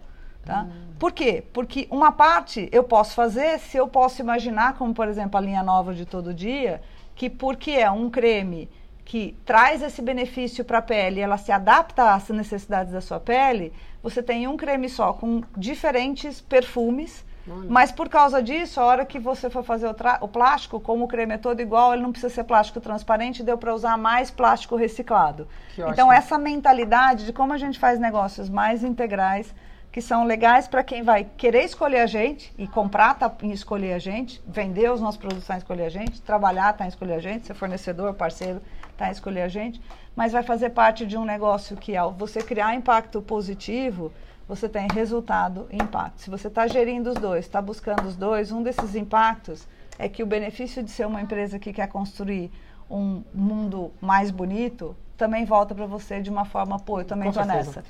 Tá? 0.43 0.63
Hum. 0.63 0.95
Por 0.99 1.13
quê? 1.13 1.45
Porque 1.53 1.87
uma 1.91 2.11
parte 2.11 2.71
eu 2.73 2.83
posso 2.83 3.15
fazer 3.15 3.59
se 3.59 3.77
eu 3.77 3.87
posso 3.87 4.23
imaginar, 4.23 4.79
como 4.79 4.95
por 4.95 5.07
exemplo 5.09 5.37
a 5.37 5.43
linha 5.43 5.63
nova 5.63 5.93
de 5.93 6.07
todo 6.07 6.33
dia, 6.33 6.81
que 7.15 7.29
porque 7.29 7.73
é 7.73 7.91
um 7.91 8.09
creme 8.09 8.71
que 9.05 9.37
traz 9.45 9.83
esse 9.83 10.01
benefício 10.01 10.65
para 10.65 10.79
a 10.79 10.83
pele, 10.83 11.21
ela 11.21 11.37
se 11.37 11.53
adapta 11.53 12.15
às 12.15 12.31
necessidades 12.31 12.95
da 12.95 13.03
sua 13.03 13.21
pele, 13.21 13.75
você 14.03 14.23
tem 14.23 14.49
um 14.49 14.57
creme 14.57 14.89
só 14.89 15.13
com 15.13 15.43
diferentes 15.55 16.41
perfumes, 16.41 17.26
Mas 17.69 17.93
por 17.93 18.09
causa 18.09 18.43
disso, 18.43 18.81
a 18.81 18.85
hora 18.85 19.07
que 19.07 19.19
você 19.19 19.49
for 19.49 19.63
fazer 19.63 19.87
o, 19.87 19.95
o, 20.21 20.29
plástico, 20.29 20.81
como 20.81 21.05
o 21.05 21.09
creme 21.09 21.35
é 21.35 21.39
todo 21.39 21.61
igual, 21.61 21.93
ele 21.93 22.03
não 22.03 22.11
precisa 22.11 22.33
ser 22.33 22.45
plástico 22.45 22.81
transparente, 22.81 23.43
deu 23.43 23.57
para 23.57 23.75
usar 23.75 23.97
mais 23.97 24.31
plástico 24.31 24.77
reciclado. 24.77 25.47
Então 25.93 26.13
essa 26.13 26.39
mentalidade 26.39 27.25
de 27.25 27.33
como 27.33 27.53
a 27.53 27.59
gente 27.59 27.79
faz 27.79 28.01
negócios 28.01 28.49
mais 28.49 28.83
integrais, 28.83 29.55
que 29.97 30.03
são 30.03 30.25
legais 30.25 30.69
para 30.69 30.85
quem 30.85 31.03
vai 31.03 31.25
querer 31.25 31.65
escolher 31.65 32.01
a 32.01 32.07
gente 32.07 32.53
e 32.59 32.67
comprar 32.67 33.15
tá, 33.15 33.33
em 33.43 33.51
escolher 33.51 33.95
a 33.95 33.99
gente, 33.99 34.43
vender 34.47 34.93
os 34.93 35.01
nossos 35.01 35.19
produtos 35.19 35.47
tá 35.47 35.55
em 35.55 35.59
escolher 35.59 35.85
a 35.85 35.89
gente, 35.89 36.21
trabalhar 36.21 36.75
tá 36.75 36.85
em 36.85 36.89
escolher 36.89 37.15
a 37.15 37.19
gente, 37.19 37.47
ser 37.47 37.55
fornecedor, 37.55 38.13
parceiro 38.13 38.61
tá 38.95 39.09
em 39.09 39.13
escolher 39.13 39.41
a 39.41 39.49
gente, 39.49 39.81
mas 40.15 40.33
vai 40.33 40.43
fazer 40.43 40.71
parte 40.71 41.07
de 41.07 41.17
um 41.17 41.25
negócio 41.25 41.79
que 41.79 41.97
ao 41.97 42.13
você 42.13 42.43
criar 42.43 42.75
impacto 42.75 43.23
positivo, 43.23 44.13
você 44.49 44.69
tem 44.69 44.87
resultado 44.93 45.67
e 45.71 45.77
impacto. 45.77 46.21
Se 46.21 46.31
você 46.31 46.49
está 46.49 46.67
gerindo 46.67 47.11
os 47.11 47.17
dois, 47.17 47.45
está 47.45 47.61
buscando 47.61 48.07
os 48.07 48.17
dois, 48.17 48.53
um 48.53 48.63
desses 48.63 48.95
impactos 48.95 49.67
é 49.99 50.09
que 50.09 50.23
o 50.23 50.27
benefício 50.27 50.83
de 50.83 50.91
ser 50.91 51.07
uma 51.07 51.21
empresa 51.21 51.59
que 51.59 51.73
quer 51.73 51.89
construir 51.89 52.51
um 52.91 53.23
mundo 53.35 53.93
mais 54.01 54.31
bonito 54.31 54.97
também 55.17 55.45
volta 55.45 55.75
para 55.75 55.87
você 55.87 56.21
de 56.21 56.31
uma 56.31 56.45
forma, 56.45 56.79
pô, 56.79 57.01
eu 57.01 57.05
também 57.05 57.31
estou 57.31 57.45
nessa. 57.45 57.83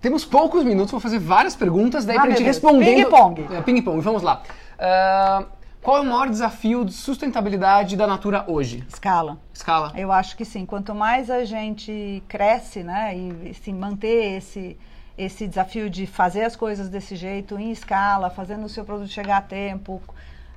Temos 0.00 0.24
poucos 0.24 0.64
minutos, 0.64 0.90
vou 0.90 1.00
fazer 1.00 1.18
várias 1.18 1.56
perguntas, 1.56 2.04
daí 2.04 2.16
ah, 2.16 2.22
pra 2.22 2.30
gente 2.30 2.42
respondendo. 2.42 3.04
Ping-pong. 3.04 3.46
É, 3.54 3.62
Ping-pong, 3.62 4.00
vamos 4.00 4.22
lá. 4.22 4.42
Uh, 4.78 5.46
qual 5.82 5.98
é 5.98 6.00
o 6.00 6.04
maior 6.04 6.28
desafio 6.28 6.84
de 6.84 6.92
sustentabilidade 6.92 7.96
da 7.96 8.06
Natura 8.06 8.44
hoje? 8.46 8.84
Escala. 8.88 9.38
Escala. 9.52 9.92
Eu 9.96 10.12
acho 10.12 10.36
que 10.36 10.44
sim. 10.44 10.66
Quanto 10.66 10.94
mais 10.94 11.30
a 11.30 11.44
gente 11.44 12.22
cresce, 12.28 12.82
né, 12.82 13.16
e 13.16 13.50
assim, 13.50 13.72
manter 13.72 14.36
esse, 14.36 14.76
esse 15.18 15.48
desafio 15.48 15.90
de 15.90 16.06
fazer 16.06 16.44
as 16.44 16.54
coisas 16.54 16.88
desse 16.88 17.16
jeito, 17.16 17.58
em 17.58 17.72
escala, 17.72 18.30
fazendo 18.30 18.64
o 18.64 18.68
seu 18.68 18.84
produto 18.84 19.10
chegar 19.10 19.38
a 19.38 19.42
tempo, 19.42 20.00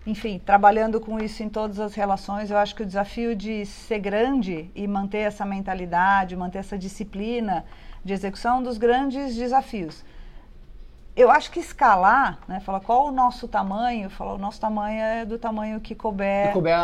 enfim, 0.05 0.39
trabalhando 0.39 1.01
com 1.01 1.19
isso 1.19 1.41
em 1.41 1.49
todas 1.49 1.79
as 1.79 1.95
relações, 1.95 2.51
eu 2.51 2.57
acho 2.57 2.75
que 2.75 2.83
o 2.83 2.85
desafio 2.85 3.35
de 3.35 3.65
ser 3.65 3.99
grande 3.99 4.69
e 4.75 4.87
manter 4.87 5.19
essa 5.19 5.43
mentalidade, 5.43 6.35
manter 6.35 6.59
essa 6.59 6.77
disciplina 6.77 7.65
de 8.05 8.13
execução 8.13 8.61
dos 8.61 8.77
grandes 8.77 9.35
desafios. 9.35 10.03
Eu 11.15 11.29
acho 11.29 11.51
que 11.51 11.59
escalar, 11.59 12.39
né, 12.47 12.61
falar 12.61 12.79
qual 12.79 13.07
o 13.07 13.11
nosso 13.11 13.47
tamanho, 13.47 14.09
falar 14.09 14.33
o 14.33 14.37
nosso 14.37 14.61
tamanho 14.61 15.01
é 15.01 15.25
do 15.25 15.37
tamanho 15.37 15.79
que 15.81 15.93
couber. 15.93 16.47
Que 16.47 16.53
couber 16.53 16.77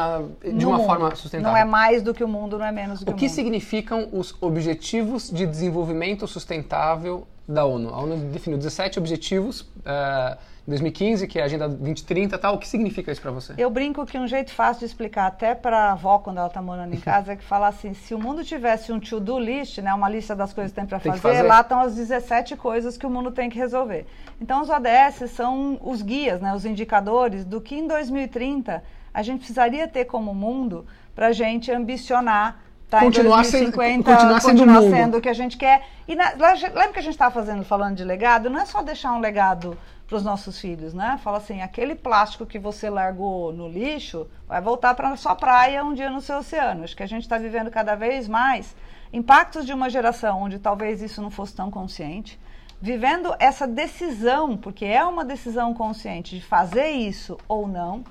de 0.53 0.65
uma 0.65 0.77
mundo. 0.77 0.85
forma 0.85 1.15
sustentável. 1.15 1.51
Não 1.51 1.57
é 1.57 1.63
mais 1.63 2.01
do 2.03 2.13
que 2.13 2.23
o 2.23 2.27
mundo, 2.27 2.57
não 2.57 2.65
é 2.65 2.71
menos 2.71 2.99
do 2.99 3.05
que 3.05 3.11
o, 3.11 3.13
o 3.13 3.17
que 3.17 3.25
mundo. 3.25 3.33
significam 3.33 4.09
os 4.11 4.35
Objetivos 4.41 5.31
de 5.31 5.45
Desenvolvimento 5.45 6.27
Sustentável 6.27 7.25
da 7.47 7.65
ONU? 7.65 7.93
A 7.93 7.99
ONU 7.99 8.17
definiu 8.31 8.57
17 8.57 8.99
objetivos. 8.99 9.61
Uh, 9.61 10.37
2015, 10.67 11.27
que 11.27 11.39
é 11.39 11.43
a 11.43 11.45
Agenda 11.45 11.69
2030 11.69 12.37
tal. 12.37 12.55
O 12.55 12.57
que 12.57 12.67
significa 12.67 13.09
isso 13.09 13.21
para 13.21 13.31
você? 13.31 13.53
Eu 13.57 13.69
brinco 13.69 14.05
que 14.05 14.17
um 14.17 14.27
jeito 14.27 14.51
fácil 14.51 14.81
de 14.81 14.85
explicar 14.85 15.25
até 15.25 15.55
para 15.55 15.77
a 15.77 15.91
avó 15.93 16.19
quando 16.19 16.37
ela 16.37 16.47
está 16.47 16.61
morando 16.61 16.93
em 16.93 16.99
casa 17.01 17.31
é 17.31 17.35
que 17.37 17.43
falar 17.43 17.69
assim, 17.69 17.93
se 17.93 18.13
o 18.13 18.19
mundo 18.19 18.43
tivesse 18.43 18.91
um 18.91 18.99
to-do 18.99 19.39
list, 19.39 19.77
né, 19.77 19.93
uma 19.93 20.09
lista 20.09 20.35
das 20.35 20.51
coisas 20.53 20.73
que 20.73 20.75
tem 20.75 20.85
para 20.85 20.99
fazer, 20.99 21.19
fazer, 21.19 21.41
lá 21.43 21.61
estão 21.61 21.79
as 21.79 21.95
17 21.95 22.57
coisas 22.57 22.97
que 22.97 23.05
o 23.05 23.09
mundo 23.09 23.31
tem 23.31 23.49
que 23.49 23.57
resolver. 23.57 24.05
Então 24.41 24.61
os 24.61 24.69
ODS 24.69 25.31
são 25.31 25.79
os 25.81 26.01
guias, 26.01 26.41
né, 26.41 26.53
os 26.53 26.65
indicadores 26.65 27.45
do 27.45 27.61
que 27.61 27.75
em 27.75 27.87
2030 27.87 28.83
a 29.13 29.23
gente 29.23 29.39
precisaria 29.39 29.87
ter 29.87 30.03
como 30.03 30.33
mundo 30.35 30.85
para 31.15 31.27
a 31.27 31.31
gente 31.31 31.71
ambicionar 31.71 32.67
Tá, 32.89 33.01
continuar, 33.01 33.41
2050, 33.41 33.77
sendo, 33.91 34.03
continuar 34.05 34.39
sendo 34.39 34.59
continuar 34.59 34.81
sendo 34.81 35.17
o 35.17 35.21
que 35.21 35.27
a 35.27 35.33
gente 35.33 35.57
quer. 35.57 35.85
E 36.07 36.15
na, 36.15 36.31
lembra 36.31 36.93
que 36.93 36.99
a 36.99 37.01
gente 37.01 37.15
estava 37.15 37.33
fazendo, 37.33 37.65
falando 37.65 37.97
de 37.97 38.03
legado? 38.05 38.49
Não 38.49 38.61
é 38.61 38.65
só 38.65 38.81
deixar 38.81 39.11
um 39.11 39.19
legado 39.19 39.77
para 40.07 40.15
os 40.15 40.23
nossos 40.23 40.59
filhos, 40.59 40.93
né? 40.93 41.19
Fala 41.21 41.37
assim, 41.37 41.61
aquele 41.61 41.93
plástico 41.93 42.45
que 42.45 42.57
você 42.57 42.89
largou 42.89 43.51
no 43.51 43.67
lixo 43.67 44.25
vai 44.47 44.61
voltar 44.61 44.95
para 44.95 45.09
a 45.09 45.17
sua 45.17 45.35
praia 45.35 45.83
um 45.83 45.93
dia 45.93 46.09
no 46.09 46.21
seu 46.21 46.37
oceano. 46.37 46.85
Acho 46.85 46.95
que 46.95 47.03
a 47.03 47.07
gente 47.07 47.23
está 47.23 47.37
vivendo 47.37 47.69
cada 47.69 47.93
vez 47.93 48.27
mais 48.27 48.73
impactos 49.11 49.65
de 49.65 49.73
uma 49.73 49.89
geração 49.89 50.41
onde 50.41 50.59
talvez 50.59 51.01
isso 51.01 51.21
não 51.21 51.29
fosse 51.29 51.53
tão 51.55 51.69
consciente, 51.69 52.39
vivendo 52.81 53.35
essa 53.37 53.67
decisão, 53.67 54.55
porque 54.55 54.85
é 54.85 55.03
uma 55.03 55.25
decisão 55.25 55.73
consciente 55.73 56.35
de 56.35 56.41
fazer 56.41 56.89
isso 56.89 57.37
ou 57.47 57.67
não, 57.67 58.03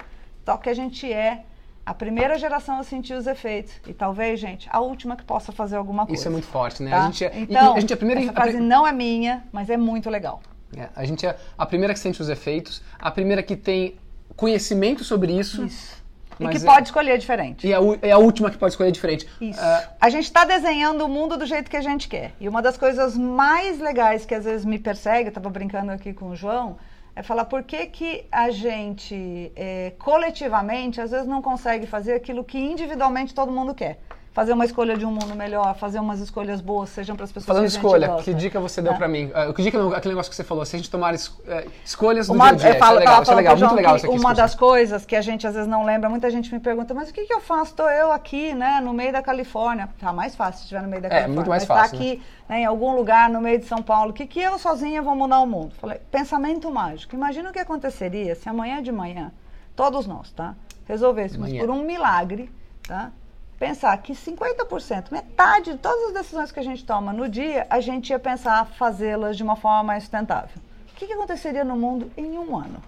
só 0.45 0.57
que 0.57 0.69
a 0.69 0.75
gente 0.75 1.11
é 1.11 1.45
a 1.85 1.95
primeira 1.95 2.37
geração 2.37 2.79
a 2.81 2.83
sentir 2.83 3.15
os 3.15 3.27
efeitos. 3.27 3.73
E 3.87 3.95
talvez, 3.95 4.41
gente, 4.41 4.69
a 4.73 4.81
última 4.81 5.17
que 5.17 5.25
possa 5.25 5.53
fazer 5.53 5.77
alguma 5.77 6.05
coisa. 6.05 6.21
Isso 6.21 6.29
é 6.29 6.31
muito 6.31 6.47
forte, 6.49 6.83
né? 6.83 6.91
Tá? 6.91 7.03
A 7.03 7.07
gente 7.07 7.25
é, 7.25 7.33
então, 7.39 7.75
a 7.75 7.81
gente 7.81 7.93
é 7.93 7.95
a 7.95 7.97
primeira, 7.97 8.21
essa 8.21 8.33
frase 8.33 8.59
não 8.59 8.87
é 8.87 8.93
minha, 8.93 9.45
mas 9.53 9.71
é 9.71 9.77
muito 9.77 10.11
legal. 10.11 10.41
É, 10.77 10.89
a 10.95 11.05
gente 11.05 11.27
é 11.27 11.37
a 11.57 11.67
primeira 11.67 11.95
que 11.95 12.01
sente 12.01 12.21
os 12.21 12.29
efeitos, 12.29 12.83
a 12.99 13.11
primeira 13.11 13.43
que 13.43 13.57
tem 13.57 13.97
conhecimento 14.37 15.03
sobre 15.03 15.33
isso. 15.33 15.65
Isso. 15.65 16.05
E 16.39 16.47
que 16.49 16.59
é, 16.59 16.61
pode 16.61 16.89
escolher 16.89 17.17
diferente. 17.17 17.67
E 17.67 17.73
é, 17.73 17.79
é 18.03 18.13
a 18.13 18.19
última 18.19 18.51
que 18.51 18.59
pode 18.59 18.73
escolher 18.73 18.93
diferente. 18.93 19.27
Isso. 19.41 19.59
Uh, 19.59 19.89
a 19.99 20.11
gente 20.11 20.25
está 20.25 20.45
desenhando 20.45 21.03
o 21.03 21.09
mundo 21.09 21.39
do 21.39 21.47
jeito 21.47 21.71
que 21.71 21.77
a 21.77 21.81
gente 21.81 22.09
quer. 22.09 22.35
E 22.39 22.47
uma 22.47 22.61
das 22.61 22.77
coisas 22.77 23.17
mais 23.17 23.81
legais 23.81 24.27
que 24.27 24.35
às 24.35 24.45
vezes 24.45 24.67
me 24.67 24.79
persegue, 24.79 25.25
eu 25.25 25.29
estava 25.29 25.49
brincando 25.49 25.93
aqui 25.93 26.13
com 26.13 26.29
o 26.29 26.37
João, 26.37 26.77
é 27.15 27.23
falar 27.23 27.47
por 27.47 27.63
que, 27.63 27.87
que 27.87 28.27
a 28.31 28.51
gente, 28.51 29.51
é, 29.57 29.95
coletivamente, 29.99 31.01
às 31.01 31.11
vezes 31.11 31.27
não 31.27 31.41
consegue 31.41 31.87
fazer 31.87 32.13
aquilo 32.13 32.45
que 32.45 32.59
individualmente 32.59 33.35
todo 33.35 33.51
mundo 33.51 33.75
quer 33.75 33.99
fazer 34.37 34.53
uma 34.53 34.67
escolha 34.67 34.99
de 34.99 35.07
um 35.07 35.11
mundo 35.11 35.35
melhor, 35.35 35.75
fazer 35.77 35.99
umas 35.99 36.21
escolhas 36.21 36.61
boas, 36.61 36.91
sejam 36.91 37.17
para 37.17 37.25
as 37.25 37.33
pessoas 37.33 37.47
Falando 37.47 37.63
que 37.63 37.75
a 37.75 37.79
escolha, 37.79 38.07
gosta. 38.07 38.23
que 38.23 38.35
dica 38.35 38.61
você 38.61 38.83
deu 38.83 38.93
é. 38.93 38.95
para 38.95 39.09
mim? 39.09 39.31
Uh, 39.31 39.55
que 39.55 39.63
dica 39.63 39.97
aquele 39.97 40.13
negócio 40.13 40.29
que 40.29 40.37
você 40.37 40.45
falou, 40.45 40.63
se 40.67 40.77
a 40.77 40.79
gente 40.79 40.91
tomar 40.91 41.15
es, 41.15 41.29
uh, 41.29 41.71
escolhas 41.83 42.27
do 42.27 42.35
uma, 42.35 42.53
dia 42.53 42.69
a 42.69 42.73
dia, 42.73 42.79
falo, 42.79 43.01
isso 43.01 43.01
é 43.01 43.09
legal, 43.09 43.23
isso 43.23 43.33
é 43.33 43.35
legal 43.35 43.57
muito 43.57 43.75
legal 43.75 43.97
isso 43.97 44.07
aqui, 44.07 44.19
Uma 44.19 44.35
das 44.35 44.55
coisas 44.55 45.07
que 45.07 45.17
a 45.17 45.23
gente 45.23 45.47
às 45.47 45.55
vezes 45.55 45.67
não 45.67 45.87
lembra, 45.87 46.11
muita 46.11 46.31
gente 46.31 46.53
me 46.53 46.61
pergunta, 46.61 46.93
mas 46.93 47.09
o 47.09 47.15
que, 47.15 47.25
que 47.25 47.33
eu 47.33 47.41
faço? 47.41 47.71
Estou 47.71 47.89
eu 47.89 48.13
aqui, 48.13 48.53
né, 48.53 48.79
no 48.83 48.93
meio 48.93 49.11
da 49.11 49.23
Califórnia. 49.23 49.89
Tá 49.99 50.13
mais 50.13 50.37
fácil 50.37 50.59
se 50.59 50.63
estiver 50.65 50.83
no 50.83 50.89
meio 50.89 51.01
da 51.01 51.09
Califórnia. 51.09 51.33
É, 51.33 51.35
muito 51.35 51.49
mais 51.49 51.63
mas 51.63 51.69
tá 51.69 51.75
fácil. 51.75 51.97
Tá 51.97 52.05
aqui, 52.05 52.17
né? 52.47 52.57
né, 52.57 52.61
em 52.61 52.67
algum 52.67 52.95
lugar 52.95 53.31
no 53.31 53.41
meio 53.41 53.59
de 53.59 53.65
São 53.65 53.83
Paulo, 53.83 54.11
o 54.11 54.13
que, 54.13 54.27
que 54.27 54.39
eu 54.39 54.59
sozinha 54.59 55.01
vou 55.01 55.17
mudar 55.17 55.41
o 55.41 55.47
mundo? 55.47 55.75
Falei, 55.77 55.99
pensamento 56.11 56.71
mágico. 56.71 57.17
Imagina 57.17 57.49
o 57.49 57.55
que 57.55 57.59
aconteceria 57.59 58.35
se 58.35 58.51
amanhã 58.51 58.83
de 58.83 58.93
manhã, 58.93 59.33
todos 59.75 60.07
nós, 60.07 60.31
tá, 60.31 60.55
resolvêssemos 60.87 61.51
por 61.55 61.71
um 61.71 61.83
milagre, 61.83 62.53
tá, 62.87 63.11
pensar 63.59 63.97
que 63.99 64.13
50%, 64.13 65.11
metade 65.11 65.73
de 65.73 65.79
todas 65.79 66.09
as 66.09 66.13
decisões 66.13 66.53
que 66.53 66.61
a 66.61 66.63
gente 66.63 66.85
toma 66.85 67.13
no 67.13 67.29
dia, 67.29 67.67
a 67.71 67.81
gente 67.81 68.11
ia 68.11 68.19
pensar 68.19 68.67
fazê-las 68.67 69.37
de 69.37 69.43
uma 69.43 69.57
forma 69.57 69.83
mais 69.83 70.03
sustentável. 70.03 70.61
O 70.91 70.95
que, 70.95 71.07
que, 71.07 71.13
aconteceria 71.13 71.65
no 71.65 71.77
mundo 71.77 72.11
em 72.17 72.39
um 72.39 72.57
ano? 72.57 72.83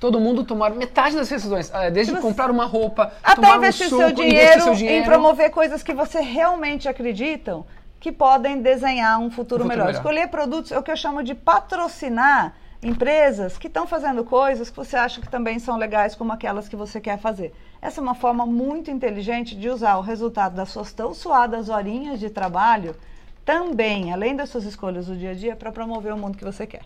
Todo 0.00 0.20
mundo 0.20 0.44
tomar 0.44 0.70
metade 0.70 1.16
das 1.16 1.28
decisões, 1.28 1.70
eh, 1.74 1.90
desde 1.90 2.12
você... 2.12 2.20
comprar 2.20 2.50
uma 2.50 2.64
roupa, 2.64 3.12
até 3.22 3.56
investir, 3.56 3.86
um 3.86 3.90
suco, 3.90 4.02
seu 4.02 4.12
dinheiro, 4.12 4.36
investir 4.36 4.62
seu 4.62 4.74
dinheiro 4.74 5.02
em 5.02 5.04
promover 5.04 5.50
coisas 5.50 5.82
que 5.82 5.92
você 5.92 6.20
realmente 6.20 6.88
acreditam 6.88 7.66
que 7.98 8.12
podem 8.12 8.62
desenhar 8.62 9.18
um 9.18 9.30
futuro, 9.30 9.64
Um 9.64 9.64
futuro 9.64 9.68
melhor. 9.68 9.86
melhor. 9.86 9.98
Escolher 9.98 10.28
produtos 10.28 10.70
é 10.70 10.78
o 10.78 10.82
que 10.82 10.90
eu 10.90 10.96
chamo 10.96 11.22
de 11.22 11.34
patrocinar 11.34 12.54
empresas 12.82 13.58
que 13.58 13.66
estão 13.66 13.86
fazendo 13.86 14.24
coisas 14.24 14.70
que 14.70 14.76
você 14.76 14.96
acha 14.96 15.20
que 15.20 15.28
também 15.28 15.58
são 15.58 15.76
legais, 15.76 16.14
como 16.14 16.32
aquelas 16.32 16.68
que 16.68 16.76
você 16.76 17.00
quer 17.00 17.18
fazer. 17.18 17.52
Essa 17.82 18.00
é 18.00 18.02
uma 18.02 18.14
forma 18.14 18.46
muito 18.46 18.90
inteligente 18.90 19.56
de 19.56 19.68
usar 19.68 19.96
o 19.96 20.00
resultado 20.00 20.54
das 20.54 20.70
suas 20.70 20.92
tão 20.92 21.12
suadas 21.12 21.68
horinhas 21.68 22.20
de 22.20 22.30
trabalho 22.30 22.94
também, 23.44 24.12
além 24.12 24.36
das 24.36 24.50
suas 24.50 24.64
escolhas 24.64 25.06
do 25.06 25.16
dia 25.16 25.30
a 25.30 25.34
dia, 25.34 25.56
para 25.56 25.72
promover 25.72 26.12
o 26.12 26.16
mundo 26.18 26.36
que 26.36 26.44
você 26.44 26.66
quer. 26.66 26.82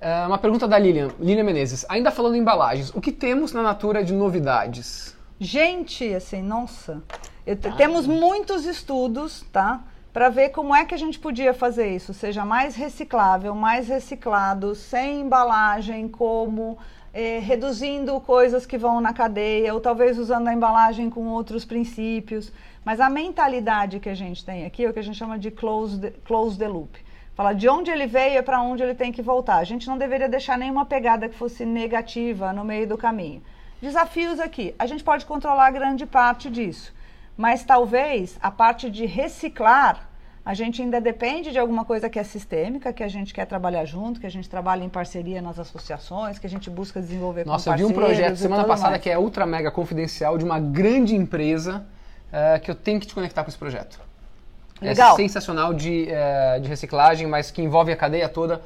É, 0.00 0.26
uma 0.26 0.38
pergunta 0.38 0.68
da 0.68 0.78
Lilian, 0.78 1.08
Lilian 1.18 1.44
Menezes. 1.44 1.86
Ainda 1.88 2.10
falando 2.10 2.34
em 2.34 2.40
embalagens, 2.40 2.90
o 2.94 3.00
que 3.00 3.10
temos 3.10 3.52
na 3.52 3.62
Natura 3.62 4.04
de 4.04 4.12
novidades? 4.12 5.16
Gente, 5.40 6.12
assim, 6.14 6.42
nossa, 6.42 7.02
te- 7.44 7.56
temos 7.76 8.06
muitos 8.06 8.66
estudos, 8.66 9.44
tá? 9.52 9.80
Para 10.14 10.28
ver 10.28 10.50
como 10.50 10.72
é 10.72 10.84
que 10.84 10.94
a 10.94 10.96
gente 10.96 11.18
podia 11.18 11.52
fazer 11.52 11.88
isso, 11.88 12.14
seja 12.14 12.44
mais 12.44 12.76
reciclável, 12.76 13.52
mais 13.52 13.88
reciclado, 13.88 14.72
sem 14.72 15.22
embalagem, 15.22 16.06
como 16.06 16.78
eh, 17.12 17.40
reduzindo 17.40 18.20
coisas 18.20 18.64
que 18.64 18.78
vão 18.78 19.00
na 19.00 19.12
cadeia, 19.12 19.74
ou 19.74 19.80
talvez 19.80 20.16
usando 20.16 20.46
a 20.46 20.54
embalagem 20.54 21.10
com 21.10 21.26
outros 21.30 21.64
princípios. 21.64 22.52
Mas 22.84 23.00
a 23.00 23.10
mentalidade 23.10 23.98
que 23.98 24.08
a 24.08 24.14
gente 24.14 24.44
tem 24.44 24.64
aqui 24.64 24.84
é 24.84 24.88
o 24.88 24.92
que 24.92 25.00
a 25.00 25.02
gente 25.02 25.18
chama 25.18 25.36
de 25.36 25.50
close 25.50 26.00
the, 26.00 26.12
close 26.24 26.56
the 26.56 26.68
loop. 26.68 26.96
Falar 27.34 27.54
de 27.54 27.68
onde 27.68 27.90
ele 27.90 28.06
veio 28.06 28.40
para 28.44 28.62
onde 28.62 28.84
ele 28.84 28.94
tem 28.94 29.10
que 29.10 29.20
voltar. 29.20 29.56
A 29.56 29.64
gente 29.64 29.88
não 29.88 29.98
deveria 29.98 30.28
deixar 30.28 30.56
nenhuma 30.56 30.86
pegada 30.86 31.28
que 31.28 31.34
fosse 31.34 31.66
negativa 31.66 32.52
no 32.52 32.64
meio 32.64 32.86
do 32.86 32.96
caminho. 32.96 33.42
Desafios 33.82 34.38
aqui. 34.38 34.76
A 34.78 34.86
gente 34.86 35.02
pode 35.02 35.26
controlar 35.26 35.72
grande 35.72 36.06
parte 36.06 36.48
disso. 36.48 36.94
Mas 37.36 37.64
talvez 37.64 38.38
a 38.40 38.50
parte 38.50 38.90
de 38.90 39.06
reciclar, 39.06 40.08
a 40.44 40.54
gente 40.54 40.82
ainda 40.82 41.00
depende 41.00 41.50
de 41.50 41.58
alguma 41.58 41.84
coisa 41.84 42.08
que 42.08 42.18
é 42.18 42.22
sistêmica, 42.22 42.92
que 42.92 43.02
a 43.02 43.08
gente 43.08 43.32
quer 43.32 43.46
trabalhar 43.46 43.84
junto, 43.84 44.20
que 44.20 44.26
a 44.26 44.30
gente 44.30 44.48
trabalha 44.48 44.84
em 44.84 44.88
parceria 44.88 45.40
nas 45.40 45.58
associações, 45.58 46.38
que 46.38 46.46
a 46.46 46.50
gente 46.50 46.68
busca 46.70 47.00
desenvolver 47.00 47.46
Nossa, 47.46 47.70
com 47.70 47.74
eu 47.74 47.88
vi 47.88 47.92
um 47.92 47.96
projeto 47.96 48.36
semana 48.36 48.64
passada 48.64 48.90
mais. 48.90 49.02
que 49.02 49.10
é 49.10 49.18
ultra 49.18 49.46
mega 49.46 49.70
confidencial 49.70 50.36
de 50.36 50.44
uma 50.44 50.60
grande 50.60 51.16
empresa 51.16 51.84
é, 52.30 52.58
que 52.58 52.70
eu 52.70 52.74
tenho 52.74 53.00
que 53.00 53.06
te 53.06 53.14
conectar 53.14 53.42
com 53.42 53.48
esse 53.48 53.58
projeto. 53.58 53.98
Legal. 54.80 55.14
É 55.14 55.16
sensacional 55.16 55.72
de, 55.72 56.08
é, 56.10 56.60
de 56.60 56.68
reciclagem, 56.68 57.26
mas 57.26 57.50
que 57.50 57.62
envolve 57.62 57.90
a 57.90 57.96
cadeia 57.96 58.28
toda. 58.28 58.60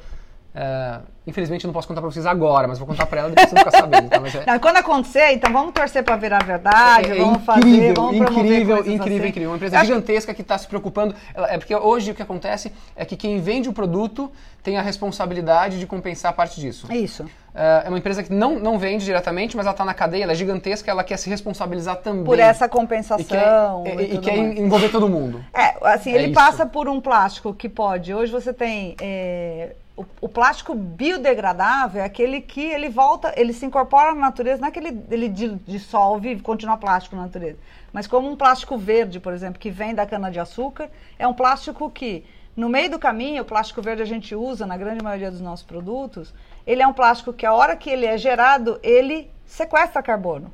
É, 0.53 0.97
infelizmente 1.27 1.63
eu 1.63 1.67
não 1.67 1.73
posso 1.73 1.87
contar 1.87 2.01
pra 2.01 2.09
vocês 2.09 2.25
agora, 2.25 2.67
mas 2.67 2.79
vou 2.79 2.87
contar 2.87 3.05
pra 3.05 3.19
ela 3.21 3.29
depois 3.29 3.49
você 3.49 3.55
ficar 3.57 3.71
sabendo. 3.71 4.09
Tá? 4.09 4.19
Mas 4.19 4.33
é, 4.33 4.43
Não, 4.47 4.55
e 4.55 4.59
quando 4.59 4.77
acontecer, 4.77 5.31
então 5.33 5.53
vamos 5.53 5.73
torcer 5.73 6.03
para 6.03 6.15
virar 6.15 6.43
verdade, 6.43 7.11
é 7.11 7.15
vamos 7.15 7.43
fazer, 7.43 7.59
incrível, 7.67 7.93
vamos 7.93 8.17
promover 8.17 8.45
incrível, 8.45 8.77
incrível, 8.79 9.03
assim. 9.19 9.27
incrível. 9.29 9.49
Uma 9.49 9.53
Eu 9.53 9.55
empresa 9.57 9.77
acho- 9.77 9.85
gigantesca 9.85 10.33
que 10.33 10.41
está 10.41 10.57
se 10.57 10.67
preocupando. 10.67 11.13
É 11.35 11.57
porque 11.57 11.75
hoje 11.75 12.11
o 12.11 12.15
que 12.15 12.21
acontece 12.23 12.71
é 12.95 13.05
que 13.05 13.15
quem 13.15 13.39
vende 13.39 13.69
o 13.69 13.73
produto 13.73 14.31
tem 14.63 14.75
a 14.77 14.81
responsabilidade 14.81 15.79
de 15.79 15.85
compensar 15.85 16.33
parte 16.33 16.59
disso. 16.59 16.91
Isso. 16.91 17.25
É 17.53 17.83
é 17.85 17.89
uma 17.89 17.97
empresa 17.97 18.21
que 18.23 18.31
não, 18.33 18.59
não 18.59 18.77
vende 18.79 19.03
diretamente, 19.05 19.55
mas 19.57 19.65
ela 19.65 19.73
está 19.73 19.83
na 19.85 19.93
cadeia, 19.93 20.23
ela 20.23 20.31
é 20.31 20.35
gigantesca, 20.35 20.89
ela 20.89 21.03
quer 21.03 21.17
se 21.17 21.29
responsabilizar 21.29 21.97
também. 21.97 22.23
Por 22.23 22.39
essa 22.39 22.65
e 22.65 22.69
quer, 22.69 22.75
compensação. 22.75 23.83
e- 23.85 23.89
e 23.89 24.03
e 24.03 24.07
tudo 24.09 24.21
quer 24.21 24.37
envolver 24.37 24.89
todo 24.89 25.07
mundo. 25.09 25.43
É, 25.53 25.75
assim, 25.93 26.11
É 26.11 26.15
ele 26.15 26.25
isso. 26.25 26.33
passa 26.33 26.65
por 26.65 26.87
um 26.87 26.99
plástico 27.01 27.53
que 27.53 27.67
pode. 27.69 28.13
Hoje 28.13 28.31
você 28.31 28.51
tem. 28.53 28.95
O, 29.99 30.05
o 30.21 30.29
plástico 30.29 30.73
biodegradável 30.73 32.01
é 32.01 32.05
aquele 32.05 32.39
que 32.41 32.61
ele 32.61 32.87
volta, 32.89 33.33
ele 33.35 33.51
se 33.51 33.65
incorpora 33.65 34.13
na 34.15 34.21
natureza, 34.21 34.61
não 34.61 34.67
é 34.69 34.71
que 34.71 34.79
ele, 34.79 35.03
ele 35.11 35.27
di- 35.27 35.55
dissolve 35.67 36.31
e 36.31 36.39
continua 36.39 36.77
plástico 36.77 37.15
na 37.15 37.23
natureza. 37.23 37.57
Mas 37.91 38.07
como 38.07 38.29
um 38.29 38.35
plástico 38.35 38.77
verde, 38.77 39.19
por 39.19 39.33
exemplo, 39.33 39.59
que 39.59 39.69
vem 39.69 39.93
da 39.93 40.05
cana-de-açúcar, 40.05 40.89
é 41.17 41.27
um 41.27 41.33
plástico 41.33 41.89
que, 41.89 42.23
no 42.55 42.69
meio 42.69 42.89
do 42.89 42.97
caminho, 42.99 43.41
o 43.41 43.45
plástico 43.45 43.81
verde 43.81 44.01
a 44.01 44.05
gente 44.05 44.33
usa 44.33 44.65
na 44.65 44.77
grande 44.77 45.03
maioria 45.03 45.29
dos 45.29 45.41
nossos 45.41 45.65
produtos, 45.65 46.33
ele 46.65 46.81
é 46.81 46.87
um 46.87 46.93
plástico 46.93 47.33
que 47.33 47.45
a 47.45 47.53
hora 47.53 47.75
que 47.75 47.89
ele 47.89 48.05
é 48.05 48.17
gerado, 48.17 48.79
ele 48.81 49.29
sequestra 49.45 50.01
carbono. 50.01 50.53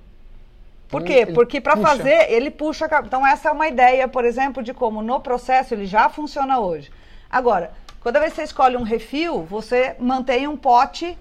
Por 0.87 1.01
Ele- 1.01 1.13
quê? 1.13 1.19
ele 1.21 1.33
Porque 1.33 1.61
para 1.61 1.77
fazer, 1.77 2.31
ele 2.31 2.49
puxa. 2.49 2.87
car- 2.87 3.03
Então, 3.05 3.25
essa 3.25 3.49
é 3.49 3.51
uma 3.51 3.67
ideia, 3.67 4.07
por 4.07 4.23
exemplo, 4.25 4.63
de 4.63 4.73
como 4.73 5.01
no 5.01 5.19
processo 5.19 5.73
ele 5.73 5.85
já 5.85 6.09
funciona 6.09 6.59
hoje. 6.59 6.91
Agora, 7.29 7.71
que 8.11 8.35
você 8.35 8.43
escolhe 8.43 8.77
um 8.77 8.83
refil, 8.83 9.43
você 9.43 9.95
mantém 9.99 10.47
um 10.47 10.57
pote 10.57 11.17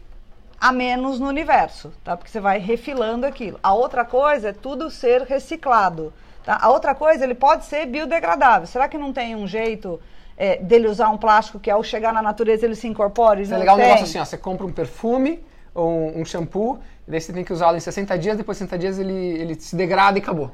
a 0.61 0.72
menos 0.72 1.20
no 1.20 1.28
universo, 1.28 1.93
tá? 2.03 2.16
Porque 2.16 2.30
você 2.30 2.41
vai 2.41 2.59
refilando 2.59 3.26
aquilo. 3.26 3.59
A 3.62 3.74
outra 3.74 4.05
coisa 4.05 4.49
é 4.49 4.53
tudo 4.53 4.91
ser 4.91 5.22
reciclado. 5.22 6.12
Tá? 6.45 6.59
A 6.61 6.70
outra 6.70 6.95
coisa, 6.95 7.24
ele 7.24 7.35
pode 7.35 7.64
ser 7.64 7.87
biodegradável. 7.87 8.66
Será 8.66 8.89
que 8.89 8.99
não 8.99 9.12
tem 9.12 9.35
um 9.35 9.47
jeito 9.47 10.01
é, 10.37 10.57
dele 10.57 10.89
usar 10.89 11.09
um 11.09 11.16
plástico 11.16 11.59
que 11.59 11.70
ao 11.70 11.82
chegar 11.82 12.12
na 12.12 12.22
natureza 12.22 12.66
ele 12.66 12.74
se 12.74 12.87
incorpore? 12.87 13.43
Isso 13.43 13.55
é 13.55 13.59
legal 13.59 13.76
um 13.76 13.78
tem? 13.78 13.87
negócio 13.87 14.05
assim, 14.05 14.18
ó, 14.18 14.24
você 14.24 14.37
compra 14.37 14.66
um 14.66 14.72
perfume 14.72 15.45
ou 15.74 15.91
um, 15.91 16.20
um 16.20 16.24
shampoo, 16.24 16.78
daí 17.07 17.20
você 17.20 17.32
tem 17.32 17.45
que 17.45 17.53
usá-lo 17.53 17.76
em 17.76 17.80
60 17.80 18.16
dias, 18.18 18.37
depois 18.37 18.57
de 18.57 18.64
60 18.64 18.78
dias 18.78 18.99
ele, 18.99 19.12
ele 19.12 19.55
se 19.55 19.74
degrada 19.74 20.18
e 20.18 20.22
acabou. 20.22 20.51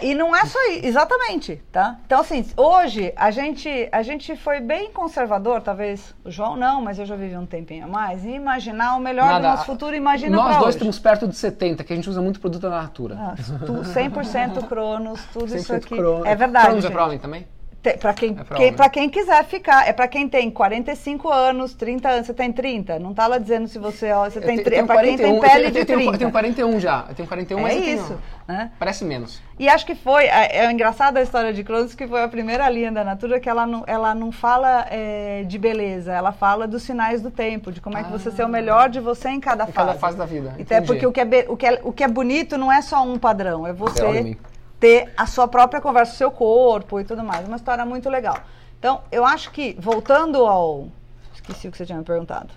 É, 0.00 0.06
e 0.06 0.14
não 0.14 0.34
é 0.34 0.44
só 0.46 0.58
isso, 0.70 0.86
exatamente, 0.86 1.62
tá? 1.70 1.98
Então, 2.06 2.20
assim, 2.20 2.44
hoje 2.56 3.12
a 3.16 3.30
gente, 3.30 3.88
a 3.92 4.02
gente 4.02 4.36
foi 4.36 4.60
bem 4.60 4.90
conservador, 4.92 5.60
talvez 5.62 6.14
o 6.24 6.30
João 6.30 6.56
não, 6.56 6.80
mas 6.80 6.98
eu 6.98 7.06
já 7.06 7.16
vivi 7.16 7.36
um 7.36 7.46
tempinho 7.46 7.84
a 7.84 7.88
mais, 7.88 8.24
e 8.24 8.30
imaginar 8.30 8.96
o 8.96 9.00
melhor 9.00 9.40
do 9.40 9.42
nosso 9.42 9.64
futuro, 9.66 9.94
imagina 9.94 10.36
Nós 10.36 10.48
dois 10.56 10.60
hoje. 10.62 10.76
estamos 10.76 10.98
perto 10.98 11.28
de 11.28 11.36
70, 11.36 11.84
que 11.84 11.92
a 11.92 11.96
gente 11.96 12.08
usa 12.08 12.20
muito 12.20 12.40
produto 12.40 12.62
da 12.62 12.70
Natura. 12.70 13.16
Ah, 13.18 13.34
tu- 13.66 13.84
100% 13.84 14.66
Cronos, 14.68 15.20
tudo 15.32 15.54
isso 15.54 15.72
100% 15.72 15.76
aqui. 15.76 15.96
Cronos. 15.96 16.26
É 16.26 16.34
verdade, 16.34 16.66
Cronos 16.66 16.84
é 16.84 16.98
homem 17.00 17.18
também? 17.18 17.46
Pra 17.98 18.12
quem, 18.12 18.36
É 18.38 18.72
quem, 18.72 18.90
quem 18.90 19.08
quiser 19.08 19.42
ficar, 19.44 19.88
é 19.88 19.92
pra 19.94 20.06
quem 20.06 20.28
tem 20.28 20.50
45 20.50 21.30
anos, 21.30 21.72
30 21.72 22.10
anos, 22.10 22.26
você 22.26 22.34
tem 22.34 22.52
30, 22.52 22.98
não 22.98 23.14
tá 23.14 23.26
lá 23.26 23.38
dizendo 23.38 23.66
se 23.68 23.78
você, 23.78 24.12
ó, 24.12 24.28
você 24.28 24.38
Eu 24.38 24.42
tem 24.42 24.56
te- 24.58 24.64
30, 24.64 24.68
é 24.68 24.72
tenho 24.74 24.86
pra 24.86 25.02
quem 25.02 25.16
tem 25.16 25.38
41, 25.38 25.40
pele 25.40 25.64
eu 25.64 25.70
de 25.70 25.72
tenho, 25.72 25.80
eu 25.82 25.86
tenho- 25.86 25.98
30. 26.00 26.14
Eu 26.14 26.18
tenho 26.18 26.30
41 26.30 26.78
já, 26.80 27.06
eu 27.08 27.14
tenho 27.14 27.26
41, 27.26 27.60
mas 27.62 27.74
é 27.74 27.80
tenho- 27.80 27.96
isso, 27.96 28.18
né? 28.46 28.70
Parece 28.78 29.02
menos. 29.02 29.40
E 29.58 29.66
acho 29.66 29.86
que 29.86 29.94
foi, 29.94 30.24
é, 30.26 30.58
é 30.58 30.70
engraçado 30.70 31.16
a 31.16 31.22
história 31.22 31.54
de 31.54 31.64
Cronos, 31.64 31.94
que 31.94 32.06
foi 32.06 32.22
a 32.22 32.28
primeira 32.28 32.68
linha 32.68 32.92
da 32.92 33.02
Natura 33.02 33.40
que 33.40 33.48
ela 33.48 33.66
não, 33.66 33.82
ela 33.86 34.14
não 34.14 34.30
fala 34.30 34.86
é, 34.90 35.44
de 35.46 35.58
beleza, 35.58 36.12
ela 36.12 36.32
fala 36.32 36.66
dos 36.68 36.82
sinais 36.82 37.22
do 37.22 37.30
tempo, 37.30 37.72
de 37.72 37.80
como 37.80 37.96
é 37.96 38.04
que 38.04 38.10
você 38.12 38.30
ser 38.30 38.44
o 38.44 38.48
melhor 38.48 38.90
de 38.90 39.00
você 39.00 39.30
em 39.30 39.40
cada 39.40 39.64
Em 39.64 39.72
fase. 39.72 39.86
cada 39.88 39.98
fase 39.98 40.18
da 40.18 40.26
vida. 40.26 40.50
Até 40.50 40.60
entendi. 40.76 40.86
porque 40.86 41.06
o 41.06 41.12
que, 41.12 41.20
é, 41.22 41.46
o, 41.48 41.56
que 41.56 41.66
é, 41.66 41.80
o 41.82 41.92
que 41.94 42.04
é 42.04 42.08
bonito 42.08 42.58
não 42.58 42.70
é 42.70 42.82
só 42.82 43.02
um 43.02 43.18
padrão, 43.18 43.66
é 43.66 43.72
você. 43.72 44.36
Ter 44.80 45.12
a 45.16 45.26
sua 45.26 45.46
própria 45.46 45.80
conversa, 45.80 46.14
o 46.14 46.16
seu 46.16 46.30
corpo 46.30 46.98
e 46.98 47.04
tudo 47.04 47.22
mais. 47.22 47.46
Uma 47.46 47.56
história 47.56 47.84
muito 47.84 48.08
legal. 48.08 48.38
Então, 48.78 49.02
eu 49.12 49.24
acho 49.24 49.50
que, 49.52 49.76
voltando 49.78 50.46
ao. 50.46 50.88
Esqueci 51.34 51.68
o 51.68 51.70
que 51.70 51.76
você 51.76 51.84
tinha 51.86 51.98
me 51.98 52.04
perguntado. 52.04 52.48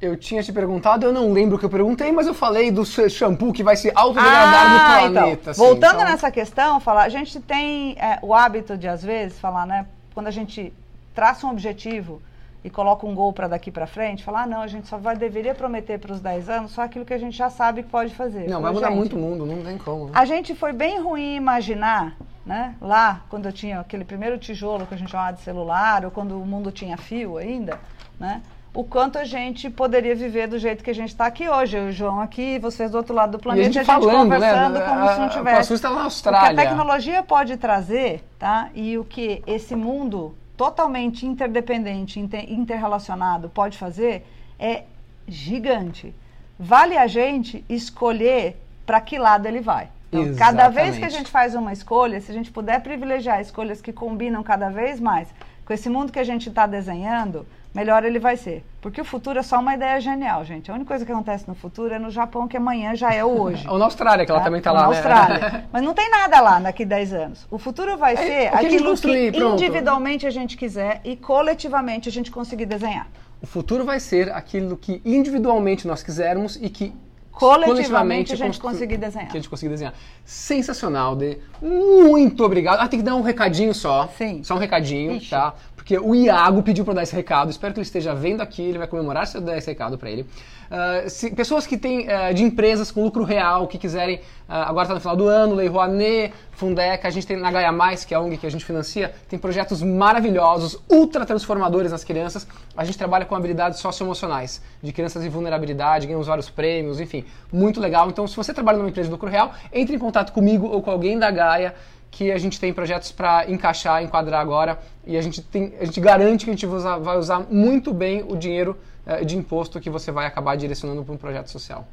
Eu 0.00 0.16
tinha 0.16 0.42
te 0.42 0.52
perguntado, 0.52 1.06
eu 1.06 1.12
não 1.12 1.32
lembro 1.32 1.54
o 1.54 1.58
que 1.60 1.64
eu 1.64 1.70
perguntei, 1.70 2.10
mas 2.10 2.26
eu 2.26 2.34
falei 2.34 2.72
do 2.72 2.84
sh- 2.84 3.08
shampoo 3.08 3.52
que 3.52 3.62
vai 3.62 3.76
se 3.76 3.92
autodegradar 3.94 4.68
no 4.72 4.78
planeta. 5.12 5.30
então, 5.30 5.50
assim, 5.52 5.60
voltando 5.60 5.94
então- 5.94 6.04
nessa 6.10 6.28
questão, 6.28 6.80
falar, 6.80 7.04
a 7.04 7.08
gente 7.08 7.38
tem 7.40 7.92
é, 7.96 8.18
o 8.20 8.34
hábito 8.34 8.76
de, 8.76 8.88
às 8.88 9.00
vezes, 9.00 9.38
falar, 9.38 9.64
né? 9.64 9.86
Quando 10.12 10.26
a 10.26 10.32
gente 10.32 10.72
traça 11.14 11.46
um 11.46 11.50
objetivo 11.50 12.20
e 12.64 12.70
coloca 12.70 13.06
um 13.06 13.14
gol 13.14 13.32
para 13.32 13.48
daqui 13.48 13.70
para 13.70 13.86
frente, 13.86 14.22
falar, 14.22 14.42
ah, 14.42 14.46
não, 14.46 14.62
a 14.62 14.66
gente 14.66 14.86
só 14.86 14.96
vai, 14.96 15.16
deveria 15.16 15.54
prometer 15.54 15.98
para 15.98 16.12
os 16.12 16.20
10 16.20 16.48
anos 16.48 16.70
só 16.72 16.82
aquilo 16.82 17.04
que 17.04 17.12
a 17.14 17.18
gente 17.18 17.36
já 17.36 17.50
sabe 17.50 17.82
que 17.82 17.88
pode 17.90 18.14
fazer. 18.14 18.48
Não, 18.48 18.60
Falei, 18.60 18.62
vai 18.62 18.72
mudar 18.72 18.88
gente, 18.88 18.96
muito 18.98 19.16
o 19.16 19.18
mundo, 19.18 19.44
não 19.46 19.62
tem 19.62 19.76
como. 19.78 20.06
né? 20.06 20.12
A 20.14 20.24
gente 20.24 20.54
foi 20.54 20.72
bem 20.72 21.00
ruim 21.00 21.34
imaginar, 21.34 22.14
né? 22.46 22.74
Lá, 22.80 23.22
quando 23.28 23.46
eu 23.46 23.52
tinha 23.52 23.80
aquele 23.80 24.04
primeiro 24.04 24.38
tijolo 24.38 24.86
que 24.86 24.94
a 24.94 24.96
gente 24.96 25.10
chamava 25.10 25.32
de 25.32 25.40
celular, 25.40 26.04
ou 26.04 26.10
quando 26.10 26.40
o 26.40 26.46
mundo 26.46 26.70
tinha 26.70 26.96
fio 26.96 27.36
ainda, 27.36 27.80
né? 28.18 28.40
O 28.74 28.82
quanto 28.84 29.18
a 29.18 29.24
gente 29.24 29.68
poderia 29.68 30.14
viver 30.14 30.46
do 30.48 30.58
jeito 30.58 30.82
que 30.82 30.88
a 30.88 30.94
gente 30.94 31.10
está 31.10 31.26
aqui 31.26 31.46
hoje. 31.46 31.76
Eu 31.76 31.88
e 31.88 31.90
o 31.90 31.92
João 31.92 32.20
aqui, 32.20 32.58
vocês 32.58 32.90
do 32.90 32.96
outro 32.96 33.14
lado 33.14 33.32
do 33.32 33.38
E 33.38 33.42
planeta, 33.42 33.68
a 33.68 33.72
gente 33.72 33.84
falando, 33.84 34.30
né? 34.30 34.34
conversando 34.36 34.80
como 34.80 35.08
se 35.10 35.16
não 35.16 35.22
A- 35.24 35.26
a- 35.26 35.28
tivesse. 35.28 35.72
A 35.72 35.74
está 35.76 35.88
na 35.90 35.94
O 35.96 35.98
que 35.98 36.04
Austrália. 36.04 36.50
a 36.58 36.64
tecnologia 36.64 37.22
pode 37.22 37.56
trazer, 37.58 38.24
tá? 38.38 38.70
E 38.74 38.96
o 38.96 39.04
que 39.04 39.42
esse 39.46 39.76
mundo 39.76 40.34
totalmente 40.56 41.26
interdependente, 41.26 42.20
inter- 42.20 42.50
interrelacionado 42.50 43.48
pode 43.48 43.78
fazer 43.78 44.24
é 44.58 44.84
gigante. 45.26 46.14
Vale 46.58 46.96
a 46.96 47.06
gente 47.06 47.64
escolher 47.68 48.56
para 48.86 49.00
que 49.00 49.18
lado 49.18 49.46
ele 49.46 49.60
vai. 49.60 49.88
Então, 50.12 50.34
cada 50.36 50.68
vez 50.68 50.98
que 50.98 51.04
a 51.04 51.08
gente 51.08 51.30
faz 51.30 51.54
uma 51.54 51.72
escolha, 51.72 52.20
se 52.20 52.30
a 52.30 52.34
gente 52.34 52.50
puder 52.50 52.82
privilegiar 52.82 53.40
escolhas 53.40 53.80
que 53.80 53.92
combinam 53.92 54.42
cada 54.42 54.68
vez 54.68 55.00
mais 55.00 55.28
com 55.64 55.72
esse 55.72 55.88
mundo 55.88 56.12
que 56.12 56.18
a 56.18 56.24
gente 56.24 56.48
está 56.50 56.66
desenhando, 56.66 57.46
melhor 57.74 58.04
ele 58.04 58.18
vai 58.18 58.36
ser. 58.36 58.64
Porque 58.80 59.00
o 59.00 59.04
futuro 59.04 59.38
é 59.38 59.42
só 59.42 59.58
uma 59.60 59.74
ideia 59.74 60.00
genial, 60.00 60.44
gente. 60.44 60.70
A 60.70 60.74
única 60.74 60.88
coisa 60.88 61.06
que 61.06 61.12
acontece 61.12 61.46
no 61.48 61.54
futuro 61.54 61.94
é 61.94 61.98
no 61.98 62.10
Japão, 62.10 62.46
que 62.48 62.56
amanhã 62.56 62.94
já 62.94 63.12
é 63.14 63.24
o 63.24 63.40
hoje. 63.40 63.66
Ou 63.68 63.78
na 63.78 63.84
Austrália, 63.86 64.24
que 64.24 64.30
ela 64.30 64.40
tá? 64.40 64.44
também 64.44 64.58
está 64.58 64.70
Ou 64.72 64.76
lá, 64.76 64.82
na 64.82 64.88
né? 64.90 64.96
Austrália. 64.96 65.64
Mas 65.72 65.82
não 65.82 65.94
tem 65.94 66.10
nada 66.10 66.40
lá 66.40 66.58
daqui 66.60 66.84
10 66.84 67.12
anos. 67.12 67.46
O 67.50 67.58
futuro 67.58 67.96
vai 67.96 68.16
ser 68.16 68.24
que 68.50 68.56
a 68.56 68.62
gente 68.62 68.76
aquilo 68.76 68.96
que 68.96 69.32
pronto. 69.32 69.62
individualmente 69.62 70.26
a 70.26 70.30
gente 70.30 70.56
quiser 70.56 71.00
e 71.04 71.16
coletivamente 71.16 72.08
a 72.08 72.12
gente 72.12 72.30
conseguir 72.30 72.66
desenhar. 72.66 73.06
O 73.40 73.46
futuro 73.46 73.84
vai 73.84 73.98
ser 74.00 74.30
aquilo 74.32 74.76
que 74.76 75.00
individualmente 75.04 75.86
nós 75.86 76.02
quisermos 76.02 76.56
e 76.60 76.68
que 76.68 76.92
Coletivamente, 77.32 78.32
a 78.34 78.36
gente 78.36 78.60
constru- 78.60 78.70
conseguir 78.72 78.98
desenhar. 78.98 79.28
Que 79.28 79.38
a 79.38 79.40
gente 79.40 79.48
conseguir 79.48 79.70
desenhar. 79.70 79.94
Sensacional, 80.24 81.16
Dê. 81.16 81.38
Muito 81.62 82.44
obrigado. 82.44 82.78
Ah, 82.80 82.86
tem 82.86 82.98
que 83.00 83.04
dar 83.04 83.16
um 83.16 83.22
recadinho 83.22 83.74
só. 83.74 84.06
Sim. 84.18 84.42
Só 84.44 84.54
um 84.54 84.58
recadinho, 84.58 85.12
Ixi. 85.16 85.30
tá? 85.30 85.54
Porque 85.82 85.98
o 85.98 86.14
Iago 86.14 86.62
pediu 86.62 86.84
eu 86.86 86.94
dar 86.94 87.02
esse 87.02 87.14
recado. 87.14 87.50
Espero 87.50 87.74
que 87.74 87.80
ele 87.80 87.84
esteja 87.84 88.14
vendo 88.14 88.40
aqui. 88.40 88.62
Ele 88.62 88.78
vai 88.78 88.86
comemorar 88.86 89.26
se 89.26 89.36
eu 89.36 89.40
der 89.40 89.58
esse 89.58 89.66
recado 89.68 89.98
pra 89.98 90.08
ele. 90.08 90.24
Ah, 90.70 91.08
se- 91.08 91.32
pessoas 91.32 91.66
que 91.66 91.76
têm 91.76 92.08
ah, 92.08 92.30
de 92.30 92.44
empresas 92.44 92.92
com 92.92 93.02
lucro 93.02 93.24
real, 93.24 93.66
que 93.66 93.76
quiserem, 93.76 94.20
ah, 94.48 94.70
agora 94.70 94.84
está 94.84 94.94
no 94.94 95.00
final 95.00 95.16
do 95.16 95.26
ano, 95.26 95.56
Lei 95.56 95.66
Rouanet, 95.66 96.32
Fundeca, 96.52 97.08
a 97.08 97.10
gente 97.10 97.26
tem 97.26 97.36
na 97.36 97.50
Gaia 97.50 97.72
Mais, 97.72 98.04
que 98.04 98.14
é 98.14 98.16
a 98.16 98.20
ONG 98.20 98.36
que 98.38 98.46
a 98.46 98.50
gente 98.50 98.64
financia, 98.64 99.12
tem 99.28 99.40
projetos 99.40 99.82
maravilhosos, 99.82 100.78
ultra 100.88 101.26
transformadores 101.26 101.90
nas 101.90 102.04
crianças. 102.04 102.46
A 102.76 102.84
gente 102.84 102.96
trabalha 102.96 103.24
com 103.24 103.34
habilidades 103.34 103.80
socioemocionais, 103.80 104.62
de 104.80 104.92
crianças 104.92 105.24
em 105.24 105.28
vulnerabilidade, 105.28 106.06
ganhamos 106.06 106.28
vários 106.28 106.48
prêmios, 106.48 107.00
enfim, 107.00 107.24
muito 107.52 107.80
legal. 107.80 108.08
Então, 108.08 108.24
se 108.28 108.36
você 108.36 108.54
trabalha 108.54 108.78
numa 108.78 108.88
empresa 108.88 109.08
de 109.08 109.12
lucro 109.12 109.28
real, 109.28 109.52
entre 109.72 109.96
em 109.96 109.98
contato 109.98 110.32
comigo 110.32 110.68
ou 110.68 110.80
com 110.80 110.92
alguém 110.92 111.18
da 111.18 111.28
Gaia, 111.30 111.74
que 112.12 112.30
a 112.30 112.38
gente 112.38 112.60
tem 112.60 112.72
projetos 112.74 113.10
para 113.10 113.50
encaixar, 113.50 114.02
enquadrar 114.02 114.40
agora, 114.40 114.78
e 115.04 115.16
a 115.16 115.22
gente, 115.22 115.40
tem, 115.40 115.72
a 115.80 115.84
gente 115.86 115.98
garante 115.98 116.44
que 116.44 116.50
a 116.50 116.54
gente 116.54 116.66
vai 116.66 116.76
usar, 116.76 116.98
vai 116.98 117.16
usar 117.16 117.46
muito 117.50 117.92
bem 117.92 118.22
o 118.28 118.36
dinheiro 118.36 118.76
eh, 119.06 119.24
de 119.24 119.36
imposto 119.36 119.80
que 119.80 119.88
você 119.88 120.12
vai 120.12 120.26
acabar 120.26 120.54
direcionando 120.54 121.02
para 121.02 121.14
um 121.14 121.16
projeto 121.16 121.50
social. 121.50 121.88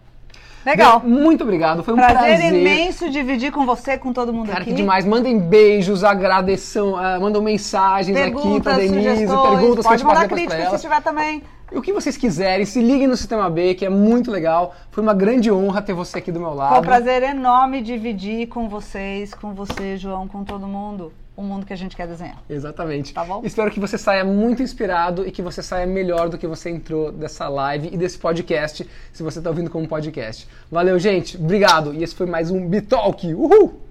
Legal. 0.66 1.00
Bem, 1.00 1.10
muito 1.10 1.44
obrigado, 1.46 1.82
foi 1.84 1.94
um 1.94 1.98
Prazer, 1.98 2.38
prazer. 2.38 2.54
imenso 2.54 3.10
dividir 3.10 3.50
com 3.50 3.66
você, 3.66 3.98
com 3.98 4.12
todo 4.12 4.34
mundo 4.34 4.48
Cara, 4.48 4.62
aqui. 4.62 4.72
que 4.72 4.76
demais. 4.76 5.06
Mandem 5.06 5.40
beijos, 5.40 6.04
agradeçam, 6.04 6.98
ah, 6.98 7.18
mandam 7.18 7.42
mensagens 7.42 8.16
aqui 8.16 8.26
Perguntas, 8.26 8.62
pra 8.62 8.76
Denise, 8.76 9.26
sugestões, 9.26 9.60
perguntas 9.60 9.86
pode 9.86 10.04
mandar 10.04 10.28
críticas 10.28 10.72
se 10.72 10.82
tiver 10.82 11.02
também. 11.02 11.42
O 11.72 11.82
que 11.82 11.94
vocês 11.94 12.18
quiserem, 12.18 12.66
se 12.66 12.82
liguem 12.82 13.08
no 13.08 13.16
Sistema 13.16 13.50
B, 13.50 13.76
que 13.76 13.86
é 13.86 13.90
muito 13.90 14.32
legal. 14.32 14.76
Foi 14.92 15.04
uma 15.04 15.14
grande 15.14 15.52
honra 15.52 15.82
ter 15.82 15.94
você 15.94 16.18
aqui 16.18 16.32
do 16.32 16.40
meu 16.40 16.54
lado. 16.54 16.72
Foi 16.72 16.80
um 16.80 16.84
prazer 16.84 17.24
enorme 17.24 17.82
dividir 17.82 18.48
com 18.48 18.68
vocês, 18.68 19.34
com 19.34 19.54
você, 19.54 19.96
João, 19.98 20.28
com 20.28 20.44
todo 20.44 20.68
mundo, 20.68 21.14
o 21.38 21.44
mundo 21.44 21.66
que 21.66 21.74
a 21.74 21.76
gente 21.76 21.96
quer 21.96 22.08
desenhar. 22.08 22.42
Exatamente. 22.50 23.14
Tá 23.14 23.24
bom? 23.24 23.42
Espero 23.44 23.70
que 23.70 23.80
você 23.80 23.98
saia 23.98 24.26
muito 24.26 24.64
inspirado 24.64 25.28
e 25.28 25.32
que 25.32 25.42
você 25.42 25.62
saia 25.62 25.86
melhor 25.86 26.28
do 26.28 26.38
que 26.38 26.48
você 26.48 26.70
entrou 26.70 27.12
dessa 27.12 27.48
live 27.48 27.90
e 27.92 27.98
desse 27.98 28.18
podcast, 28.18 28.88
se 29.14 29.24
você 29.24 29.40
está 29.40 29.50
ouvindo 29.50 29.70
como 29.70 29.88
podcast. 29.88 30.48
Valeu, 30.72 30.98
gente. 30.98 31.38
Obrigado. 31.38 31.94
E 31.94 32.04
esse 32.04 32.16
foi 32.16 32.26
mais 32.26 32.50
um 32.50 32.68
Bitalk. 32.68 33.34
Uhul! 33.34 33.80